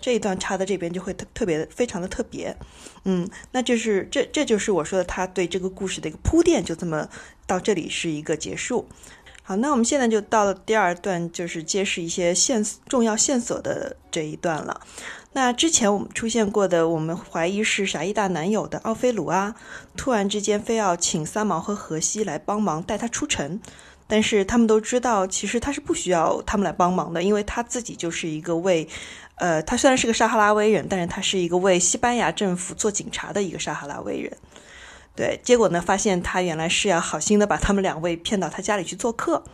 [0.00, 2.56] 这一段插在这边就会特特别非常的特别，
[3.04, 7.08] 嗯，那就是这这就是我说的他对这个故事的一个铺垫，就这么
[7.46, 8.86] 到这里是一个结束。
[9.42, 14.80] 好，那我们现在就到了第二段，就是揭示一些线重要线索的这一段了。
[15.34, 19.54] 那之前我们出现过的，我们怀疑是傻一大男友的奥菲鲁啊，
[19.96, 23.60] 突然之间非要请三毛和荷西来帮忙带他出城，
[24.08, 28.88] 但是他们都知道，其实他是不需要他们来帮忙的，因为他自己就是一个为，
[29.36, 34.36] 呃，他虽然是个撒哈拉威人，但是他是一个为西班牙政府做警察的一个撒哈拉威人。
[35.14, 35.80] 对，结果呢？
[35.80, 39.44] 发现他原来是要好心的把他们两位骗到他家里去做客。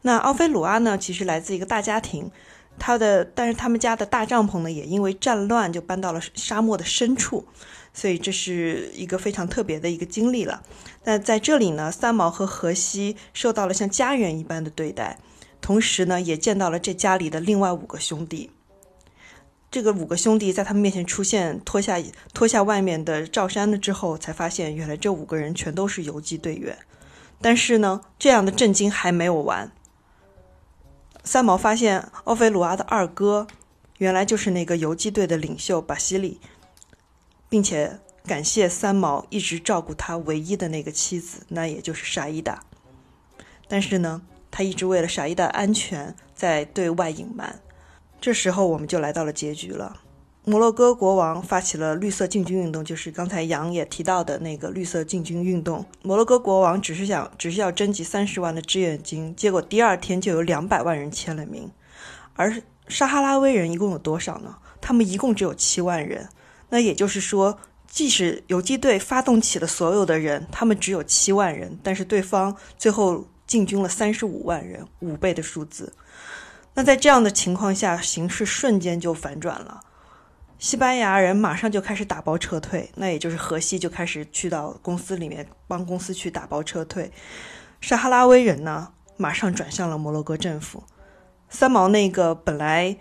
[0.00, 0.96] 那奥菲鲁阿呢？
[0.96, 2.30] 其实来自一个大家庭，
[2.78, 7.46] 他的但是他们家的大帐篷呢，也因为战乱就搬到了沙漠的深处，
[7.92, 10.62] 所以这是一个非常特别的一个经历了。
[11.04, 15.18] 那在这里呢，三毛和荷西受到了像家人一般的对待，
[15.60, 18.50] 同时呢，也见到了这家里的另外五个兄弟。
[19.74, 22.00] 这个五个兄弟在他们面前出现，脱下
[22.32, 26.78] 脱下外面的罩衫了之后，才发现原来这五个人全都是游击队员。
[27.40, 29.72] 但是呢，这样的震惊还没有完。
[31.24, 33.48] 三毛发现奥菲鲁阿的二哥，
[33.98, 36.38] 原来就是那个游击队的领袖巴西利，
[37.48, 42.62] 并且感谢三毛一直照顾他唯一的那个妻子，那也就是沙伊达。
[43.66, 44.22] 但是呢，
[44.52, 47.58] 他一直为了沙伊达安全在对外隐瞒。
[48.24, 50.00] 这时候我们就来到了结局了。
[50.46, 55.84] 摩洛哥国王发起了绿色进军运动，就是刚才杨也提到的那个绿色进军运动。
[56.00, 61.70] 摩洛哥国王只是想，只是要征集三十万的志愿金，结果第二天就有两百万人签了名。
[62.32, 64.56] 而撒哈拉威人一共有多少呢？
[64.80, 66.26] 他们一共只有七万人。
[66.70, 75.92] 那也就是说，即使游击队发动起了所有的人，他们只有七万人，但是对方最后进军了三十五万人，五倍的数字。
[76.74, 79.80] 那在这样的情况下，形势瞬间就反转了。
[80.58, 87.10] 西班牙人马上就开始打包撤退，那也就是荷西就开始去到公司里面帮公司去打包撤退。
[87.80, 90.82] 撒哈拉威人呢，马上转向了摩洛哥政府。
[91.48, 92.96] 三毛那个本来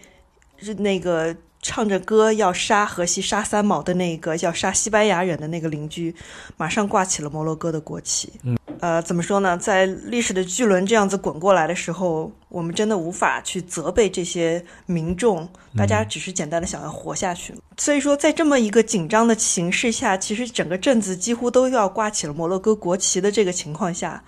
[0.57, 6.13] 是那个唱着歌要杀荷西、杀三毛的那个要杀西班牙人的那个邻居，
[6.57, 8.31] 马上挂起了摩洛哥的国旗。
[8.43, 8.55] 嗯。
[8.81, 9.57] 呃，怎么说呢？
[9.57, 17.55] 在历史的巨轮这样子滚过来的时候，我们真的无法去责备这些民众，大家只是简单的想要活下去。
[17.77, 24.21] 所以说，在这么一个紧张的形势下，其实整个镇子几乎都要挂起了摩洛哥国旗的这个情况下，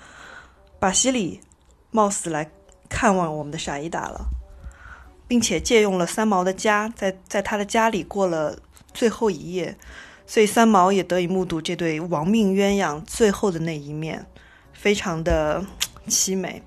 [0.79, 1.41] 巴西里
[1.91, 2.49] 貌似来
[2.87, 4.25] 看望我们的沙伊达了，
[5.27, 8.59] 并且借用了三毛的家，在在他的家里过了
[8.93, 9.77] 最后一夜，
[10.25, 14.25] 所以三毛也得以目睹这对亡命鸳鸯最后的那一面。
[14.73, 15.65] 非常的
[16.07, 16.61] 凄美，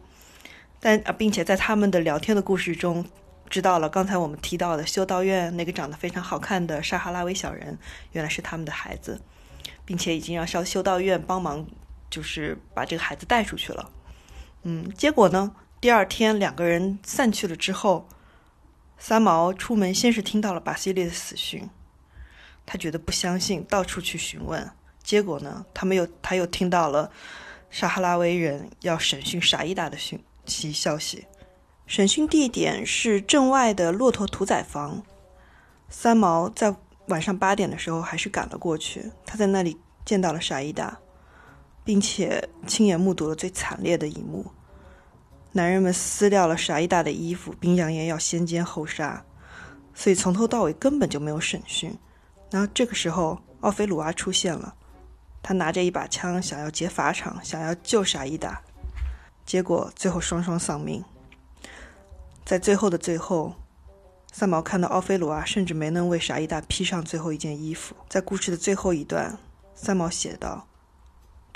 [0.80, 3.04] 但啊，并且在他们的聊天的故事中，
[3.48, 7.78] 知道了刚才我们提到的修道院那个长得非常好看的撒哈拉维小人，
[8.12, 9.20] 原来是他们的孩子，
[9.84, 11.64] 并且已经让修修道院帮忙，
[12.10, 13.90] 就是把这个孩子带出去了。
[14.62, 18.08] 嗯，结果呢，第二天两个人散去了之后，
[18.98, 21.70] 三毛出门先是听到了巴西利的死讯，
[22.66, 24.70] 他觉得不相信，到处去询问。
[25.02, 27.10] 结果呢，他们又他又听到了
[27.70, 31.26] 撒哈拉维人要审讯沙伊达的讯息消息。
[31.86, 35.02] 审讯地点是镇外的骆驼屠宰房。
[35.88, 36.76] 三毛在
[37.06, 40.98] 晚上八点的时候还是赶了过去，他在那里见到了沙伊达，
[41.84, 44.44] 并且亲眼目睹了最惨烈的一幕。
[45.52, 49.24] 男人们撕掉了沙伊达的衣服，并扬言要先奸后杀，
[49.94, 51.96] 所以从头到尾根本就没有审讯。
[52.50, 54.74] 然后这个时候，奥菲鲁阿出现了，
[55.42, 58.60] 他拿着一把枪，想要劫法场，想要救沙伊达，
[59.44, 61.04] 结果最后双双丧命。
[62.44, 63.54] 在最后的最后，
[64.32, 67.96] 三毛看到奥菲鲁阿甚至没能为沙伊达披上最后一件衣服。
[68.08, 69.38] 在故事的最后一段，
[69.74, 70.66] 三毛写道。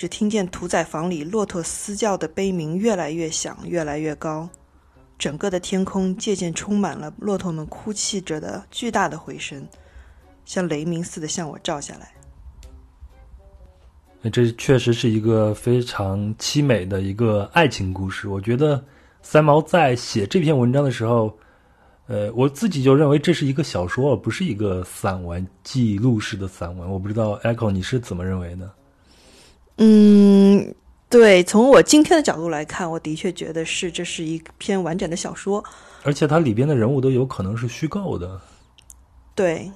[0.02, 4.48] 只听见屠宰房里骆驼嘶叫的悲鸣越来越响，越来越高，
[5.16, 9.64] 整个的天空渐渐充满了骆驼们哭泣着的巨大的回声，
[10.44, 12.12] 像雷鸣似的向我照下来。
[14.20, 18.26] 那这确实是一个非常凄美的一个爱情故事。
[18.26, 18.84] 我觉得
[19.22, 21.32] 三毛在写这篇文章的时候，
[22.08, 26.90] 呃，我自己就认为这是一个小说，而不是一个散文记录式的散文。
[26.90, 28.68] 我不知道 Echo 你是怎么认为的？
[29.84, 30.72] 嗯，
[31.08, 35.64] 对，从我今天的角度来看，我的确觉得是这是一篇完整的小说，
[36.04, 38.40] 而且它里边的人物都有可能是虚构的。
[39.34, 39.72] 对，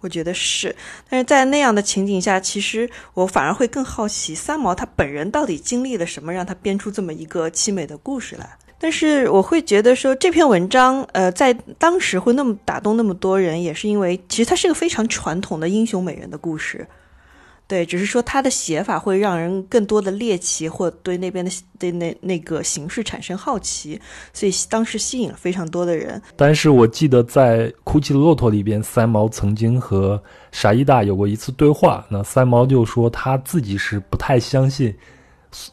[0.00, 0.76] 我觉得是。
[1.10, 8.56] 但是在那样的情景下，其实我反而会更好奇三毛他本人到底经历了什么，让他编出这么一个凄美的故事来。
[8.78, 16.86] 但是我会觉得说这篇文章，呃，在当时会那么打动那么多人，也是因为其实它是个非常传统的英雄美人的故事。
[17.68, 24.00] 对，只是说他的写法会让人更多的猎奇，或对那边的对那那个形式产生好奇，
[24.32, 26.20] 所以当时吸引了非常多的人。
[26.34, 30.20] 但是我记得在《哭泣的骆驼》里边，三毛曾经和
[30.50, 32.02] 沙伊大有过一次对话。
[32.08, 34.94] 那三毛就说他自己是不太相信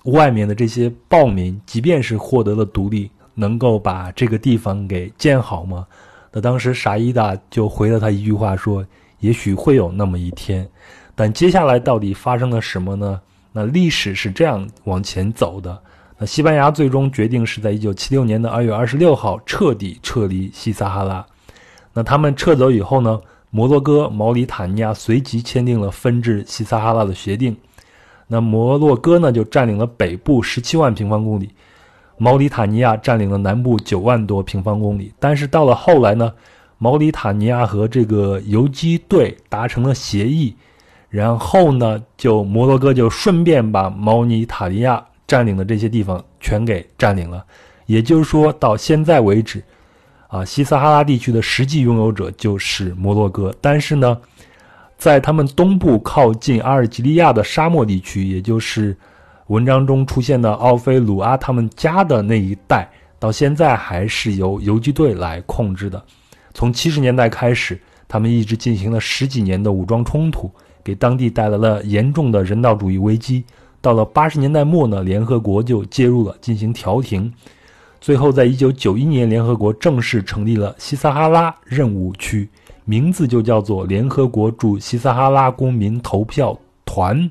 [0.03, 5.88] 外面的这些暴民，即便是获得了独立，能够把这个地方给建好吗？
[6.34, 8.85] 那当时沙伊大就回了他一句话说
[9.22, 10.69] ：“也许会有那么一天。”
[11.15, 13.19] 但接下来到底发生了什么呢？
[13.51, 15.81] 那历史是这样往前走的。
[16.17, 21.25] 那西班牙最终决定是在一九七六年的二月二十六号彻底撤离西撒哈拉。
[21.93, 23.19] 那他们撤走以后呢？
[23.51, 27.55] 摩洛哥、毛里塔尼亚随即签订了分治西撒哈拉的协定。
[28.27, 31.49] 那摩洛哥呢就占领了北部十七万平方公里，
[32.17, 35.13] 毛里塔尼亚占领了南部九万多平方公里。
[35.19, 36.33] 但是到了后来呢，
[36.77, 40.53] 毛里塔尼亚和这个游击队达成了协议。
[41.15, 47.41] 然后呢，就摩洛哥就顺便把毛尼塔尼亚占领的这些地方全给占领了，
[47.85, 49.63] 也就是说，到现在为止，
[50.27, 53.55] 啊，西撒哈拉地区的实际拥有者就是摩洛哥。
[53.61, 54.19] 但是呢，
[54.97, 58.93] 在他们东部靠近阿尔及利亚的沙漠地区，也就是
[59.47, 62.85] 文章中出现的奥菲鲁阿他们家的那一带，
[63.19, 66.03] 到现在还是由游击队来控制的。
[66.53, 70.51] 从七十年代开始，他们一直进行了十几年的武装冲突。
[70.86, 73.44] 给当地带来了严重的人道主义危机。
[73.82, 77.32] 到了八十年代末呢，联合国就介入了，进行调停。
[77.99, 82.48] 最后，在一九九一年，联合国正式成立了西撒哈拉任务区，
[82.84, 86.56] 名字就叫做联合国驻西撒哈拉公民投票
[86.86, 87.30] 团，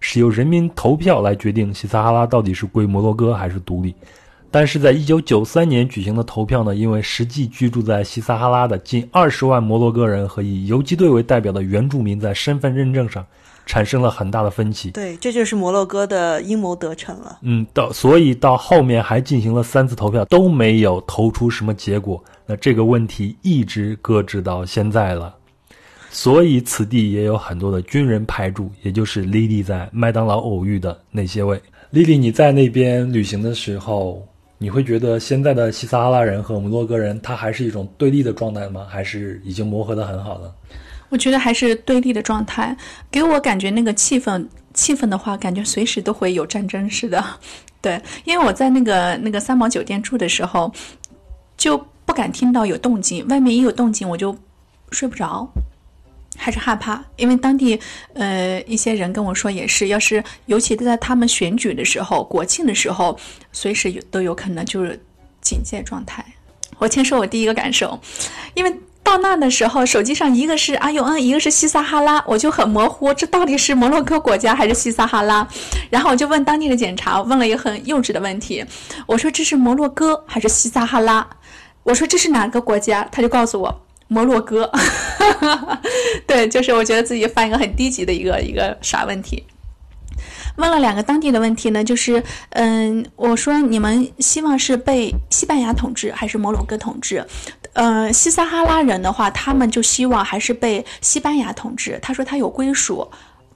[0.00, 3.94] 是由人民投票来决定西撒哈拉到底是归摩洛哥还是独立。
[4.58, 13.22] 但是在一九九三年举行的投票呢，因为实际居住在西撒哈拉的近二十万摩洛哥人和以游击队为代表的原住民在身份认证上
[13.66, 14.92] 产生了很大的分歧。
[14.92, 17.38] 对，这就是摩洛哥的阴谋得逞了。
[17.42, 22.24] 嗯，到所以到后面还进行了三次投票，都没有投出什么结果。
[22.46, 25.34] 那这个问题一直搁置到现在了。
[26.10, 31.60] 所以此地也有很多的军人派驻，也就是莉莉在麦当劳偶遇的那些位。
[31.90, 34.26] 莉莉，你在那边旅行的时候。
[34.58, 38.86] 你会觉得现在的西撒哈拉人和摩洛哥人，他还是一种对立的状态吗？
[38.88, 40.54] 还是已经磨合的很好了？
[41.08, 42.76] 我觉得还是对立的状态，
[43.10, 47.22] 给我感觉那个气氛，气氛的话，感觉随时都会有战争似的。
[47.82, 50.72] 对，因为我在那个那个三毛酒店住的时候，
[51.56, 54.36] 就不敢听到有动静，外面一有动静我就
[54.90, 55.48] 睡不着。
[56.36, 57.78] 还是害怕，因为当地，
[58.14, 63.18] 呃，一些人跟我说也是，要是尤其在他们选举的时候、国庆的时候，
[63.52, 65.00] 随时有都有可能就是
[65.40, 66.24] 警戒状态。
[66.78, 67.98] 我先说我第一个感受，
[68.54, 75.46] 因为到那的时候，手机上一个是阿尤恩，一个是西撒哈拉，我就很模糊，这到底是摩洛哥国家还是西撒哈拉？
[75.88, 78.64] 然后我就问当地的检查，问了一个很幼稚的问题，
[79.06, 81.26] 我说这是摩洛哥还是西撒哈拉？
[81.82, 83.08] 我说这是哪个国家？
[83.10, 84.70] 他就告诉我摩洛哥。
[86.26, 89.44] 对，就是我觉得自己犯一个很低级的一个一个傻问题。
[90.56, 97.26] 问了两个当地的问题呢，就是嗯，我说你们希望是被西班牙统治还是摩洛哥统治？
[97.74, 101.98] 呃，西撒哈拉人的话，他们就希望还是被西班牙统治。
[102.00, 103.06] 他说他有归属，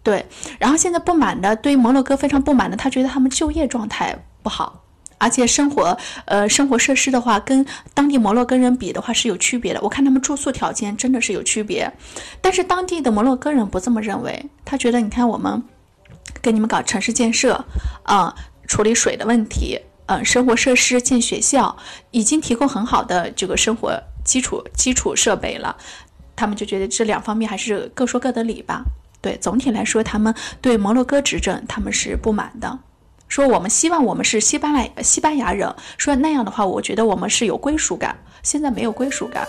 [0.03, 0.27] 对。
[0.59, 4.80] 然后现在不满的，对摩洛哥非常不满的，他觉得他们就业状态不好，
[5.21, 7.65] 而且生活呃生活设施的话，跟
[7.95, 9.81] 当地摩洛哥人比的话是有区别的。
[9.83, 11.93] 我看他们住宿条件真的是有区别，
[12.41, 15.63] 但是当地的摩洛哥人不这么认为，他觉得你看我们。
[16.43, 17.63] 给你们搞城市建设，
[18.05, 18.35] 啊，
[18.67, 21.77] 处理水的问题，嗯，生活设施建学校，
[22.13, 25.77] 已经提供很好的这个生活基础基础设备了。
[26.37, 28.85] 他们就觉得这两方面还是各说各的理吧。
[29.21, 32.79] 对，总体来说，他们对摩洛哥执政他们是不满的，
[33.31, 39.47] 说我们希望我们是西班牙西班牙人，说那样的话，我觉得我们是有归属感，现在没有归属感。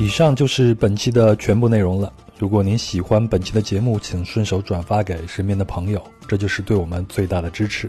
[0.00, 2.12] 以上就是本期的全部内容了。
[2.36, 7.88] 如果您喜欢本期的节目，请顺手转发给身边的朋友，这就是对我们最大的支持。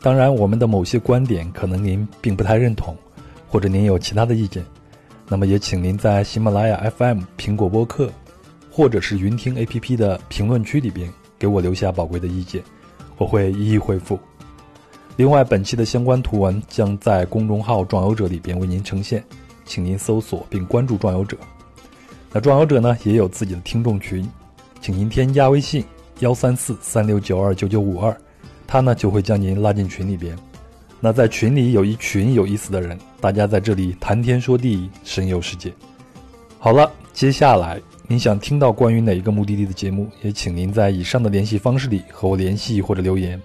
[0.00, 2.96] 当然，我们的某些观点可能您并不太认同，
[3.46, 4.64] 或者您有其他的意见，
[5.28, 8.10] 那么也请您在喜马拉雅 FM、苹果播客，
[8.70, 12.62] 或者是云听 APP 的评论区里边给我留下宝贵的意见，
[13.18, 14.18] 我会一一回复。
[15.16, 19.22] 另外，本期的相关图文将在公众号“壮游者”里边为您呈现。
[19.66, 21.36] 请您搜索并关注“壮游者”。
[22.32, 24.26] 那“壮游者”呢也有自己的听众群，
[24.80, 25.84] 请您添加微信
[26.20, 28.16] 幺三四三六九二九九五二，
[28.66, 30.34] 他呢就会将您拉进群里边。
[31.00, 35.72] 那在群里有一群有意思的人，大家在这里谈天说地，神游世界。
[36.58, 43.40] 好了，接下来您想听到关于哪一个目的地的节目，也请您在以上的联系方式里和我联系或者留言。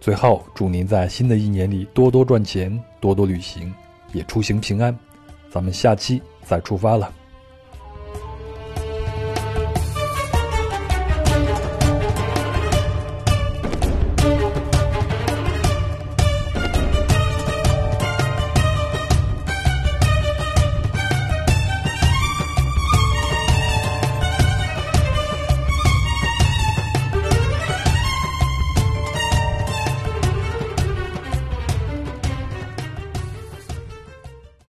[0.00, 3.74] 最后，祝您在新的一年里多多赚钱，多多旅行，
[4.12, 4.96] 也出行平安。
[5.50, 7.12] 咱们下期再出发了。